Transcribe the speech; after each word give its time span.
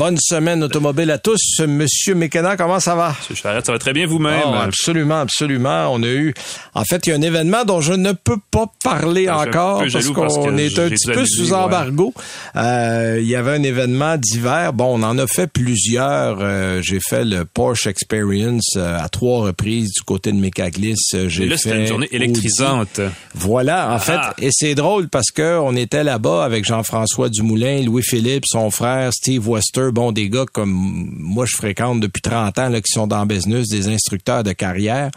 Bonne 0.00 0.16
semaine 0.18 0.62
automobile 0.64 1.10
à 1.10 1.18
tous. 1.18 1.60
Monsieur 1.68 2.14
Mécana, 2.14 2.56
comment 2.56 2.80
ça 2.80 2.94
va? 2.94 3.14
Monsieur 3.20 3.34
Charrette, 3.34 3.66
ça 3.66 3.72
va 3.72 3.78
très 3.78 3.92
bien 3.92 4.06
vous-même. 4.06 4.40
Oh, 4.46 4.54
absolument, 4.54 5.20
absolument. 5.20 5.92
On 5.92 6.02
a 6.02 6.06
eu, 6.06 6.32
en 6.72 6.84
fait, 6.84 7.06
il 7.06 7.10
y 7.10 7.12
a 7.12 7.16
un 7.16 7.20
événement 7.20 7.66
dont 7.66 7.82
je 7.82 7.92
ne 7.92 8.12
peux 8.12 8.38
pas 8.50 8.64
parler 8.82 9.26
Ah, 9.28 9.42
je 9.44 9.48
encore 9.50 9.80
parce 9.82 10.36
qu'on 10.38 10.56
est 10.56 10.78
un 10.78 10.88
petit 10.88 11.06
peu 11.12 11.26
sous 11.26 11.48
ouais. 11.50 11.52
embargo. 11.52 12.14
Euh, 12.56 13.18
il 13.20 13.28
y 13.28 13.36
avait 13.36 13.50
un 13.50 13.62
événement 13.62 14.16
d'hiver. 14.16 14.72
Bon, 14.72 14.98
on 14.98 15.02
en 15.02 15.18
a 15.18 15.26
fait 15.26 15.48
plusieurs. 15.48 16.38
Euh, 16.40 16.80
j'ai 16.80 17.00
fait 17.06 17.26
le 17.26 17.44
Porsche 17.44 17.86
Experience 17.86 18.70
euh, 18.78 18.98
à 18.98 19.10
trois 19.10 19.42
reprises 19.42 19.92
du 19.92 20.00
côté 20.00 20.32
de 20.32 20.38
Mécaglis. 20.38 20.94
J'ai 21.26 21.44
là, 21.44 21.58
fait 21.58 21.62
c'était 21.64 21.80
une 21.80 21.86
journée 21.86 22.06
Audi. 22.06 22.16
électrisante. 22.16 23.02
Voilà, 23.34 23.92
en 23.92 23.98
fait, 23.98 24.16
Ah. 24.18 24.34
et 24.40 24.48
c'est 24.50 24.74
drôle 24.74 25.10
parce 25.10 25.30
que 25.30 25.58
on 25.58 25.76
était 25.76 26.04
là-bas 26.04 26.42
avec 26.42 26.64
Jean-François 26.64 27.28
Dumoulin, 27.28 27.82
Louis-Philippe, 27.82 28.44
son 28.46 28.70
frère, 28.70 29.12
Steve 29.12 29.46
Wester, 29.46 29.88
bon, 29.90 30.12
des 30.12 30.28
gars 30.28 30.46
comme 30.52 30.70
moi 31.18 31.46
je 31.46 31.56
fréquente 31.56 32.00
depuis 32.00 32.22
30 32.22 32.58
ans, 32.58 32.68
là, 32.68 32.80
qui 32.80 32.92
sont 32.92 33.06
dans 33.06 33.20
le 33.20 33.26
business, 33.26 33.68
des 33.68 33.88
instructeurs 33.88 34.42
de 34.42 34.52
carrière. 34.52 35.10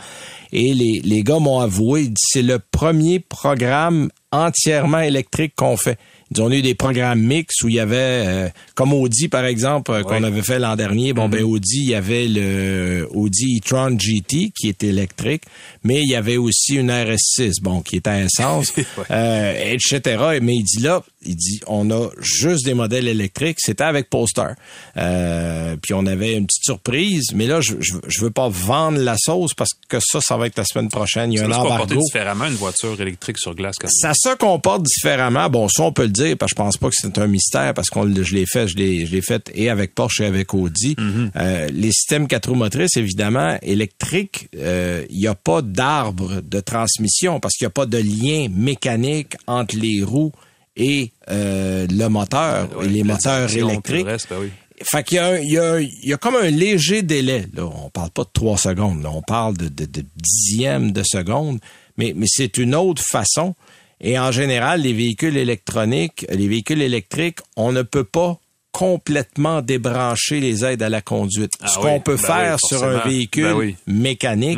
Et 0.52 0.73
les, 0.73 1.02
les 1.04 1.23
gars 1.23 1.40
m'ont 1.40 1.59
avoué, 1.59 2.12
c'est 2.16 2.44
le 2.44 2.59
premier 2.59 3.20
programme 3.20 4.09
entièrement 4.31 5.00
électrique 5.00 5.54
qu'on 5.55 5.78
fait. 5.78 5.98
Ils 6.36 6.41
ont 6.41 6.52
eu 6.52 6.64
des 6.64 6.73
programmes 6.73 7.22
mix 7.22 7.62
où 7.62 7.70
il 7.70 7.76
y 7.76 7.80
avait, 7.80 7.95
euh, 7.98 8.50
comme 8.73 8.91
Audi 8.94 9.28
par 9.28 9.45
exemple, 9.45 9.91
euh, 9.91 10.02
qu'on 10.02 10.23
avait 10.23 10.41
fait 10.41 10.58
l'an 10.58 10.76
dernier. 10.76 11.14
Bon, 11.14 11.30
ben 11.30 11.44
Audi, 11.44 11.81
il 11.81 11.89
y 11.89 11.95
avait 11.95 12.28
le 12.28 13.08
Audi 13.14 13.59
e-tron 13.59 13.98
GT 14.00 14.52
qui 14.58 14.67
était 14.67 14.88
électrique, 14.88 15.44
mais 15.83 16.02
il 16.02 16.09
y 16.09 16.16
avait 16.16 16.38
aussi 16.38 16.76
une 16.76 16.89
RS6, 16.89 17.61
bon, 17.61 17.81
qui 17.81 17.98
était 17.98 18.09
à 18.09 18.23
essence, 18.23 18.73
euh, 19.11 19.73
etc. 19.73 20.39
Mais 20.42 20.55
il 20.55 20.64
dit 20.64 20.81
là, 20.81 21.03
il 21.26 21.36
dit, 21.36 21.60
on 21.68 21.90
a 21.92 22.10
juste 22.20 22.66
des 22.66 22.74
modèles 22.74 23.08
électriques. 23.08 23.58
C'était 23.60 23.84
avec 23.84 24.10
Polestar. 24.10 24.56
Euh, 24.98 25.76
puis 25.82 25.94
on 25.94 26.06
avait 26.06 26.34
une 26.34 26.46
petite 26.46 26.64
surprise, 26.64 27.28
mais 27.34 27.48
là, 27.48 27.62
je, 27.62 27.74
je, 27.80 27.94
je 28.08 28.22
veux 28.22 28.32
pas 28.32 28.50
vendre 28.50 29.00
la 29.00 29.16
sauce 29.18 29.54
parce 29.54 29.72
que 29.88 29.98
ça, 30.00 30.20
ça 30.22 30.38
va 30.38 30.48
être 30.48 30.58
la 30.58 30.66
semaine 30.66 30.90
prochaine. 30.90 31.32
Il 31.32 31.38
y 31.38 31.40
a 31.40 31.44
Ça 31.44 31.50
un 31.50 31.54
se 31.54 31.60
embargo. 31.60 31.96
différemment 32.06 32.46
une 32.46 32.54
voiture 32.56 33.00
électrique 33.02 33.38
sur 33.40 33.56
glace. 33.56 33.76
Quand. 33.80 33.90
Ça 33.90 34.14
se 34.14 34.36
comporte 34.36 34.84
différemment. 34.84 35.50
Bon, 35.50 35.68
ça, 35.70 35.84
on 35.84 35.92
peut 35.92 36.04
le 36.04 36.10
dire, 36.10 36.38
parce 36.38 36.52
que 36.54 36.58
je 36.58 36.64
pense 36.64 36.78
pas 36.78 36.88
que 36.88 36.96
c'est 37.00 37.18
un 37.18 37.28
mystère, 37.28 37.74
parce 37.74 37.90
qu'on 37.90 38.14
je 38.14 38.34
l'ai 38.36 38.46
fait, 38.46 38.68
je 38.68 38.76
l'ai, 38.78 39.06
je 39.06 39.12
l'ai 39.12 39.22
fait 39.22 39.52
et 39.56 39.70
avec 39.70 39.96
Porsche 39.96 40.22
et 40.22 40.26
avec 40.26 40.54
Audi. 40.54 40.96
Euh, 41.36 41.68
les 41.72 41.92
systèmes 41.92 42.28
quatre 42.28 42.50
roues 42.50 42.56
motrices, 42.56 42.98
évidemment, 42.98 43.58
électriques, 43.62 44.50
euh, 44.58 45.06
il 45.10 45.20
n'y 45.20 45.28
a 45.28 45.36
pas 45.36 45.62
d'arbre 45.62 46.42
de 46.42 46.60
transmission, 46.60 47.40
parce 47.40 47.56
qu'il 47.56 47.66
n'y 47.66 47.70
a 47.70 47.72
pas 47.72 47.86
de 47.86 47.98
lien 47.98 48.48
mécanique 48.50 49.36
entre 49.48 49.76
les 49.78 50.04
roues 50.04 50.32
et 50.76 51.12
euh, 51.30 51.86
le 51.90 52.08
moteur, 52.08 52.68
et 52.84 52.88
les 52.88 53.04
moteurs 53.04 53.56
électriques. 53.56 54.06
le 54.06 54.12
reste, 54.12 54.28
ben 54.30 54.38
oui. 54.42 54.50
Fait 54.82 55.04
qu'il 55.04 55.18
y 55.18 55.20
a, 55.20 55.40
il 55.40 55.50
y, 55.52 55.58
a, 55.58 55.80
il 55.80 55.92
y 56.04 56.14
a 56.14 56.18
comme 56.18 56.36
un 56.36 56.50
léger 56.50 57.04
délai. 57.04 57.46
Là. 57.54 57.64
On 57.66 57.90
parle 57.90 58.10
pas 58.10 58.24
de 58.24 58.30
trois 58.34 58.58
secondes, 58.58 59.02
là. 59.04 59.12
on 59.14 59.22
parle 59.22 59.56
de, 59.56 59.68
de, 59.70 59.86
de 59.86 60.04
dixièmes 60.16 60.92
de 60.92 61.04
seconde, 61.06 61.60
mais, 61.98 62.14
mais 62.16 62.26
c'est 62.28 62.58
une 62.58 62.74
autre 62.76 63.02
façon. 63.02 63.56
Et 64.02 64.20
en 64.20 64.32
général, 64.32 64.82
les 64.82 64.92
véhicules 64.94 65.38
électroniques, 65.38 66.26
les 66.30 66.48
véhicules 66.48 66.82
électriques, 66.82 67.40
on 67.56 67.72
ne 67.72 67.84
peut 67.84 68.04
pas 68.04 68.40
complètement 68.74 69.62
débrancher 69.62 70.40
les 70.40 70.66
aides 70.66 70.82
à 70.82 70.90
la 70.90 71.02
conduite. 71.02 71.54
Ah 71.62 71.68
Ce 71.68 71.78
oui, 71.78 71.84
qu'on 71.86 72.00
peut 72.02 72.18
ben 72.18 72.26
faire 72.28 72.58
oui, 72.62 72.68
sur 72.68 72.84
un 72.84 72.98
véhicule 73.08 73.44
Ben 73.46 73.54
oui. 73.54 73.76
mécanique. 73.88 74.58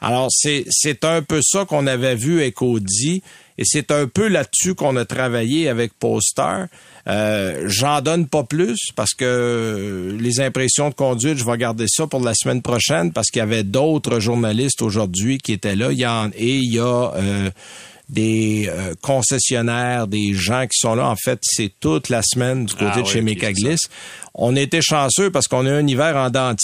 Alors, 0.00 0.28
c'est, 0.30 0.64
c'est 0.70 1.04
un 1.04 1.20
peu 1.20 1.40
ça 1.42 1.64
qu'on 1.64 1.86
avait 1.88 2.14
vu 2.14 2.40
avec 2.40 2.62
Audi 2.62 3.22
et 3.58 3.62
c'est 3.64 3.90
un 3.90 4.06
peu 4.06 4.28
là-dessus 4.28 4.74
qu'on 4.74 4.96
a 4.96 5.04
travaillé 5.04 5.68
avec 5.68 5.92
Polestar. 5.98 6.66
Euh, 7.08 7.64
j'en 7.68 8.00
donne 8.00 8.26
pas 8.26 8.42
plus 8.42 8.78
parce 8.96 9.14
que 9.14 10.16
les 10.18 10.40
impressions 10.40 10.88
de 10.90 10.94
conduite, 10.94 11.38
je 11.38 11.44
vais 11.44 11.56
garder 11.56 11.86
ça 11.88 12.06
pour 12.06 12.20
la 12.20 12.34
semaine 12.34 12.62
prochaine 12.62 13.12
parce 13.12 13.28
qu'il 13.28 13.38
y 13.38 13.42
avait 13.42 13.62
d'autres 13.62 14.18
journalistes 14.20 14.82
aujourd'hui 14.82 15.38
qui 15.38 15.52
étaient 15.52 15.76
là. 15.76 15.92
Il 15.92 15.98
y 15.98 16.06
en, 16.06 16.30
et 16.34 16.56
il 16.56 16.72
y 16.72 16.80
a 16.80 17.12
euh, 17.14 17.50
des 18.08 18.68
euh, 18.68 18.94
concessionnaires, 19.02 20.06
des 20.06 20.32
gens 20.34 20.66
qui 20.66 20.78
sont 20.78 20.94
là. 20.94 21.08
En 21.08 21.16
fait, 21.16 21.38
c'est 21.42 21.72
toute 21.80 22.08
la 22.08 22.22
semaine 22.22 22.66
du 22.66 22.74
côté 22.74 22.90
Ah 22.92 22.96
de 22.96 23.02
oui, 23.02 23.08
chez 23.08 23.20
Mécaglis. 23.20 23.78
On 24.38 24.54
était 24.54 24.82
chanceux 24.82 25.30
parce 25.30 25.48
qu'on 25.48 25.64
a 25.66 25.70
eu 25.70 25.72
un 25.82 25.86
hiver 25.86 26.14
en 26.16 26.30
dents. 26.30 26.54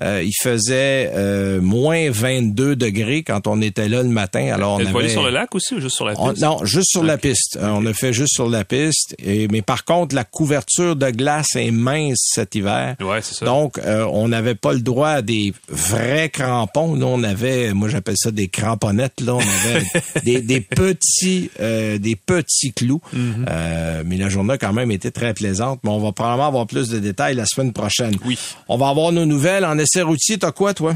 Euh, 0.00 0.22
il 0.24 0.32
faisait 0.40 1.10
euh, 1.14 1.60
moins 1.60 2.10
22 2.10 2.76
degrés 2.76 3.22
quand 3.22 3.46
on 3.46 3.60
était 3.60 3.88
là 3.88 4.02
le 4.02 4.08
matin. 4.08 4.50
Alors 4.52 4.74
on 4.74 4.78
allé 4.78 4.88
avait... 4.88 5.08
sur 5.10 5.22
le 5.22 5.30
lac 5.30 5.54
aussi 5.54 5.74
ou 5.74 5.80
juste 5.80 5.96
sur 5.96 6.06
la 6.06 6.14
On- 6.18 6.30
piste? 6.30 6.42
non, 6.42 6.64
juste 6.64 6.90
sur 6.90 7.04
la 7.04 7.18
piste. 7.18 7.58
Euh, 7.60 7.68
On 7.68 7.84
a 7.86 7.92
fait 7.92 8.12
juste 8.12 8.32
sur 8.34 8.48
la 8.48 8.64
piste. 8.64 9.14
Et, 9.22 9.48
mais 9.48 9.60
par 9.62 9.84
contre, 9.84 10.14
la 10.14 10.24
couverture 10.24 10.96
de 10.96 11.10
glace 11.10 11.56
est 11.56 11.70
mince 11.70 12.18
cet 12.34 12.54
hiver. 12.54 12.96
Ouais, 13.00 13.20
c'est 13.20 13.34
ça. 13.34 13.44
Donc, 13.44 13.78
euh, 13.78 14.06
on 14.10 14.28
n'avait 14.28 14.54
pas 14.54 14.72
le 14.72 14.80
droit 14.80 15.08
à 15.10 15.22
des 15.22 15.52
vrais 15.68 16.30
crampons. 16.30 16.96
Nous, 16.96 17.06
on 17.06 17.22
avait, 17.22 17.74
moi 17.74 17.88
j'appelle 17.88 18.16
ça 18.16 18.30
des 18.30 18.48
cramponnettes. 18.48 19.20
Là, 19.20 19.34
on 19.34 19.40
avait 19.40 19.84
des, 20.24 20.40
des 20.40 20.60
petits, 20.60 21.50
euh, 21.60 21.98
des 21.98 22.16
petits 22.16 22.72
clous. 22.72 23.02
Mm-hmm. 23.14 23.20
Euh, 23.48 24.02
mais 24.06 24.16
la 24.16 24.28
journée 24.30 24.54
a 24.54 24.58
quand 24.58 24.72
même 24.72 24.90
été 24.90 25.10
très 25.10 25.34
plaisante. 25.34 25.80
Mais 25.84 25.90
on 25.90 25.98
va 25.98 26.12
probablement 26.12 26.48
avoir 26.48 26.66
plus 26.66 26.90
de 26.92 26.98
détails 26.98 27.34
la 27.34 27.46
semaine 27.46 27.72
prochaine. 27.72 28.14
Oui. 28.24 28.38
On 28.68 28.76
va 28.76 28.88
avoir 28.88 29.12
nos 29.12 29.26
nouvelles 29.26 29.64
en 29.64 29.78
essai 29.78 30.02
routier. 30.02 30.38
T'as 30.38 30.52
quoi, 30.52 30.74
toi? 30.74 30.94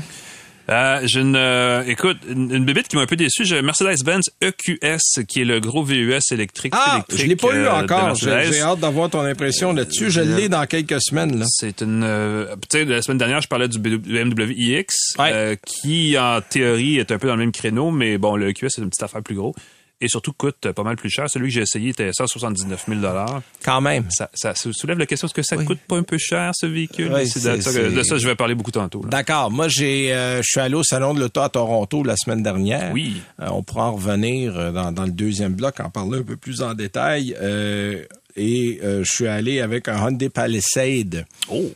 Euh, 0.68 0.98
j'ai 1.04 1.20
une, 1.20 1.36
euh, 1.36 1.84
écoute, 1.86 2.16
une, 2.28 2.52
une 2.52 2.64
bébête 2.64 2.88
qui 2.88 2.96
m'a 2.96 3.02
un 3.02 3.06
peu 3.06 3.14
déçu. 3.14 3.44
J'ai 3.44 3.62
Mercedes-Benz 3.62 4.30
EQS, 4.42 5.24
qui 5.28 5.42
est 5.42 5.44
le 5.44 5.60
gros 5.60 5.84
VUS 5.84 6.18
électrique. 6.32 6.72
Ah, 6.76 6.94
électrique, 6.94 7.20
je 7.20 7.26
l'ai 7.26 7.36
pas 7.36 7.54
eu 7.54 7.66
euh, 7.66 7.72
encore. 7.72 8.16
J'ai 8.16 8.60
hâte 8.62 8.80
d'avoir 8.80 9.08
ton 9.08 9.20
impression 9.20 9.72
là-dessus. 9.72 10.10
Je 10.10 10.20
l'ai 10.20 10.48
dans 10.48 10.66
quelques 10.66 11.00
semaines. 11.00 11.38
Là. 11.38 11.44
C'est 11.48 11.82
une, 11.82 12.02
euh, 12.02 12.46
tu 12.68 12.78
sais, 12.78 12.84
la 12.84 13.00
semaine 13.00 13.18
dernière, 13.18 13.40
je 13.40 13.46
parlais 13.46 13.68
du 13.68 13.78
BMW 13.78 14.54
iX, 14.56 14.86
Ouais. 15.20 15.30
euh, 15.32 15.54
qui 15.64 16.18
en 16.18 16.40
théorie 16.40 16.98
est 16.98 17.12
un 17.12 17.18
peu 17.18 17.28
dans 17.28 17.36
le 17.36 17.42
même 17.42 17.52
créneau, 17.52 17.92
mais 17.92 18.18
bon, 18.18 18.34
le 18.34 18.48
EQS 18.48 18.66
c'est 18.70 18.82
une 18.82 18.88
petite 18.90 19.04
affaire 19.04 19.22
plus 19.22 19.36
gros 19.36 19.54
et 20.00 20.08
surtout 20.08 20.32
coûte 20.32 20.70
pas 20.72 20.82
mal 20.82 20.96
plus 20.96 21.08
cher. 21.10 21.26
Celui 21.30 21.48
que 21.48 21.54
j'ai 21.54 21.62
essayé 21.62 21.90
était 21.90 22.10
179 22.12 22.84
000 22.88 23.00
Quand 23.64 23.80
même. 23.80 24.04
Ça, 24.10 24.28
ça 24.34 24.54
soulève 24.54 24.98
la 24.98 25.06
question 25.06 25.26
est-ce 25.26 25.34
que 25.34 25.42
ça 25.42 25.56
coûte 25.56 25.78
pas 25.88 25.96
un 25.96 26.02
peu 26.02 26.18
cher 26.18 26.52
ce 26.54 26.66
véhicule? 26.66 27.10
Oui, 27.12 27.26
C'est 27.28 27.40
de, 27.56 27.60
ça 27.60 27.72
que- 27.72 27.94
de 27.96 28.02
ça 28.02 28.18
je 28.18 28.26
vais 28.26 28.34
parler 28.34 28.54
beaucoup 28.54 28.70
tantôt. 28.70 29.02
D'accord. 29.06 29.50
Moi, 29.50 29.68
j'ai, 29.68 30.12
euh, 30.12 30.38
je 30.42 30.46
suis 30.48 30.60
allé 30.60 30.74
au 30.74 30.82
salon 30.84 31.14
de 31.14 31.20
l'auto 31.20 31.40
à 31.40 31.48
Toronto 31.48 32.02
la 32.02 32.16
semaine 32.16 32.42
dernière. 32.42 32.92
Oui. 32.92 33.22
Euh, 33.40 33.48
on 33.50 33.62
pourra 33.62 33.86
en 33.90 33.92
revenir 33.94 34.56
euh, 34.58 34.72
dans, 34.72 34.92
dans 34.92 35.04
le 35.04 35.12
deuxième 35.12 35.54
bloc, 35.54 35.80
en 35.80 35.90
parler 35.90 36.18
un 36.18 36.22
peu 36.22 36.36
plus 36.36 36.62
en 36.62 36.74
détail. 36.74 37.34
Euh, 37.40 38.04
et 38.36 38.80
je 38.82 39.02
suis 39.04 39.26
allé 39.26 39.60
avec 39.60 39.88
un 39.88 39.96
Hyundai 39.96 40.28
Palisade. 40.28 41.24
Oh. 41.50 41.72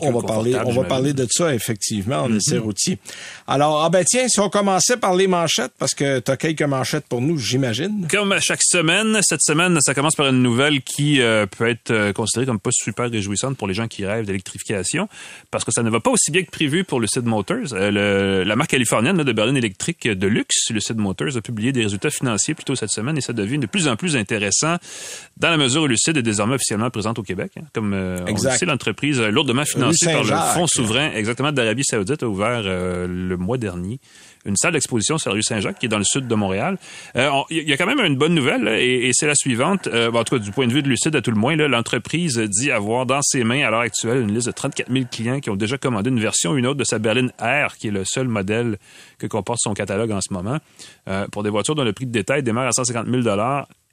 On 0.00 0.12
va 0.12 0.26
parler, 0.26 0.54
on 0.64 0.72
va 0.72 0.84
parler 0.84 1.12
de 1.14 1.26
ça 1.30 1.54
effectivement 1.54 2.22
en 2.22 2.34
essai 2.34 2.56
Mm-hmm. 2.56 2.58
routier. 2.60 2.98
Alors, 3.46 3.82
ah 3.82 3.88
ben 3.90 4.04
tiens, 4.06 4.28
si 4.28 4.38
on 4.40 4.50
commençait 4.50 4.96
par 4.96 5.14
les 5.14 5.26
manchettes, 5.26 5.72
parce 5.78 5.94
que 5.94 6.18
tu 6.18 6.30
as 6.30 6.36
quelques 6.36 6.62
manchettes 6.62 7.06
pour 7.08 7.20
nous, 7.22 7.38
j'imagine. 7.38 8.06
Comme 8.10 8.34
chaque 8.40 8.62
semaine, 8.62 9.18
cette 9.22 9.40
semaine, 9.42 9.78
ça 9.80 9.94
commence 9.94 10.14
par 10.16 10.26
une 10.28 10.42
nouvelle 10.42 10.82
qui 10.82 11.20
euh, 11.22 11.46
peut 11.46 11.68
être 11.68 11.90
euh, 11.92 12.12
considérée 12.12 12.46
comme 12.46 12.58
pas 12.60 12.70
super 12.72 13.10
réjouissante 13.10 13.56
pour 13.56 13.66
les 13.68 13.74
gens 13.74 13.88
qui 13.88 14.04
rêvent 14.04 14.26
d'électrification, 14.26 15.08
parce 15.50 15.64
que 15.64 15.70
ça 15.72 15.82
ne 15.82 15.90
va 15.90 16.00
pas 16.00 16.10
aussi 16.10 16.30
bien 16.30 16.42
que 16.42 16.50
prévu 16.50 16.84
pour 16.84 17.00
Lucid 17.00 17.24
Motors. 17.24 17.72
Euh, 17.72 17.90
le- 17.90 18.44
la 18.44 18.56
marque 18.56 18.70
californienne 18.70 19.16
là, 19.16 19.24
de 19.24 19.32
berline 19.32 19.56
électrique 19.56 20.06
de 20.08 20.26
luxe, 20.26 20.70
Lucid 20.70 20.96
Motors, 20.98 21.36
a 21.36 21.40
publié 21.40 21.72
des 21.72 21.82
résultats 21.82 22.10
financiers 22.10 22.54
plus 22.54 22.64
tôt 22.64 22.74
cette 22.74 22.90
semaine 22.90 23.16
et 23.16 23.20
ça 23.22 23.32
devient 23.32 23.58
de 23.58 23.66
plus 23.66 23.88
en 23.88 23.96
plus 23.96 24.16
intéressant 24.16 24.76
dans 25.36 25.50
la 25.50 25.56
mesure 25.56 25.82
où 25.82 25.86
Lucid 25.86 26.16
est 26.16 26.22
désormais 26.22 26.56
officiellement 26.56 26.90
présente 26.90 27.18
au 27.18 27.22
Québec. 27.22 27.52
hein. 27.58 27.62
comme 27.72 27.92
on 27.94 28.24
le 28.24 28.28
Exact. 28.30 28.58
sait, 28.58 28.66
l'entreprise 28.66 29.20
lourdement 29.20 29.64
financée 29.70 30.06
par 30.06 30.24
le. 30.24 30.54
Fonds 30.54 30.66
souverain 30.66 31.12
exactement 31.12 31.52
d'Arabie 31.52 31.84
Saoudite 31.84 32.22
a 32.22 32.28
ouvert 32.28 32.62
euh, 32.64 33.06
le 33.06 33.36
mois 33.36 33.58
dernier 33.58 34.00
une 34.44 34.56
salle 34.56 34.72
d'exposition 34.72 35.18
sur 35.18 35.30
la 35.30 35.34
rue 35.34 35.42
Saint-Jacques 35.42 35.78
qui 35.78 35.86
est 35.86 35.90
dans 35.90 35.98
le 35.98 36.04
sud 36.04 36.26
de 36.26 36.34
Montréal. 36.34 36.78
Euh, 37.16 37.30
Il 37.50 37.68
y 37.68 37.72
a 37.72 37.76
quand 37.76 37.86
même 37.86 38.00
une 38.00 38.16
bonne 38.16 38.34
nouvelle 38.34 38.62
là, 38.62 38.80
et, 38.80 39.08
et 39.08 39.10
c'est 39.12 39.26
la 39.26 39.34
suivante. 39.34 39.86
Euh, 39.86 40.10
en 40.10 40.24
tout 40.24 40.36
cas, 40.36 40.42
du 40.42 40.50
point 40.50 40.66
de 40.66 40.72
vue 40.72 40.82
de 40.82 40.88
Lucide, 40.88 41.14
à 41.16 41.22
tout 41.22 41.30
le 41.30 41.36
moins, 41.36 41.56
l'entreprise 41.56 42.38
dit 42.38 42.70
avoir 42.70 43.06
dans 43.06 43.20
ses 43.22 43.44
mains 43.44 43.66
à 43.66 43.70
l'heure 43.70 43.80
actuelle 43.80 44.22
une 44.22 44.32
liste 44.32 44.46
de 44.46 44.52
34 44.52 44.90
000 44.90 45.04
clients 45.10 45.40
qui 45.40 45.50
ont 45.50 45.56
déjà 45.56 45.78
commandé 45.78 46.10
une 46.10 46.20
version 46.20 46.52
ou 46.52 46.56
une 46.56 46.66
autre 46.66 46.78
de 46.78 46.84
sa 46.84 46.98
berline 46.98 47.32
R, 47.40 47.76
qui 47.76 47.88
est 47.88 47.92
le 47.92 48.04
seul 48.04 48.28
modèle 48.28 48.78
que 49.18 49.26
comporte 49.26 49.58
son 49.60 49.74
catalogue 49.74 50.12
en 50.12 50.20
ce 50.20 50.32
moment, 50.32 50.58
euh, 51.08 51.26
pour 51.28 51.42
des 51.42 51.50
voitures 51.50 51.74
dont 51.74 51.84
le 51.84 51.92
prix 51.92 52.06
de 52.06 52.12
détail 52.12 52.42
démarre 52.42 52.66
à 52.66 52.72
150 52.72 53.06
000 53.08 53.22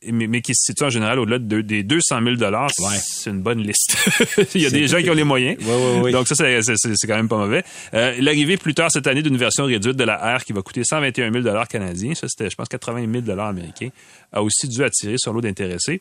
mais, 0.05 0.27
mais 0.27 0.41
qui 0.41 0.53
se 0.53 0.63
situe 0.65 0.83
en 0.83 0.89
général 0.89 1.19
au-delà 1.19 1.39
de, 1.39 1.61
des 1.61 1.83
200 1.83 2.19
000 2.23 2.35
Ouais. 2.37 2.97
c'est 3.01 3.29
une 3.31 3.41
bonne 3.41 3.59
liste. 3.61 3.97
Il 4.55 4.61
y 4.61 4.65
a 4.65 4.69
des 4.69 4.87
gens 4.87 5.01
qui 5.01 5.09
ont 5.09 5.13
les 5.13 5.23
moyens. 5.23 5.57
Ouais, 5.65 5.73
ouais, 5.75 5.99
ouais. 6.01 6.11
Donc 6.11 6.27
ça, 6.27 6.35
c'est- 6.35 7.07
quand 7.07 7.15
même 7.15 7.27
pas 7.27 7.37
mauvais. 7.37 7.63
Euh, 7.93 8.15
L'arrivée 8.19 8.57
plus 8.57 8.73
tard 8.73 8.91
cette 8.91 9.07
année 9.07 9.21
d'une 9.23 9.37
version 9.37 9.65
réduite 9.65 9.95
de 9.97 10.03
la 10.03 10.37
R 10.37 10.43
qui 10.43 10.53
va 10.53 10.61
coûter 10.61 10.83
121 10.83 11.31
000 11.41 11.55
canadiens, 11.69 12.13
ça 12.15 12.27
c'était, 12.27 12.49
je 12.49 12.55
pense, 12.55 12.67
80 12.69 13.05
000 13.25 13.39
américains, 13.39 13.89
a 14.31 14.43
aussi 14.43 14.67
dû 14.67 14.83
attirer 14.83 15.15
son 15.17 15.33
lot 15.33 15.41
d'intéressés. 15.41 15.99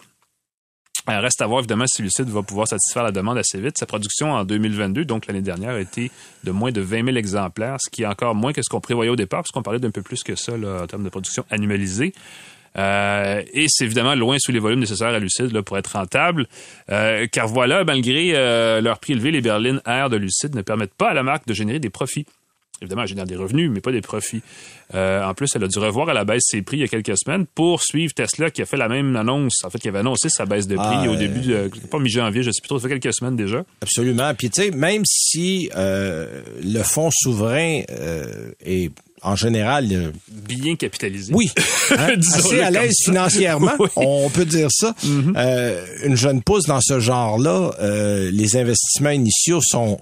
Euh, 1.09 1.21
reste 1.21 1.41
à 1.41 1.47
voir 1.47 1.61
évidemment 1.61 1.85
si 1.87 2.03
Lucide 2.03 2.29
va 2.29 2.43
pouvoir 2.43 2.67
satisfaire 2.67 3.05
la 3.05 3.13
demande 3.13 3.39
assez 3.39 3.61
vite. 3.61 3.79
Sa 3.79 3.87
production 3.87 4.33
en 4.33 4.45
2022, 4.45 5.05
donc 5.05 5.27
l'année 5.27 5.41
dernière, 5.43 5.71
a 5.75 5.81
été 5.81 6.11
de 6.43 6.51
moins 6.51 6.73
de 6.73 6.81
20 6.81 7.05
000 7.05 7.17
exemplaires, 7.17 7.77
ce 7.81 7.89
qui 7.91 8.03
est 8.03 8.07
encore 8.07 8.35
moins 8.35 8.53
que 8.53 8.61
ce 8.63 8.69
qu'on 8.69 8.81
prévoyait 8.81 9.11
au 9.11 9.17
départ, 9.17 9.43
parce 9.43 9.53
qu'on 9.53 9.63
parlait 9.63 9.79
d'un 9.79 9.91
peu 9.93 10.03
plus 10.03 10.23
que 10.25 10.35
ça 10.35 10.57
là, 10.57 10.83
en 10.83 10.87
termes 10.87 11.05
de 11.05 11.09
production 11.09 11.45
annualisée. 11.51 12.13
Euh, 12.77 13.43
et 13.53 13.67
c'est 13.69 13.85
évidemment 13.85 14.15
loin 14.15 14.37
sous 14.39 14.53
les 14.53 14.59
volumes 14.59 14.81
nécessaires 14.81 15.09
à 15.09 15.19
Lucide 15.19 15.53
là, 15.53 15.63
pour 15.63 15.79
être 15.79 15.93
rentable. 15.93 16.47
Euh, 16.91 17.27
car 17.31 17.49
voilà, 17.49 17.85
malgré 17.85 18.33
euh, 18.35 18.81
leur 18.81 18.99
prix 18.99 19.15
élevé, 19.15 19.31
les 19.31 19.41
berlines 19.41 19.81
R 19.87 20.11
de 20.11 20.17
Lucide 20.17 20.55
ne 20.55 20.63
permettent 20.63 20.95
pas 20.95 21.11
à 21.11 21.15
la 21.15 21.23
marque 21.23 21.47
de 21.47 21.55
générer 21.55 21.79
des 21.79 21.91
profits. 21.91 22.27
Évidemment, 22.83 23.03
elle 23.03 23.09
génère 23.09 23.25
des 23.25 23.37
revenus, 23.37 23.71
mais 23.71 23.81
pas 23.81 23.91
des 23.91 24.03
profits. 24.03 24.43
Euh, 24.95 25.25
en 25.25 25.33
plus, 25.33 25.49
elle 25.55 25.65
a 25.65 25.69
dû 25.69 25.79
revoir 25.79 26.11
à 26.11 26.15
la 26.15 26.25
baisse 26.25 26.43
ses 26.47 26.61
prix 26.61 26.77
il 26.77 26.81
y 26.81 26.85
a 26.85 26.89
quelques 26.89 27.17
semaines 27.17 27.47
pour 27.47 27.83
suivre 27.83 28.13
Tesla 28.13 28.51
qui 28.51 28.61
a 28.61 28.67
fait 28.67 28.77
la 28.77 28.89
même 28.89 29.17
annonce, 29.17 29.65
en 29.65 29.71
fait, 29.71 29.79
qui 29.79 29.89
avait 29.89 30.01
annoncé 30.01 30.29
sa 30.29 30.45
baisse 30.45 30.67
de 30.67 30.77
prix 30.77 30.85
Ah, 30.87 31.09
au 31.09 31.15
euh, 31.15 31.17
début, 31.17 31.41
de, 31.41 31.71
pas 31.91 31.99
mi-janvier, 31.99 32.43
je 32.43 32.51
sais 32.51 32.61
plus 32.61 32.69
trop, 32.69 32.79
ça 32.79 32.87
fait 32.89 32.99
quelques 33.01 33.15
semaines 33.15 33.35
déjà. 33.35 33.65
Absolument. 33.81 34.35
Puis 34.35 34.51
tu 34.51 34.63
sais, 34.63 34.71
même 34.73 35.05
si 35.07 35.71
euh, 35.75 36.43
le 36.63 36.83
fonds 36.83 37.11
souverain 37.11 37.81
est 38.61 38.93
en 39.27 39.37
général 39.37 39.89
euh, 39.93 40.11
Bien 40.29 40.77
capitalisé. 40.77 41.33
oui, 41.35 41.51
hein, 41.99 42.15
assez 42.33 42.61
à 42.61 42.71
l'aise 42.71 42.95
financièrement, 43.05 43.73
Oui. 43.79 43.89
Mm-hmm. 43.97 44.07
on 44.07 44.31
peut 44.31 44.45
dire 44.45 44.69
ça. 44.71 44.95
Euh, 45.37 45.85
une 46.05 46.17
jeune 46.17 46.43
pousse 46.43 46.65
dans 46.65 46.81
ce 46.81 47.01
genre-là, 47.01 47.73
euh, 47.81 48.31
les 48.33 48.57
investissements 48.57 49.11
initiaux 49.11 49.61
sont 49.63 49.99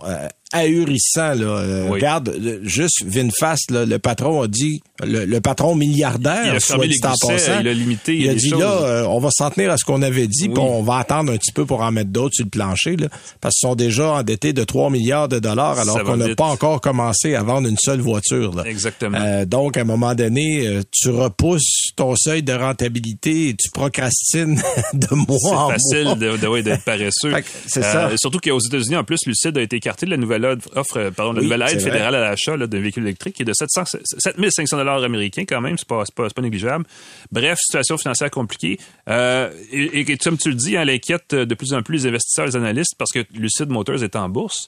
ahurissants. 0.55 1.35
Là. 1.35 1.47
Euh, 1.47 1.83
Oui. 1.85 1.91
Regarde, 1.95 2.29
euh, 2.31 2.59
juste 2.63 3.03
VinFast, 3.07 3.71
là, 3.71 3.85
le 3.85 3.99
patron 3.99 4.43
a 4.43 4.49
dit, 4.49 4.81
le, 5.05 5.25
le 5.25 5.41
patron 5.41 5.75
milliardaire, 5.75 6.47
Il 6.47 6.57
a 6.57 6.61
soit 6.61 6.87
dit 6.87 6.99
en 7.05 7.11
passant, 7.11 7.61
il 7.61 7.69
a 7.69 7.73
limité 7.75 8.17
il 8.17 8.29
a 8.31 8.35
dit 8.35 8.49
choses. 8.51 8.61
là, 8.61 8.71
euh, 8.83 9.05
on 9.09 9.19
va 9.19 9.29
s'en 9.31 9.51
tenir 9.51 9.71
à 9.71 9.77
ce 9.77 9.85
qu'on 9.85 10.01
avait 10.03 10.27
dit, 10.29 10.45
Oui. 10.49 10.55
puis 10.55 10.63
on 10.63 10.83
va 10.83 10.97
attendre 10.99 11.33
un 11.33 11.37
petit 11.37 11.53
peu 11.53 11.67
pour 11.67 11.81
en 11.83 11.91
mettre 11.93 12.11
d'autres 12.11 12.35
sur 12.37 12.45
le 12.45 12.51
plancher, 12.51 12.97
là, 12.97 13.09
parce 13.41 13.57
qu'ils 13.57 13.69
sont 13.69 13.75
déjà 13.75 14.13
endettés 14.13 14.53
de 14.53 14.65
3 14.65 14.91
milliards 14.91 15.29
de 15.29 15.39
dollars, 15.39 15.79
alors 15.79 16.03
qu'on 16.05 16.17
n'a 16.17 16.35
pas 16.35 16.47
encore 16.47 16.81
commencé 16.81 17.35
à 17.35 17.43
vendre 17.43 17.69
une 17.69 17.79
seule 17.79 18.01
voiture. 18.01 18.55
Là. 18.55 18.63
Exactement. 18.67 19.19
Euh, 19.21 19.45
donc, 19.45 19.77
à 19.77 19.81
un 19.81 19.85
moment 19.85 20.15
donné, 20.15 20.81
tu 20.93 21.11
repousses 21.11 21.89
ton 21.97 22.15
seuil 22.17 22.43
de 22.43 22.53
rentabilité 22.53 23.49
et 23.49 23.55
tu 23.55 23.71
procrastines 23.71 24.61
de 24.95 25.15
mois 25.15 25.39
C'est 25.41 25.49
en 25.55 25.69
facile 25.71 26.05
mois. 26.05 26.15
de- 26.17 26.47
ouais, 26.49 26.63
d'être 26.63 26.85
paresseux. 26.85 27.33
C'est 27.67 27.83
ça. 27.83 28.11
Surtout 28.17 28.39
qu'aux 28.39 28.61
États-Unis, 28.61 28.97
en 28.97 29.05
plus, 29.05 29.19
Lucide 29.27 29.57
a 29.59 29.63
été 29.63 29.77
écarté 29.77 30.07
de 30.07 30.11
la 30.11 30.17
nouvelle 30.17 30.44
offre, 30.45 30.69
offre, 30.75 31.11
pardon, 31.11 31.37
Oui, 31.37 31.45
nouvelle 31.45 31.65
c'est 31.67 31.75
aide 31.75 31.83
fédérale 31.83 32.15
à 32.15 32.21
l'achat 32.21 32.57
d'un 32.57 32.81
véhicule 32.81 33.05
électrique 33.05 33.37
qui 33.37 33.43
est 33.43 33.47
de 33.47 33.53
700, 33.53 33.85
7500 34.19 34.77
dollars 34.77 35.03
américains 35.03 35.45
quand 35.47 35.61
même. 35.61 35.77
C'est 35.79 35.89
pas, 35.89 36.05
pas, 36.15 36.43
négligeable. 36.43 36.85
Bref, 37.33 37.59
situation 37.59 37.99
financière 37.99 38.31
compliquée. 38.31 38.79
Euh, 39.09 39.51
et, 39.71 40.01
et 40.01 40.17
comme 40.17 40.39
tu 40.39 40.49
le 40.51 40.55
dis, 40.55 40.77
hein, 40.77 40.83
elle 40.83 40.91
inquiète 40.91 41.35
de 41.35 41.55
plus 41.55 41.73
en 41.75 41.83
plus 41.83 41.97
les 41.97 42.07
investisseurs, 42.07 42.47
les 42.47 42.57
analystes, 42.57 42.95
parce 42.99 43.13
que 43.13 43.25
Lucid 43.35 43.69
Motors 43.69 44.03
est 44.03 44.17
en 44.17 44.29
bourse, 44.29 44.67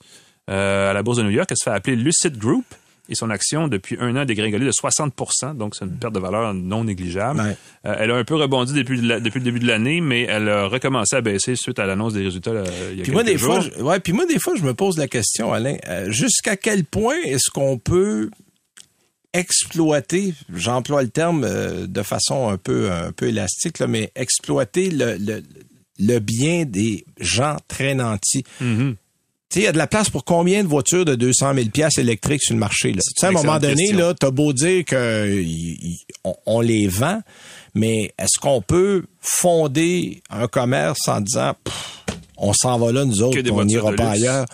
euh, 0.49 0.91
à 0.91 0.93
la 0.93 1.03
bourse 1.03 1.19
de 1.19 1.23
New 1.23 1.31
York. 1.31 1.49
Elle 1.51 1.57
se 1.57 1.65
fait 1.65 1.75
appeler 1.75 1.97
Lucid 1.97 2.37
Group. 2.39 2.65
Et 3.09 3.15
son 3.15 3.31
action, 3.31 3.69
depuis 3.69 3.97
un 4.01 4.17
an, 4.17 4.21
a 4.21 4.25
dégringolé 4.25 4.65
de 4.67 4.73
60% 4.73 5.57
donc 5.57 5.77
c'est 5.77 5.85
une 5.85 5.97
perte 5.97 6.13
de 6.15 6.19
valeur 6.19 6.53
non 6.55 6.85
négligeable. 6.85 7.41
Ouais. 7.41 7.57
Euh, 7.87 7.95
elle 7.99 8.11
a 8.11 8.17
un 8.17 8.25
peu 8.25 8.35
rebondi 8.35 8.73
depuis, 8.73 9.01
la- 9.01 9.21
depuis 9.21 9.39
le 9.39 9.45
début 9.45 9.61
de 9.61 9.67
l'année, 9.67 10.01
mais 10.01 10.23
elle 10.23 10.49
a 10.49 10.67
recommencé 10.67 11.15
à 11.17 11.21
baisser 11.21 11.55
suite 11.57 11.79
à 11.79 11.87
l'annonce 11.87 12.15
des 12.15 12.25
résultats 12.25 12.53
là, 12.53 12.65
il 12.91 12.99
y 12.99 13.01
a 13.01 13.03
Puis 13.05 13.13
moi, 13.13 13.23
quelques 13.23 13.35
des 13.39 13.39
fois, 13.45 13.61
je, 13.61 13.81
ouais, 13.83 14.01
puis 14.01 14.13
moi, 14.13 14.27
des 14.27 14.39
fois, 14.41 14.55
je 14.57 14.65
me 14.65 14.75
pose 14.75 14.99
la 14.99 15.07
question, 15.09 15.53
Alain, 15.53 15.77
euh, 15.89 16.11
jusqu'à 16.11 16.57
quel 16.57 16.85
point 16.85 17.17
est-ce 17.25 17.51
qu'on 17.51 17.79
peut 17.79 18.29
exploiter, 19.33 20.35
j'emploie 20.55 21.03
le 21.03 21.09
terme 21.11 21.45
euh, 21.45 21.87
de 21.87 22.03
façon 22.03 22.49
un 22.49 22.57
peu, 22.57 22.91
un 22.91 23.13
peu 23.13 23.29
élastique, 23.29 23.79
là, 23.79 23.87
mais 23.87 24.11
exploiter 24.17 24.91
le, 24.91 25.17
le, 25.19 25.43
le 25.99 26.19
bien 26.19 26.65
des 26.65 27.05
gens 27.21 27.57
très 27.69 27.95
nantis? 27.95 28.45
Mhm. 28.61 28.93
Sais, 28.93 28.97
il 29.55 29.63
y 29.63 29.67
a 29.67 29.73
de 29.73 29.79
la 29.79 29.87
place 29.87 30.11
pour 30.11 30.25
combien 30.25 30.63
de 30.65 30.69
voitures 30.69 31.05
de 31.05 31.15
200 31.15 31.55
000 31.55 31.69
pièces 31.71 31.99
électriques 31.99 32.43
sur 32.43 32.55
le 32.55 32.61
marché? 32.61 32.93
Là? 32.93 33.01
Tu 33.01 33.21
sais, 33.21 33.27
à 33.27 33.29
un 33.29 33.33
moment 33.33 33.59
donné, 33.59 33.75
question. 33.87 33.99
là, 33.99 34.15
t'as 34.15 34.31
beau 34.31 34.53
dire 34.53 34.85
que 34.85 35.33
y- 35.41 35.79
y- 35.81 35.99
on, 36.25 36.35
on 36.47 36.61
les 36.61 36.89
vend, 36.89 37.21
mais 37.75 38.13
est-ce 38.19 38.39
qu'on 38.41 38.61
peut 38.61 39.05
fonder 39.21 40.21
un 40.31 40.49
commerce 40.49 41.07
en 41.09 41.21
disant, 41.21 41.55
Pff, 41.63 42.05
on 42.37 42.53
s'en 42.53 42.79
va 42.79 42.93
là, 42.93 43.05
nous 43.05 43.23
autres, 43.23 43.39
on 43.51 43.65
n'ira 43.65 43.93
pas 43.93 44.11
luxe. 44.15 44.23
ailleurs? 44.23 44.47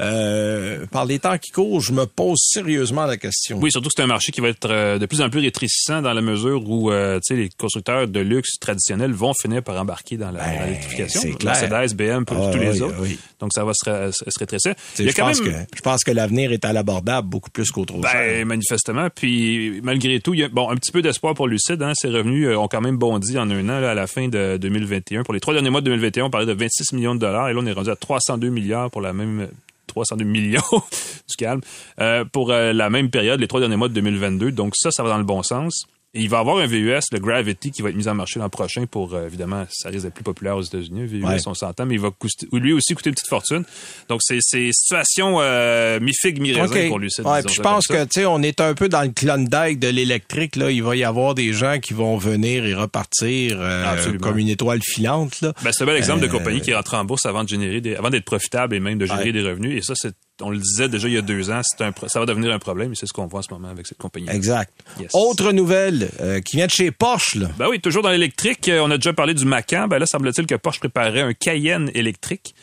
Euh, 0.00 0.86
par 0.90 1.04
les 1.04 1.18
temps 1.18 1.36
qui 1.36 1.50
courent, 1.50 1.80
je 1.80 1.92
me 1.92 2.06
pose 2.06 2.38
sérieusement 2.42 3.04
la 3.04 3.16
question. 3.18 3.58
Oui, 3.58 3.70
surtout 3.70 3.88
que 3.88 3.94
c'est 3.96 4.02
un 4.02 4.06
marché 4.06 4.32
qui 4.32 4.40
va 4.40 4.48
être 4.48 4.70
euh, 4.70 4.98
de 4.98 5.04
plus 5.06 5.20
en 5.20 5.28
plus 5.28 5.40
rétrécissant 5.40 6.00
dans 6.00 6.12
la 6.14 6.22
mesure 6.22 6.62
où 6.68 6.90
euh, 6.90 7.18
tu 7.26 7.34
sais, 7.34 7.40
les 7.40 7.50
constructeurs 7.50 8.08
de 8.08 8.20
luxe 8.20 8.58
traditionnels 8.58 9.12
vont 9.12 9.32
finir 9.34 9.62
par 9.62 9.78
embarquer 9.80 10.16
dans 10.16 10.32
Ben, 10.32 10.40
l'électrification. 10.64 11.20
c'est 11.20 11.32
clair. 11.32 11.68
Mercedes, 11.70 11.94
BM, 11.96 12.24
tous 12.24 12.34
Ah, 12.34 12.50
tous 12.52 12.58
les 12.58 12.70
oui, 12.70 12.80
autres. 12.82 12.96
oui. 13.00 13.18
Donc 13.40 13.50
ça 13.54 13.64
va 13.64 13.72
se, 13.74 14.38
rétrécir. 14.38 14.74
Tu 14.74 14.80
sais, 14.94 15.02
Il 15.02 15.06
y 15.06 15.08
a 15.08 15.12
je, 15.12 15.16
quand 15.16 15.26
pense 15.26 15.42
même... 15.42 15.52
que, 15.66 15.76
je 15.76 15.80
pense 15.82 16.02
que 16.04 16.10
l'avenir 16.12 16.52
est 16.52 16.64
à 16.64 16.72
l'abordable 16.72 17.28
beaucoup 17.28 17.50
plus 17.50 17.70
qu'au 17.70 17.84
trop 17.84 18.00
Ben, 18.00 18.44
manifestement. 18.46 19.08
Puis, 19.14 19.80
malgré 19.82 20.18
tout, 20.20 20.32
il 20.34 20.40
y 20.40 20.44
a 20.44 20.48
bon, 20.48 20.70
un 20.70 20.76
petit 20.76 20.92
peu 20.92 21.02
d'espoir 21.02 21.34
pour 21.34 21.46
Lucide. 21.46 21.82
Hein. 21.82 21.92
Ses 21.94 22.08
revenus 22.08 22.46
euh, 22.48 22.56
ont 22.56 22.68
quand 22.68 22.80
même 22.80 22.96
bondi 22.96 23.38
en 23.38 23.50
un 23.50 23.68
an 23.68 23.80
là, 23.80 23.90
à 23.90 23.94
la 23.94 24.06
fin 24.06 24.28
de 24.28 24.56
2021. 24.56 25.24
Pour 25.24 25.34
les 25.34 25.40
trois 25.40 25.52
derniers 25.52 25.70
mois 25.70 25.80
de 25.82 25.86
2021, 25.86 26.24
on 26.24 26.30
parlait 26.30 26.46
de 26.46 26.52
26 26.52 26.94
millions 26.94 27.14
de 27.14 27.20
dollars. 27.20 27.48
Et 27.50 27.52
là, 27.52 27.60
on 27.62 27.66
est 27.66 27.72
rendu 27.72 27.90
à 27.90 27.96
302 27.96 28.48
milliards 28.48 28.90
pour 28.90 29.02
la 29.02 29.12
même... 29.12 29.48
302 29.90 30.24
millions, 30.24 30.60
du 30.72 31.36
calme, 31.36 31.60
euh, 32.00 32.24
pour 32.24 32.50
euh, 32.50 32.72
la 32.72 32.90
même 32.90 33.10
période, 33.10 33.40
les 33.40 33.48
trois 33.48 33.60
derniers 33.60 33.76
mois 33.76 33.88
de 33.88 33.94
2022. 33.94 34.52
Donc 34.52 34.74
ça, 34.76 34.90
ça 34.90 35.02
va 35.02 35.10
dans 35.10 35.18
le 35.18 35.24
bon 35.24 35.42
sens. 35.42 35.86
Et 36.12 36.22
il 36.22 36.28
va 36.28 36.40
avoir 36.40 36.58
un 36.58 36.66
VUS, 36.66 36.98
le 37.12 37.18
Gravity, 37.20 37.70
qui 37.70 37.82
va 37.82 37.90
être 37.90 37.94
mis 37.94 38.08
en 38.08 38.14
marché 38.16 38.40
l'an 38.40 38.48
prochain 38.48 38.84
pour, 38.86 39.14
euh, 39.14 39.26
évidemment, 39.26 39.64
ça 39.70 39.90
risque 39.90 40.02
d'être 40.06 40.14
plus 40.14 40.24
populaire 40.24 40.56
aux 40.56 40.62
États-Unis, 40.62 41.02
un 41.02 41.06
VUS, 41.06 41.24
Ouais. 41.24 41.36
on 41.46 41.54
s'entend, 41.54 41.86
mais 41.86 41.94
il 41.94 42.00
va 42.00 42.10
coûter, 42.10 42.48
lui 42.52 42.72
aussi 42.72 42.94
coûter 42.94 43.10
une 43.10 43.14
petite 43.14 43.28
fortune. 43.28 43.62
Donc 44.08 44.20
c'est 44.24 44.38
c'est 44.40 44.70
situation 44.72 45.36
euh, 45.40 46.00
mi-figue, 46.00 46.40
mi-raisin 46.40 46.88
pour 46.88 46.98
Lucide. 46.98 47.24
Ouais, 47.26 47.36
disons 47.36 47.46
puis 47.46 47.54
je 47.54 47.62
pense 47.62 47.86
que 47.86 48.02
tu 48.04 48.08
sais, 48.22 48.26
on 48.26 48.42
est 48.42 48.60
un 48.60 48.74
peu 48.74 48.88
dans 48.88 49.02
le 49.02 49.10
Klondike 49.10 49.78
de 49.78 49.86
l'électrique. 49.88 50.56
Là, 50.56 50.72
il 50.72 50.82
va 50.82 50.96
y 50.96 51.04
avoir 51.04 51.36
des 51.36 51.52
gens 51.52 51.78
qui 51.78 51.94
vont 51.94 52.16
venir 52.16 52.64
et 52.64 52.74
repartir 52.74 53.58
euh, 53.60 54.18
comme 54.18 54.38
une 54.38 54.48
étoile 54.48 54.80
filante. 54.82 55.40
Là. 55.42 55.52
Ben, 55.62 55.70
c'est 55.72 55.84
un 55.84 55.86
bel 55.86 55.96
exemple 55.96 56.20
de 56.22 56.26
Euh, 56.26 56.30
compagnie 56.30 56.60
qui 56.60 56.74
rentre 56.74 56.94
en 56.94 57.04
bourse 57.04 57.24
avant 57.26 57.44
de 57.44 57.48
générer 57.48 57.80
des, 57.80 57.94
avant 57.94 58.10
d'être 58.10 58.24
profitable 58.24 58.74
et 58.74 58.80
même 58.80 58.98
de 58.98 59.06
générer 59.06 59.26
Ouais. 59.26 59.32
des 59.32 59.42
revenus. 59.42 59.78
Et 59.78 59.82
ça, 59.82 59.94
c'est, 59.96 60.12
on 60.42 60.50
le 60.50 60.58
disait 60.58 60.88
déjà 60.88 61.08
il 61.08 61.14
y 61.14 61.18
a 61.18 61.22
deux 61.22 61.50
ans, 61.50 61.60
c'est 61.62 61.82
un, 61.84 61.92
pro- 61.92 62.08
ça 62.08 62.20
va 62.20 62.26
devenir 62.26 62.52
un 62.52 62.58
problème 62.58 62.92
et 62.92 62.94
c'est 62.94 63.06
ce 63.06 63.12
qu'on 63.12 63.26
voit 63.26 63.40
en 63.40 63.42
ce 63.42 63.52
moment 63.52 63.68
avec 63.68 63.86
cette 63.86 63.98
compagnie. 63.98 64.28
Exact. 64.30 64.72
Yes. 64.98 65.10
Autre 65.14 65.52
nouvelle 65.52 66.10
euh, 66.20 66.40
qui 66.40 66.56
vient 66.56 66.66
de 66.66 66.70
chez 66.72 66.90
Porsche. 66.90 67.34
Là. 67.36 67.48
Ben 67.58 67.66
oui, 67.68 67.80
toujours 67.80 68.02
dans 68.02 68.10
l'électrique, 68.10 68.68
euh, 68.68 68.80
on 68.82 68.90
a 68.90 68.96
déjà 68.96 69.12
parlé 69.12 69.34
du 69.34 69.44
Macan. 69.44 69.86
Ben 69.88 69.98
là, 69.98 70.06
semble-t-il 70.06 70.46
que 70.46 70.54
Porsche 70.54 70.80
préparait 70.80 71.20
un 71.22 71.32
Cayenne 71.34 71.90
électrique. 71.94 72.54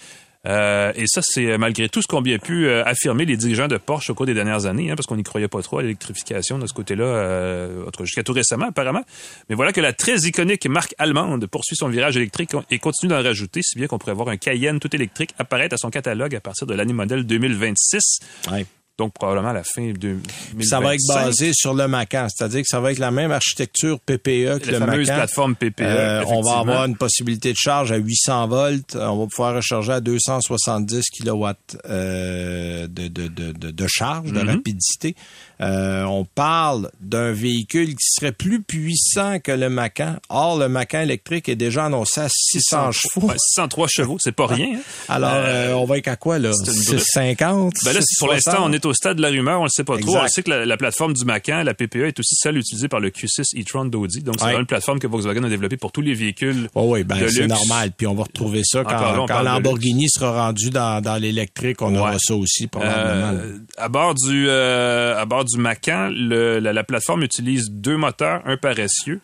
Euh, 0.48 0.92
et 0.96 1.08
ça, 1.08 1.22
c'est 1.24 1.46
euh, 1.52 1.58
malgré 1.58 1.90
tout 1.90 2.02
ce 2.02 2.08
qu'ont 2.08 2.22
bien 2.22 2.40
pu 2.40 2.68
euh, 2.68 2.84
affirmer 2.86 3.26
les 3.26 3.38
dirigeants 3.38 3.68
de 3.68 3.78
Porsche 3.78 4.10
au 4.10 4.16
cours 4.16 4.26
des 4.26 4.34
dernières 4.34 4.66
années, 4.66 4.90
hein, 4.92 4.96
parce 4.96 5.06
qu'on 5.06 5.18
n'y 5.18 5.24
croyait 5.24 5.48
pas 5.48 5.62
trop 5.62 5.80
à 5.80 5.82
l'électrification 5.82 6.58
de 6.58 6.68
ce 6.68 6.74
côté-là, 6.74 7.04
euh, 7.04 7.86
jusqu'à 8.02 8.24
tout 8.24 8.34
récemment 8.34 8.68
apparemment. 8.68 9.04
Mais 9.50 9.56
voilà 9.56 9.74
que 9.74 9.82
la 9.82 9.94
très 9.94 10.20
iconique 10.20 10.66
marque 10.68 10.96
allemande 10.98 11.46
poursuit 11.48 11.76
son 11.76 11.90
virage 11.90 12.18
électrique 12.18 12.52
et 12.72 12.80
continue 12.80 13.10
d'en 13.10 13.22
rajouter, 13.22 13.62
si 13.62 13.78
bien 13.78 13.88
qu'on 13.88 13.98
pourrait 13.98 14.14
voir 14.14 14.30
un 14.30 14.38
Cayenne 14.38 14.80
tout 14.80 14.96
électrique 14.96 15.32
apparaître 15.38 15.74
à 15.74 15.78
son 15.78 15.90
catalogue 15.90 16.36
à 16.36 16.40
partir 16.40 16.68
de 16.68 16.74
l'année 16.74 16.94
modèle 16.94 17.26
2026. 17.26 18.20
Ouais. 18.52 18.66
Donc 18.98 19.14
probablement 19.14 19.50
à 19.50 19.54
la 19.54 19.64
fin 19.64 19.88
de 19.90 19.94
2025. 19.94 20.64
Ça 20.66 20.80
va 20.80 20.96
être 20.96 21.08
basé 21.08 21.52
sur 21.54 21.74
le 21.76 21.88
Macan, 21.88 22.28
c'est-à-dire 22.34 22.62
que 22.62 22.68
ça 22.68 22.80
va 22.80 22.92
être 22.92 22.98
la 23.00 23.12
même 23.12 23.32
architecture 23.32 24.00
PPE 24.00 24.60
que 24.60 24.72
la 24.72 24.80
le 24.80 24.80
fameuse 24.80 25.08
Macan. 25.08 25.16
plateforme 25.20 25.56
PPE. 25.56 25.82
Euh, 25.82 26.24
on 26.28 26.42
va 26.42 26.58
avoir 26.60 26.86
une 26.86 26.96
possibilité 26.98 27.52
de 27.52 27.58
charge 27.58 27.92
à 27.92 27.98
800 27.98 28.48
volts. 28.48 28.96
Euh, 28.96 29.06
On 29.08 29.18
va 29.20 29.28
pouvoir 29.28 29.56
recharger 29.56 29.92
à 29.94 30.00
270 30.02 31.10
kilowatts 31.12 31.78
euh, 31.90 32.88
de, 32.88 33.08
de, 33.08 33.28
de, 33.28 33.52
de, 33.52 33.88
charge, 33.88 34.32
de 34.32 34.40
Mhm. 34.42 34.50
rapidité. 34.50 35.16
Euh, 35.62 36.04
on 36.04 36.24
parle 36.26 36.90
d'un 37.00 37.32
véhicule 37.32 37.90
qui 37.90 38.06
serait 38.16 38.32
plus 38.32 38.62
puissant 38.62 39.40
que 39.40 39.52
le 39.52 39.70
Macan. 39.70 40.16
Or, 40.30 40.58
le 40.58 40.70
Macan 40.70 41.02
électrique 41.02 41.50
est 41.50 41.56
déjà 41.56 41.86
annoncé 41.86 42.22
à 42.22 42.28
600 42.30 42.92
chevaux. 42.92 43.28
Ouais, 43.28 43.36
603 43.38 43.88
chevaux, 43.90 44.18
c'est 44.20 44.32
pas 44.32 44.48
rien. 44.48 44.76
hein. 44.78 44.82
Alors, 45.10 45.82
on 45.82 45.86
va 45.86 45.98
être 45.98 46.08
à 46.08 46.16
quoi, 46.16 46.38
là? 46.40 46.52
c'est 46.54 46.72
une 46.72 46.84
brute. 46.84 47.00
650? 47.00 47.74
Ben 47.86 47.94
là, 47.94 48.00
pour 48.00 48.08
660? 48.08 48.32
l'instant, 48.34 48.64
on 48.66 48.72
est 48.72 48.86
au 48.88 48.94
stade 48.94 49.18
de 49.18 49.22
la 49.22 49.30
rumeur, 49.30 49.60
on 49.62 49.64
le 49.66 49.70
sait 49.70 49.84
pas 49.84 49.98
trop. 49.98 50.18
On 50.18 50.28
sait 50.28 50.42
que 50.44 50.50
la, 50.50 50.66
la 50.66 50.78
plateforme 50.78 51.14
du 51.14 51.24
Macan, 51.26 51.62
la 51.64 51.74
PPE, 51.74 51.98
est 52.08 52.20
aussi 52.20 52.36
celle 52.36 52.58
utilisée 52.58 52.88
par 52.88 53.00
le 53.00 53.10
Q6 53.10 53.60
e-tron 53.62 53.86
d'Audi. 53.86 54.22
Donc, 54.24 54.36
c'est 54.40 54.46
Ouais. 54.48 54.56
une 54.60 54.66
plateforme 54.66 55.00
que 55.00 55.08
Volkswagen 55.08 55.44
a 55.44 55.50
développée 55.50 55.78
pour 55.78 55.92
tous 55.92 56.02
les 56.02 56.14
véhicules 56.14 56.70
Oui, 56.76 56.84
oui, 56.86 57.04
ben 57.04 57.18
c'est 57.30 57.46
normal. 57.48 57.92
Puis 57.96 58.08
on 58.08 58.16
va 58.16 58.24
retrouver 58.24 58.62
ça 58.64 58.84
quand, 58.84 59.26
quand 59.28 59.42
Lamborghini 59.44 60.10
sera 60.10 60.46
rendu 60.48 60.70
dans, 60.70 61.02
dans 61.02 61.18
l'électrique. 61.22 61.82
On 61.82 61.96
aura 61.96 62.18
ça 62.20 62.34
aussi, 62.36 62.68
probablement. 62.68 63.34
Euh, 63.40 63.58
à 63.78 63.90
bord 63.90 64.16
du 64.16 64.48
euh, 64.50 65.18
à 65.20 65.26
bord 65.26 65.46
du 65.46 65.58
Macan, 65.58 66.10
le- 66.12 66.60
la, 66.60 66.74
la 66.74 66.84
plateforme 66.84 67.24
utilise 67.24 67.70
deux 67.70 67.98
moteurs, 67.98 68.42
un 68.46 68.58
par 68.58 68.80
essieu. 68.80 69.20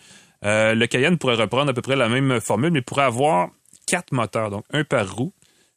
Euh, 0.46 0.74
le 0.76 0.88
Cayenne 0.88 1.18
pourrait 1.18 1.36
reprendre 1.36 1.70
à 1.70 1.74
peu 1.74 1.82
près 1.82 1.96
la 1.96 2.10
même 2.10 2.40
formule, 2.42 2.72
mais 2.72 2.82
pourrait 2.82 3.04
avoir 3.06 3.50
quatre 3.88 4.12
moteurs, 4.12 4.50
donc 4.50 4.66
un 4.74 4.84
par 4.84 5.10
roue, 5.16 5.32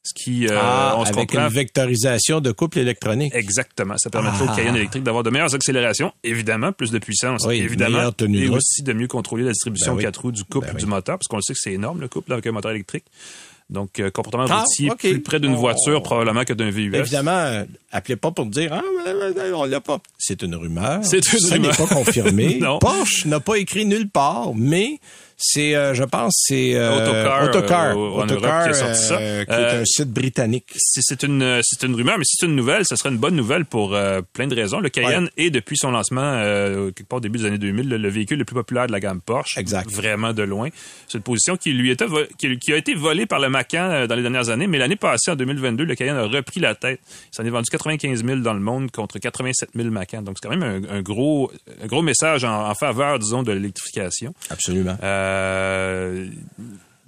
ce 0.07 0.15
qui, 0.15 0.47
euh, 0.47 0.59
Ah, 0.61 0.95
on 0.99 1.05
se 1.05 1.11
avec 1.13 1.31
comprend, 1.31 1.49
une 1.49 1.53
vectorisation 1.53 2.41
de 2.41 2.53
couple 2.53 2.79
électronique. 2.79 3.35
Exactement. 3.35 3.97
Ça 3.99 4.09
permettrait 4.11 4.47
Ah. 4.49 4.53
au 4.53 4.57
Cayenne 4.57 4.77
électrique 4.77 5.03
d'avoir 5.03 5.23
de 5.25 5.31
meilleures 5.31 5.55
accélérations, 5.55 6.13
évidemment, 6.25 6.73
plus 6.73 6.91
de 6.91 6.99
puissance, 6.99 7.45
Oui, 7.47 7.57
évidemment, 7.57 8.13
tenue 8.13 8.45
et 8.45 8.49
route. 8.49 8.59
aussi 8.59 8.83
de 8.83 8.93
mieux 8.93 9.09
contrôler 9.09 9.45
la 9.45 9.53
distribution 9.53 9.93
Ben 9.93 9.99
oui. 9.99 10.05
quatre 10.05 10.21
roues 10.23 10.33
du 10.33 10.45
couple 10.45 10.69
Ben 10.69 10.77
du 10.77 10.85
oui. 10.85 10.91
moteur, 10.91 11.19
parce 11.19 11.27
qu'on 11.29 11.37
le 11.37 11.43
sait 11.43 11.53
que 11.55 11.59
c'est 11.61 11.73
énorme, 11.73 12.01
le 12.01 12.09
couple, 12.09 12.33
avec 12.33 12.47
un 12.47 12.53
moteur 12.53 12.71
électrique. 12.71 13.05
Donc, 13.69 13.99
euh, 13.99 14.11
comportement 14.13 14.47
Ah, 14.49 14.61
routier 14.63 14.91
plus 14.97 15.21
près 15.23 15.41
d'une 15.41 15.55
On- 15.55 15.57
voiture 15.57 16.01
probablement 16.01 16.45
que 16.45 16.53
d'un 16.53 16.71
VUS. 16.71 16.95
Évidemment, 16.95 17.33
euh, 17.33 17.65
appelez 17.91 18.15
pas 18.15 18.31
pour 18.31 18.47
dire 18.47 18.71
ah 18.73 18.83
on 19.55 19.65
l'a 19.65 19.81
pas. 19.81 19.99
C'est 20.19 20.43
une 20.43 20.55
rumeur. 20.55 21.01
C'est 21.03 21.17
une 21.33 21.41
Ça 21.41 21.55
rumeur. 21.57 21.73
n'est 21.73 21.77
pas 21.77 21.93
confirmé. 21.93 22.61
Porsche 22.81 23.27
n'a 23.27 23.41
pas 23.41 23.57
écrit 23.57 23.85
nulle 23.85 24.09
part, 24.09 24.53
mais 24.55 25.01
c'est, 25.39 25.75
euh, 25.75 25.93
je 25.95 26.03
pense, 26.05 26.33
c'est 26.47 26.75
euh, 26.75 26.97
Autocar, 26.97 27.43
Autocar, 27.45 27.97
euh, 27.97 28.11
en 28.11 28.23
Autocar, 28.25 28.61
Europe 28.61 28.65
qui 28.65 28.69
a 28.71 28.75
sorti 28.75 29.03
ça. 29.03 29.19
euh, 29.19 29.45
qui 29.45 29.51
est 29.53 29.81
un 29.81 29.85
site 29.85 30.11
britannique. 30.11 30.73
C'est 30.77 31.23
une, 31.23 31.61
c'est 31.63 31.87
une 31.87 31.95
rumeur, 31.95 32.17
mais 32.19 32.25
si 32.25 32.37
c'est 32.39 32.47
une 32.47 32.57
nouvelle, 32.57 32.85
ce 32.87 32.97
serait 32.97 33.11
une 33.11 33.19
bonne 33.19 33.37
nouvelle 33.37 33.65
pour 33.67 33.97
plein 34.33 34.47
de 34.47 34.55
raisons. 34.55 34.81
Le 34.81 34.89
Cayenne 34.89 35.29
est, 35.37 35.51
depuis 35.51 35.77
son 35.77 35.91
lancement, 35.91 36.41
quelque 36.95 37.09
part 37.09 37.19
au 37.19 37.21
début 37.21 37.39
des 37.39 37.45
années 37.47 37.59
2000, 37.59 37.89
le, 37.89 37.97
le 37.99 38.09
véhicule 38.09 38.39
le 38.39 38.45
plus 38.45 38.55
populaire 38.55 38.87
de 38.87 38.93
la 38.93 39.01
gamme 39.01 39.21
Porsche. 39.21 39.59
Exact. 39.59 39.91
Vraiment 39.91 40.33
de 40.33 40.43
loin. 40.43 40.69
C'est 41.09 41.19
une 41.19 41.25
position 41.25 41.57
qui 41.57 41.73
lui 41.73 41.91
était, 41.91 42.07
qui, 42.39 42.59
qui 42.59 42.73
a 42.73 42.77
été 42.77 42.95
volée 42.95 43.27
par 43.27 43.39
le 43.41 43.49
Macan 43.49 44.07
dans 44.09 44.15
les 44.15 44.23
dernières 44.23 44.49
années, 44.49 44.67
mais 44.67 44.79
l'année 44.79 44.97
passée, 44.97 45.31
en 45.31 45.37
2022, 45.37 45.85
le 45.85 45.95
Cayenne 45.95 46.17
a 46.17 46.25
repris 46.25 46.61
la 46.61 46.75
tête. 46.75 47.01
Il 47.33 47.37
s'en 47.37 47.45
est 47.45 47.51
vendu 47.51 47.69
95 47.71 48.25
000 48.25 48.39
dans 48.41 48.55
le 48.55 48.61
monde 48.61 48.91
contre 48.91 49.19
87 49.19 49.71
000 49.75 49.91
Macan. 49.91 50.23
Donc, 50.23 50.37
c'est 50.41 50.49
quand 50.49 50.57
même 50.57 50.85
un, 50.91 50.97
un 50.97 51.03
gros, 51.03 51.51
un 51.83 51.87
gros 51.87 52.03
message 52.03 52.45
en, 52.45 52.69
en 52.71 52.75
faveur, 52.75 53.19
disons, 53.19 53.43
de 53.43 53.53
l'électrification. 53.53 54.33
Absolument. 54.51 54.97
Euh, 55.03 55.26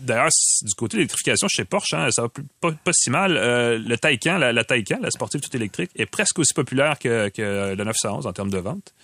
D'ailleurs, 0.01 0.29
c- 0.31 0.65
du 0.65 0.75
côté 0.75 0.97
de 0.97 0.99
l'électrification 0.99 1.49
chez 1.49 1.65
Porsche, 1.65 1.93
hein, 1.95 2.09
ça 2.13 2.23
va 2.23 2.29
plus- 2.29 2.45
pas, 2.61 2.71
pas 2.73 2.93
si 2.95 3.11
mal. 3.11 3.37
Euh, 3.37 3.79
le 3.79 3.99
Taycan, 3.99 4.39
la, 4.39 4.53
la 4.53 4.63
Taycan, 4.65 4.99
la 5.03 5.11
sportive 5.11 5.41
toute 5.41 5.55
électrique, 5.57 5.91
est 5.97 6.07
presque 6.07 6.39
aussi 6.39 6.55
populaire 6.55 6.99
que, 7.01 7.29
que 7.31 7.75
le 7.75 7.85
911 7.85 8.27
en 8.27 8.33
termes 8.33 8.51
de 8.51 8.59
vente. 8.59 8.95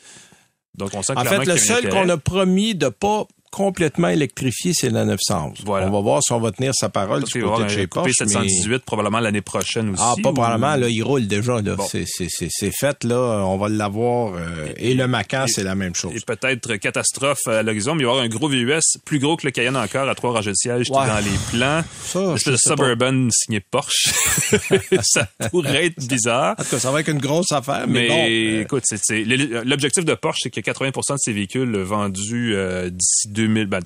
Donc, 0.77 0.91
on 0.95 1.03
sent 1.03 1.15
En 1.17 1.25
fait, 1.25 1.45
le 1.47 1.57
seul 1.59 1.89
qu'on 1.89 2.09
a 2.09 2.17
promis 2.17 2.75
de 2.77 2.89
pas 2.89 3.27
complètement 3.55 4.09
électrifier, 4.09 4.73
c'est 4.75 4.91
la 4.91 5.05
911. 5.05 5.59
Voilà. 5.65 5.87
On 5.87 5.91
va 5.93 6.01
voir 6.01 6.21
si 6.25 6.33
on 6.33 6.41
va 6.41 6.51
tenir 6.51 6.73
sa 6.75 6.89
parole 6.89 7.21
Parce 7.21 7.33
du 7.33 7.43
côté 7.43 7.63
de 7.63 7.69
chez 7.69 7.87
Porsche. 7.87 8.11
mais- 8.21 8.27
718 8.27 8.85
probablement 8.85 9.21
l'année 9.21 9.43
prochaine 9.43 9.91
aussi. 9.91 10.03
Ah, 10.05 10.15
pas 10.21 10.31
ou- 10.31 10.35
probablement, 10.35 10.75
là, 10.75 10.89
il 10.89 11.03
roule 11.03 11.29
déjà, 11.29 11.61
là. 11.63 11.77
Bon. 11.77 11.87
C'est, 11.89 12.05
c'est, 12.07 12.27
c'est, 12.29 12.49
c'est 12.51 12.73
fait, 12.77 13.05
là. 13.05 13.45
On 13.47 13.57
va 13.57 13.69
l'avoir. 13.69 14.35
euh, 14.35 14.73
et, 14.77 14.95
le 14.95 15.07
Macan, 15.07 15.45
c'est 15.47 15.63
la 15.63 15.77
même 15.77 15.95
chose. 15.95 16.13
Et 16.17 16.21
peut-être 16.27 16.75
catastrophe 16.77 17.47
à 17.47 17.63
l'horizon, 17.63 17.95
mais 17.95 18.03
il 18.03 18.07
va 18.07 18.11
y 18.11 18.15
avoir 18.15 18.25
un 18.25 18.29
gros 18.29 18.49
VUS 18.49 18.81
plus 19.05 19.21
gros 19.21 19.37
que 19.37 19.47
le 19.47 19.53
Cayenne 19.53 19.77
encore 19.77 20.09
à 20.09 20.15
trois 20.17 20.33
rangées 20.33 20.51
de 20.51 20.57
siège 20.57 20.87
qui 20.87 20.93
Ouais. 20.93 21.05
est 21.05 21.09
dans 21.09 21.19
les 21.19 21.39
plans. 21.59 21.83
Ça, 22.05 22.35
espèce 22.35 22.45
de 22.65 22.75
pas. 22.75 22.85
Suburban 22.85 23.29
signé 23.31 23.61
Porsche. 23.61 24.11
ça 25.03 25.29
pourrait 25.51 25.87
être 25.87 26.07
bizarre. 26.09 26.55
En 26.59 26.63
tout 26.65 26.71
cas, 26.71 26.79
ça 26.81 26.91
va 26.91 27.01
être 27.01 27.09
une 27.09 27.19
grosse 27.21 27.53
affaire, 27.53 27.85
mais, 27.87 28.09
Mais, 28.09 28.09
bon. 28.09 28.59
euh, 28.59 28.63
écoute, 28.63 28.83
c'est- 28.87 29.25
l'objectif 29.65 30.05
de 30.05 30.15
Porsche, 30.15 30.41
c'est 30.43 30.51
que 30.51 30.61
80% 30.61 31.15
de 31.15 31.19
ses 31.19 31.33
véhicules 31.33 31.77
vendus 31.79 32.55
euh, 32.55 32.91
d'ici 32.91 33.29
2000, 33.47 33.67
ben, 33.67 33.81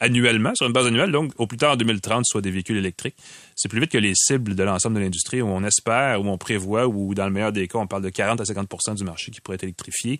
annuellement, 0.00 0.52
sur 0.54 0.66
une 0.66 0.72
base 0.72 0.86
annuelle, 0.86 1.12
donc 1.12 1.32
au 1.38 1.46
plus 1.46 1.58
tard 1.58 1.72
en 1.72 1.76
2030, 1.76 2.24
soient 2.26 2.40
des 2.40 2.50
véhicules 2.50 2.78
électriques. 2.78 3.16
C'est 3.54 3.68
plus 3.68 3.80
vite 3.80 3.92
que 3.92 3.98
les 3.98 4.14
cibles 4.14 4.54
de 4.54 4.62
l'ensemble 4.62 4.96
de 4.96 5.00
l'industrie 5.00 5.42
où 5.42 5.48
on 5.48 5.62
espère, 5.62 6.20
où 6.22 6.28
on 6.28 6.38
prévoit, 6.38 6.86
ou 6.88 7.14
dans 7.14 7.26
le 7.26 7.32
meilleur 7.32 7.52
des 7.52 7.68
cas, 7.68 7.78
on 7.78 7.86
parle 7.86 8.02
de 8.02 8.08
40 8.08 8.40
à 8.40 8.44
50% 8.44 8.96
du 8.96 9.04
marché 9.04 9.30
qui 9.30 9.40
pourrait 9.40 9.56
être 9.56 9.64
électrifié. 9.64 10.18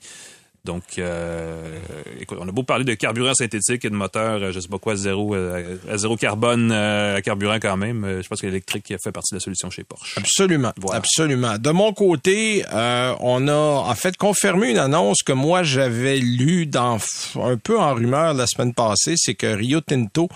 Donc, 0.65 0.83
euh, 0.99 1.79
écoute, 2.21 2.37
on 2.41 2.47
a 2.47 2.53
beau 2.53 2.63
parler 2.63 2.85
de 2.85 2.93
carburant 2.95 3.33
synthétique 3.35 3.85
et 3.85 3.89
de 3.91 3.95
moteur, 3.95 4.43
euh, 4.43 4.53
je 4.53 4.61
sais 4.61 4.69
pas 4.69 4.79
quoi, 4.79 4.95
zéro, 4.95 5.35
euh, 5.35 5.77
à 5.91 5.97
zéro 5.97 6.17
carbone 6.17 6.71
euh, 6.71 7.17
à 7.17 7.23
carburant 7.23 7.57
quand 7.61 7.79
même. 7.79 8.21
je 8.23 8.29
pense 8.29 8.41
que 8.43 8.47
l'électrique 8.47 8.93
fait 9.03 9.11
partie 9.13 9.33
de 9.35 9.37
la 9.39 9.41
solution 9.41 9.71
chez 9.71 9.85
Porsche. 9.85 10.19
Absolument, 10.19 10.73
Voilà. 10.79 10.99
absolument. 10.99 11.57
De 11.59 11.71
mon 11.71 11.95
côté, 11.95 12.65
euh, 12.75 13.15
on 13.21 13.49
a 13.49 13.53
en 13.55 13.95
fait 13.95 14.17
confirmé 14.19 14.71
une 14.71 14.79
annonce 14.79 15.23
que 15.23 15.33
moi 15.33 15.63
j'avais 15.63 16.19
lue 16.19 16.67
dans 16.67 16.99
un 17.43 17.57
peu 17.57 17.79
en 17.81 17.95
rumeur 17.95 18.35
la 18.35 18.47
semaine 18.47 18.75
passée, 18.75 19.15
c'est 19.17 19.35
que 19.35 19.47
Rio 19.47 19.81
Tinto 19.81 20.29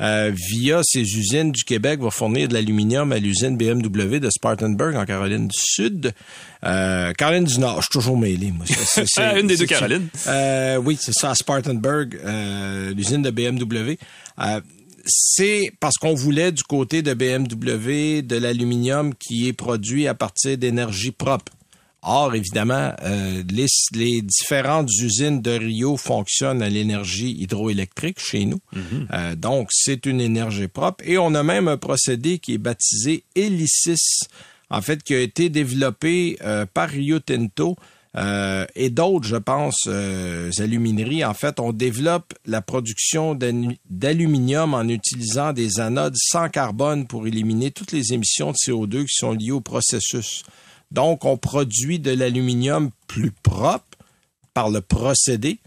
euh, 0.00 0.32
via 0.34 0.80
ses 0.84 1.00
usines 1.02 1.52
du 1.52 1.62
Québec 1.64 2.00
va 2.00 2.10
fournir 2.10 2.48
de 2.48 2.54
l'aluminium 2.54 3.12
à 3.12 3.18
l'usine 3.18 3.56
BMW 3.56 4.18
de 4.18 4.28
Spartanburg 4.30 4.96
en 4.96 5.04
Caroline 5.04 5.46
du 5.48 5.58
Sud. 5.58 6.12
Euh, 6.64 7.12
Caroline 7.12 7.44
du 7.44 7.58
Nord, 7.60 7.76
je 7.76 7.82
suis 7.82 7.92
toujours 7.92 8.18
mêlé, 8.18 8.50
moi. 8.52 8.64
C'est- 8.66 9.04
Ah, 9.18 9.38
une 9.38 9.46
des 9.46 9.56
deux 9.56 9.66
Carolines. 9.66 10.08
Euh, 10.26 10.76
oui, 10.76 10.98
c'est 11.00 11.14
ça, 11.14 11.30
à 11.30 11.34
Spartanburg, 11.34 12.18
euh, 12.24 12.92
l'usine 12.94 13.22
de 13.22 13.30
BMW. 13.30 13.98
Euh, 14.40 14.60
c'est 15.06 15.70
parce 15.80 15.96
qu'on 15.96 16.14
voulait 16.14 16.50
du 16.50 16.62
côté 16.62 17.02
de 17.02 17.12
BMW 17.14 18.22
de 18.22 18.36
l'aluminium 18.36 19.12
qui 19.14 19.48
est 19.48 19.52
produit 19.52 20.08
à 20.08 20.14
partir 20.14 20.56
d'énergie 20.56 21.10
propre. 21.10 21.52
Or, 22.06 22.34
évidemment, 22.34 22.92
euh, 23.02 23.42
les, 23.50 23.66
les 23.92 24.20
différentes 24.20 24.90
usines 25.00 25.40
de 25.40 25.52
Rio 25.52 25.96
fonctionnent 25.96 26.62
à 26.62 26.68
l'énergie 26.68 27.34
hydroélectrique 27.40 28.20
chez 28.20 28.44
nous. 28.44 28.60
Euh, 29.12 29.34
donc, 29.34 29.68
c'est 29.70 30.04
une 30.04 30.20
énergie 30.20 30.68
propre. 30.68 31.02
Et 31.06 31.16
on 31.16 31.34
a 31.34 31.42
même 31.42 31.66
un 31.66 31.78
procédé 31.78 32.38
qui 32.38 32.54
est 32.54 32.58
baptisé 32.58 33.24
Helicis, 33.34 34.26
en 34.68 34.82
fait, 34.82 35.02
qui 35.02 35.14
a 35.14 35.20
été 35.20 35.48
développé 35.48 36.36
euh, 36.42 36.66
par 36.72 36.90
Rio 36.90 37.20
Tinto 37.20 37.76
euh, 38.16 38.64
et 38.76 38.90
d'autres, 38.90 39.26
je 39.26 39.36
pense, 39.36 39.84
euh, 39.86 40.50
alumineries. 40.58 41.24
En 41.24 41.34
fait, 41.34 41.58
on 41.58 41.72
développe 41.72 42.34
la 42.46 42.62
production 42.62 43.36
d'aluminium 43.90 44.74
en 44.74 44.88
utilisant 44.88 45.52
des 45.52 45.80
anodes 45.80 46.16
sans 46.16 46.48
carbone 46.48 47.06
pour 47.06 47.26
éliminer 47.26 47.70
toutes 47.70 47.92
les 47.92 48.12
émissions 48.12 48.52
de 48.52 48.56
CO2 48.56 49.06
qui 49.06 49.14
sont 49.16 49.32
liées 49.32 49.50
au 49.50 49.60
processus. 49.60 50.44
Donc, 50.90 51.24
on 51.24 51.36
produit 51.36 51.98
de 51.98 52.10
l'aluminium 52.10 52.90
plus 53.06 53.30
propre 53.30 53.98
par 54.52 54.70
le 54.70 54.80
procédé. 54.80 55.58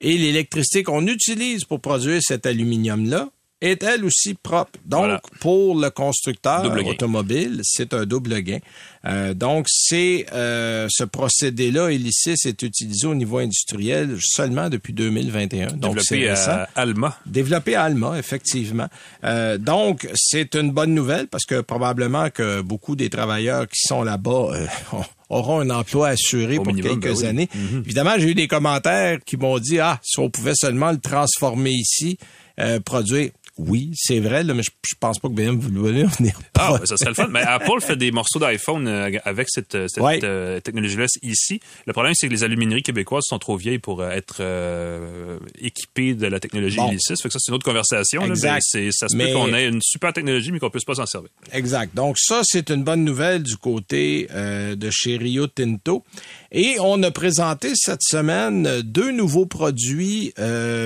Et 0.00 0.16
l'électricité 0.16 0.82
qu'on 0.82 1.06
utilise 1.06 1.64
pour 1.64 1.80
produire 1.80 2.20
cet 2.22 2.46
aluminium-là 2.46 3.30
est 3.60 3.82
elle 3.82 4.04
aussi 4.04 4.34
propre. 4.34 4.78
Donc, 4.84 5.00
Voilà. 5.00 5.20
pour 5.40 5.78
le 5.78 5.90
constructeur 5.90 6.64
automobile, 6.86 7.60
c'est 7.62 7.94
un 7.94 8.06
double 8.06 8.40
gain. 8.40 8.58
Euh, 9.06 9.32
donc, 9.34 9.66
c'est 9.68 10.26
euh, 10.32 10.86
ce 10.90 11.04
procédé-là, 11.04 11.88
Hélicis, 11.90 12.34
est 12.44 12.62
utilisé 12.62 13.06
au 13.06 13.14
niveau 13.14 13.38
industriel 13.38 14.16
seulement 14.20 14.68
depuis 14.68 14.92
2021. 14.92 15.72
Donc, 15.72 16.00
c'est 16.00 16.18
Développé 16.18 16.30
à 16.50 16.68
Alma. 16.74 17.18
Développé 17.26 17.74
à 17.74 17.84
Alma, 17.84 18.18
effectivement. 18.18 18.88
Euh, 19.24 19.56
donc, 19.58 20.08
c'est 20.14 20.54
une 20.54 20.70
bonne 20.70 20.94
nouvelle 20.94 21.28
parce 21.28 21.44
que 21.44 21.60
probablement 21.60 22.30
que 22.30 22.60
beaucoup 22.60 22.96
des 22.96 23.08
travailleurs 23.10 23.66
qui 23.68 23.86
sont 23.86 24.02
là-bas 24.02 24.48
euh, 24.52 24.66
auront 25.30 25.60
un 25.60 25.70
emploi 25.70 26.08
assuré 26.08 26.58
Au 26.58 26.62
pour 26.62 26.74
minimum, 26.74 27.00
quelques 27.00 27.14
ben 27.14 27.20
oui. 27.20 27.26
années. 27.26 27.48
Évidemment, 27.84 28.14
j'ai 28.18 28.30
eu 28.30 28.34
des 28.34 28.48
commentaires 28.48 29.18
qui 29.24 29.36
m'ont 29.36 29.58
dit, 29.58 29.78
ah, 29.78 29.98
si 30.02 30.18
on 30.18 30.28
pouvait 30.28 30.54
seulement 30.54 30.90
le 30.90 30.98
transformer 30.98 31.70
ici, 31.70 32.18
euh, 32.58 32.80
produire. 32.80 33.30
Oui, 33.68 33.90
c'est 33.94 34.20
vrai, 34.20 34.42
là, 34.42 34.54
mais 34.54 34.62
je, 34.62 34.70
je 34.88 34.94
pense 34.98 35.18
pas 35.18 35.28
que 35.28 35.34
BMW 35.34 35.78
voulait 35.78 36.04
venir. 36.04 36.38
Ah, 36.62 36.76
ben, 36.78 36.84
ça 36.86 36.96
serait 36.98 37.10
le 37.10 37.14
fun. 37.14 37.28
Mais 37.30 37.40
Apple 37.40 37.80
fait 37.80 37.96
des 37.96 38.10
morceaux 38.10 38.38
d'iPhone 38.38 38.86
euh, 38.86 39.10
avec 39.24 39.48
cette, 39.50 39.74
euh, 39.74 39.86
cette 39.88 40.02
Ouais. 40.02 40.20
euh, 40.24 40.60
technologie-là 40.60 41.06
ici. 41.22 41.58
Le 41.86 41.92
problème, 41.94 42.12
c'est 42.14 42.28
que 42.28 42.32
les 42.32 42.44
alumineries 42.44 42.82
québécoises 42.82 43.24
sont 43.26 43.38
trop 43.38 43.56
vieilles 43.56 43.78
pour 43.78 44.04
être 44.04 44.38
euh, 44.40 45.38
équipées 45.58 46.12
de 46.14 46.26
la 46.26 46.38
technologie 46.38 46.76
Bon. 46.76 46.88
Hélicis. 46.90 47.14
Fait 47.22 47.28
que 47.28 47.32
ça, 47.32 47.38
c'est 47.40 47.48
une 47.50 47.54
autre 47.54 47.64
conversation. 47.64 48.22
Exact. 48.26 48.62
Ça 48.62 49.08
se 49.08 49.16
Mais- 49.16 49.28
peut 49.28 49.32
qu'on 49.38 49.54
ait 49.54 49.68
une 49.68 49.80
super 49.82 50.12
technologie, 50.12 50.52
mais 50.52 50.58
qu'on 50.58 50.68
puisse 50.70 50.84
pas 50.84 50.94
s'en 50.96 51.06
servir. 51.06 51.30
Exact. 51.52 51.94
Donc 51.94 52.16
ça, 52.18 52.42
c'est 52.44 52.70
une 52.70 52.84
bonne 52.84 53.04
nouvelle 53.04 53.42
du 53.42 53.56
côté 53.56 54.28
euh, 54.32 54.74
de 54.76 54.90
chez 54.90 55.16
Rio 55.16 55.46
Tinto. 55.46 56.04
Et 56.52 56.76
on 56.80 57.02
a 57.02 57.10
présenté 57.10 57.72
cette 57.74 58.02
semaine 58.02 58.82
deux 58.82 59.12
nouveaux 59.12 59.46
produits 59.46 60.32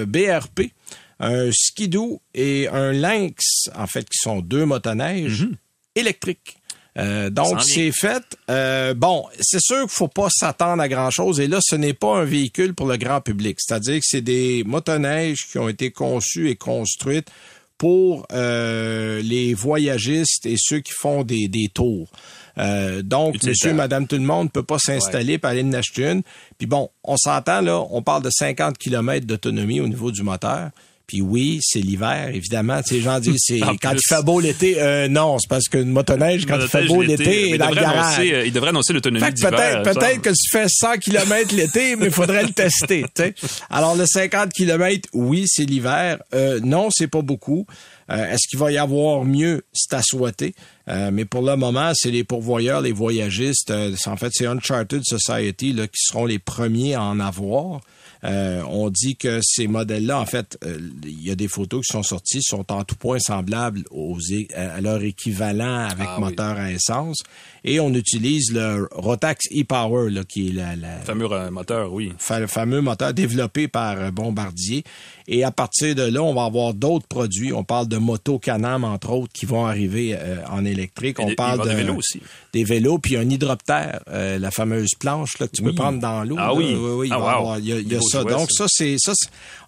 BRP, 0.07 0.73
un 1.21 1.51
Skidoo 1.53 2.21
et 2.35 2.69
un 2.69 2.93
Lynx, 2.93 3.71
en 3.75 3.87
fait, 3.87 4.05
qui 4.05 4.19
sont 4.19 4.41
deux 4.41 4.65
motoneiges 4.65 5.47
électriques. 5.95 6.59
Euh, 6.97 7.29
donc, 7.31 7.61
c'est 7.63 7.91
fait. 7.93 8.23
Euh, 8.51 8.95
bon, 8.95 9.25
c'est 9.41 9.61
sûr 9.61 9.81
qu'il 9.81 9.91
faut 9.91 10.09
pas 10.09 10.29
s'attendre 10.31 10.83
à 10.83 10.89
grand-chose. 10.89 11.41
Et 11.41 11.49
là, 11.49 11.59
ce 11.61 11.75
n'est 11.75 11.95
pas 11.95 12.19
un 12.19 12.25
véhicule 12.25 12.75
pour 12.75 12.87
le 12.87 12.97
grand 12.97 13.21
public. 13.21 13.59
C'est-à-dire 13.61 13.97
que 13.97 14.05
c'est 14.07 14.21
des 14.21 14.63
motoneiges 14.65 15.47
qui 15.51 15.59
ont 15.59 15.69
été 15.69 15.91
conçus 15.91 16.51
et 16.51 16.57
construites 16.57 17.29
pour 17.79 18.27
euh, 18.33 19.21
les 19.23 19.55
voyagistes 19.55 20.47
et 20.47 20.55
ceux 20.57 20.79
qui 20.79 20.93
font 20.93 21.25
des, 21.25 21.49
des 21.49 21.69
tours. 21.69 22.09
Donc, 23.03 23.43
monsieur, 23.43 23.75
madame, 23.75 24.07
tout 24.07 24.15
le 24.15 24.23
monde 24.23 24.45
ne 24.45 24.51
peut 24.51 24.63
pas 24.63 24.79
s'installer 24.79 25.39
pour 25.39 25.51
aller 25.51 25.65
en 25.65 25.73
acheter 25.73 26.05
une. 26.09 26.23
Puis 26.57 26.69
bon, 26.69 26.89
on 27.03 27.17
s'entend 27.17 27.61
là, 27.61 27.85
on 27.91 28.01
parle 28.01 28.23
de 28.23 28.31
50 28.31 28.79
km 28.79 29.27
d'autonomie 29.27 29.81
au 29.81 29.89
niveau 29.89 30.13
du 30.13 30.23
moteur. 30.23 30.71
Puis 31.07 31.21
oui, 31.21 31.59
c'est 31.63 31.81
l'hiver, 31.81 32.31
évidemment. 32.33 32.81
Tu 32.83 32.89
sais, 32.89 32.95
les 32.95 33.01
gens 33.03 33.21
disent, 33.21 33.43
c'est 33.45 33.61
quand 33.61 33.91
plus. 33.91 34.01
il 34.01 34.15
fait 34.15 34.23
beau 34.23 34.41
l'été. 34.41 34.81
Euh, 34.81 35.07
non, 35.07 35.39
c'est 35.39 35.49
parce 35.49 35.69
qu'une 35.69 35.91
motoneige, 35.91 36.47
quand 36.47 36.59
il 36.59 36.67
fait 36.67 36.87
beau 36.87 37.03
l'été, 37.03 37.51
est 37.51 37.59
dans 37.59 37.69
le 37.69 37.75
devrait 37.75 37.85
garage. 37.85 38.15
annoncer, 38.19 38.35
euh, 38.35 38.47
il 38.47 38.53
devrait 38.53 38.71
annoncer 38.71 38.93
l'autonomie 38.95 39.33
d'hiver. 39.33 39.51
peut-être, 39.51 39.83
peut-être 39.83 40.23
que 40.23 40.31
tu 40.31 40.51
fais 40.51 40.67
100 40.67 40.97
km 40.99 41.55
l'été, 41.55 41.97
mais 41.97 42.07
il 42.07 42.13
faudrait 42.13 42.43
le 42.43 42.53
tester. 42.53 43.03
tu 43.15 43.23
sais. 43.23 43.35
Alors 43.69 43.97
le 43.97 44.07
50 44.07 44.51
km, 44.53 45.09
oui, 45.13 45.45
c'est 45.47 45.65
l'hiver. 45.65 46.19
Euh, 46.35 46.61
non, 46.63 46.89
c'est 46.91 47.09
pas 47.09 47.23
beaucoup. 47.23 47.67
Euh, 48.11 48.33
Est-ce 48.33 48.49
qu'il 48.49 48.59
va 48.59 48.71
y 48.73 48.79
avoir 48.79 49.25
mieux? 49.25 49.63
C'est 49.73 49.95
à 49.95 50.03
souhaiter. 50.03 50.55
Euh, 50.89 51.11
mais 51.13 51.25
pour 51.25 51.43
le 51.43 51.57
moment, 51.57 51.93
c'est 51.95 52.11
les 52.11 52.25
pourvoyeurs, 52.25 52.83
les 52.83 52.93
voyagistes. 52.93 53.71
euh, 53.71 53.95
en 54.07 54.17
fait, 54.17 54.31
c'est 54.33 54.47
Uncharted 54.47 55.03
Society 55.05 55.73
là, 55.73 55.87
qui 55.87 55.97
seront 56.05 56.27
les 56.27 56.39
premiers 56.39 56.95
à 56.95 57.03
en 57.03 57.21
avoir. 57.21 57.81
Euh, 58.25 58.63
on 58.71 58.89
dit 58.89 59.17
que 59.17 59.41
ces 59.43 59.67
modèles-là, 59.67 60.19
en 60.19 60.25
fait, 60.25 60.57
euh, 60.65 60.79
il 61.05 61.23
y 61.27 61.31
a 61.31 61.35
des 61.35 61.49
photos 61.49 61.85
qui 61.87 61.93
sont 61.93 62.03
sorties, 62.03 62.41
sont 62.43 62.71
en 62.73 62.83
tout 62.83 62.97
point 62.97 63.19
semblables 63.19 63.83
aux, 63.91 64.17
à 64.55 64.81
leur 64.81 65.03
équivalent 65.03 65.85
avec 65.91 66.07
Ah 66.09 66.15
oui. 66.17 66.25
moteur 66.25 66.57
à 66.59 66.71
essence. 66.73 67.23
Et 67.65 67.81
on 67.81 67.93
utilise 67.93 68.51
le 68.53 68.89
Rotax 68.93 69.47
e-Power, 69.53 70.11
qui 70.27 70.49
est 70.49 70.53
la, 70.53 70.75
la- 70.77 70.99
Le 71.01 71.05
fameux 71.05 71.29
euh, 71.33 71.51
moteur, 71.51 71.93
oui. 71.93 72.13
fa- 72.19 72.41
le 72.41 72.47
fameux 72.47 72.81
moteur 72.81 73.13
développé 73.13 73.69
par 73.69 73.99
euh, 73.99 74.11
Bombardier. 74.11 74.85
Et 75.29 75.45
à 75.45 75.51
partir 75.51 75.95
de 75.95 76.03
là, 76.03 76.23
on 76.23 76.35
va 76.35 76.45
avoir 76.45 76.73
d'autres 76.75 77.07
produits. 77.07 77.53
On 77.53 77.65
parle 77.65 77.89
de 77.89 77.94
moto 77.99 78.39
Canam, 78.39 78.85
entre 78.85 79.11
autres, 79.11 79.33
qui 79.33 79.47
vont 79.47 79.67
arriver 79.67 80.15
euh, 80.19 80.37
en 80.51 80.65
électrique. 80.65 81.19
On 81.21 81.35
parle 81.35 81.63
de 81.65 81.69
des 81.69 81.75
vélos 81.75 81.97
aussi. 81.97 82.21
Des 82.53 82.65
vélos, 82.65 82.99
puis 82.99 83.17
un 83.17 83.29
hydroptère, 83.29 84.01
euh, 84.09 84.39
la 84.39 84.51
fameuse 84.51 84.91
planche 84.99 85.39
là, 85.39 85.47
que 85.49 85.53
tu 85.57 85.63
Oui. 85.63 85.71
peux 85.71 85.75
prendre 85.77 86.01
dans 86.01 86.23
l'eau. 86.25 86.37
Ah 86.39 86.47
là. 86.49 86.55
oui. 86.55 86.75
oui, 86.75 87.09
il 87.09 87.13
Ah, 87.13 87.19
wow. 87.21 87.27
avoir- 87.29 87.59
Il 87.59 87.67
y 87.67 87.73
a, 87.73 87.79
il 87.79 87.91
y 87.93 87.95
a 87.95 87.99
Beau 87.99 88.09
ça. 88.09 88.25
Donc 88.25 88.51
ça. 88.51 88.67
c'est 88.69 88.97
ça. 88.99 89.13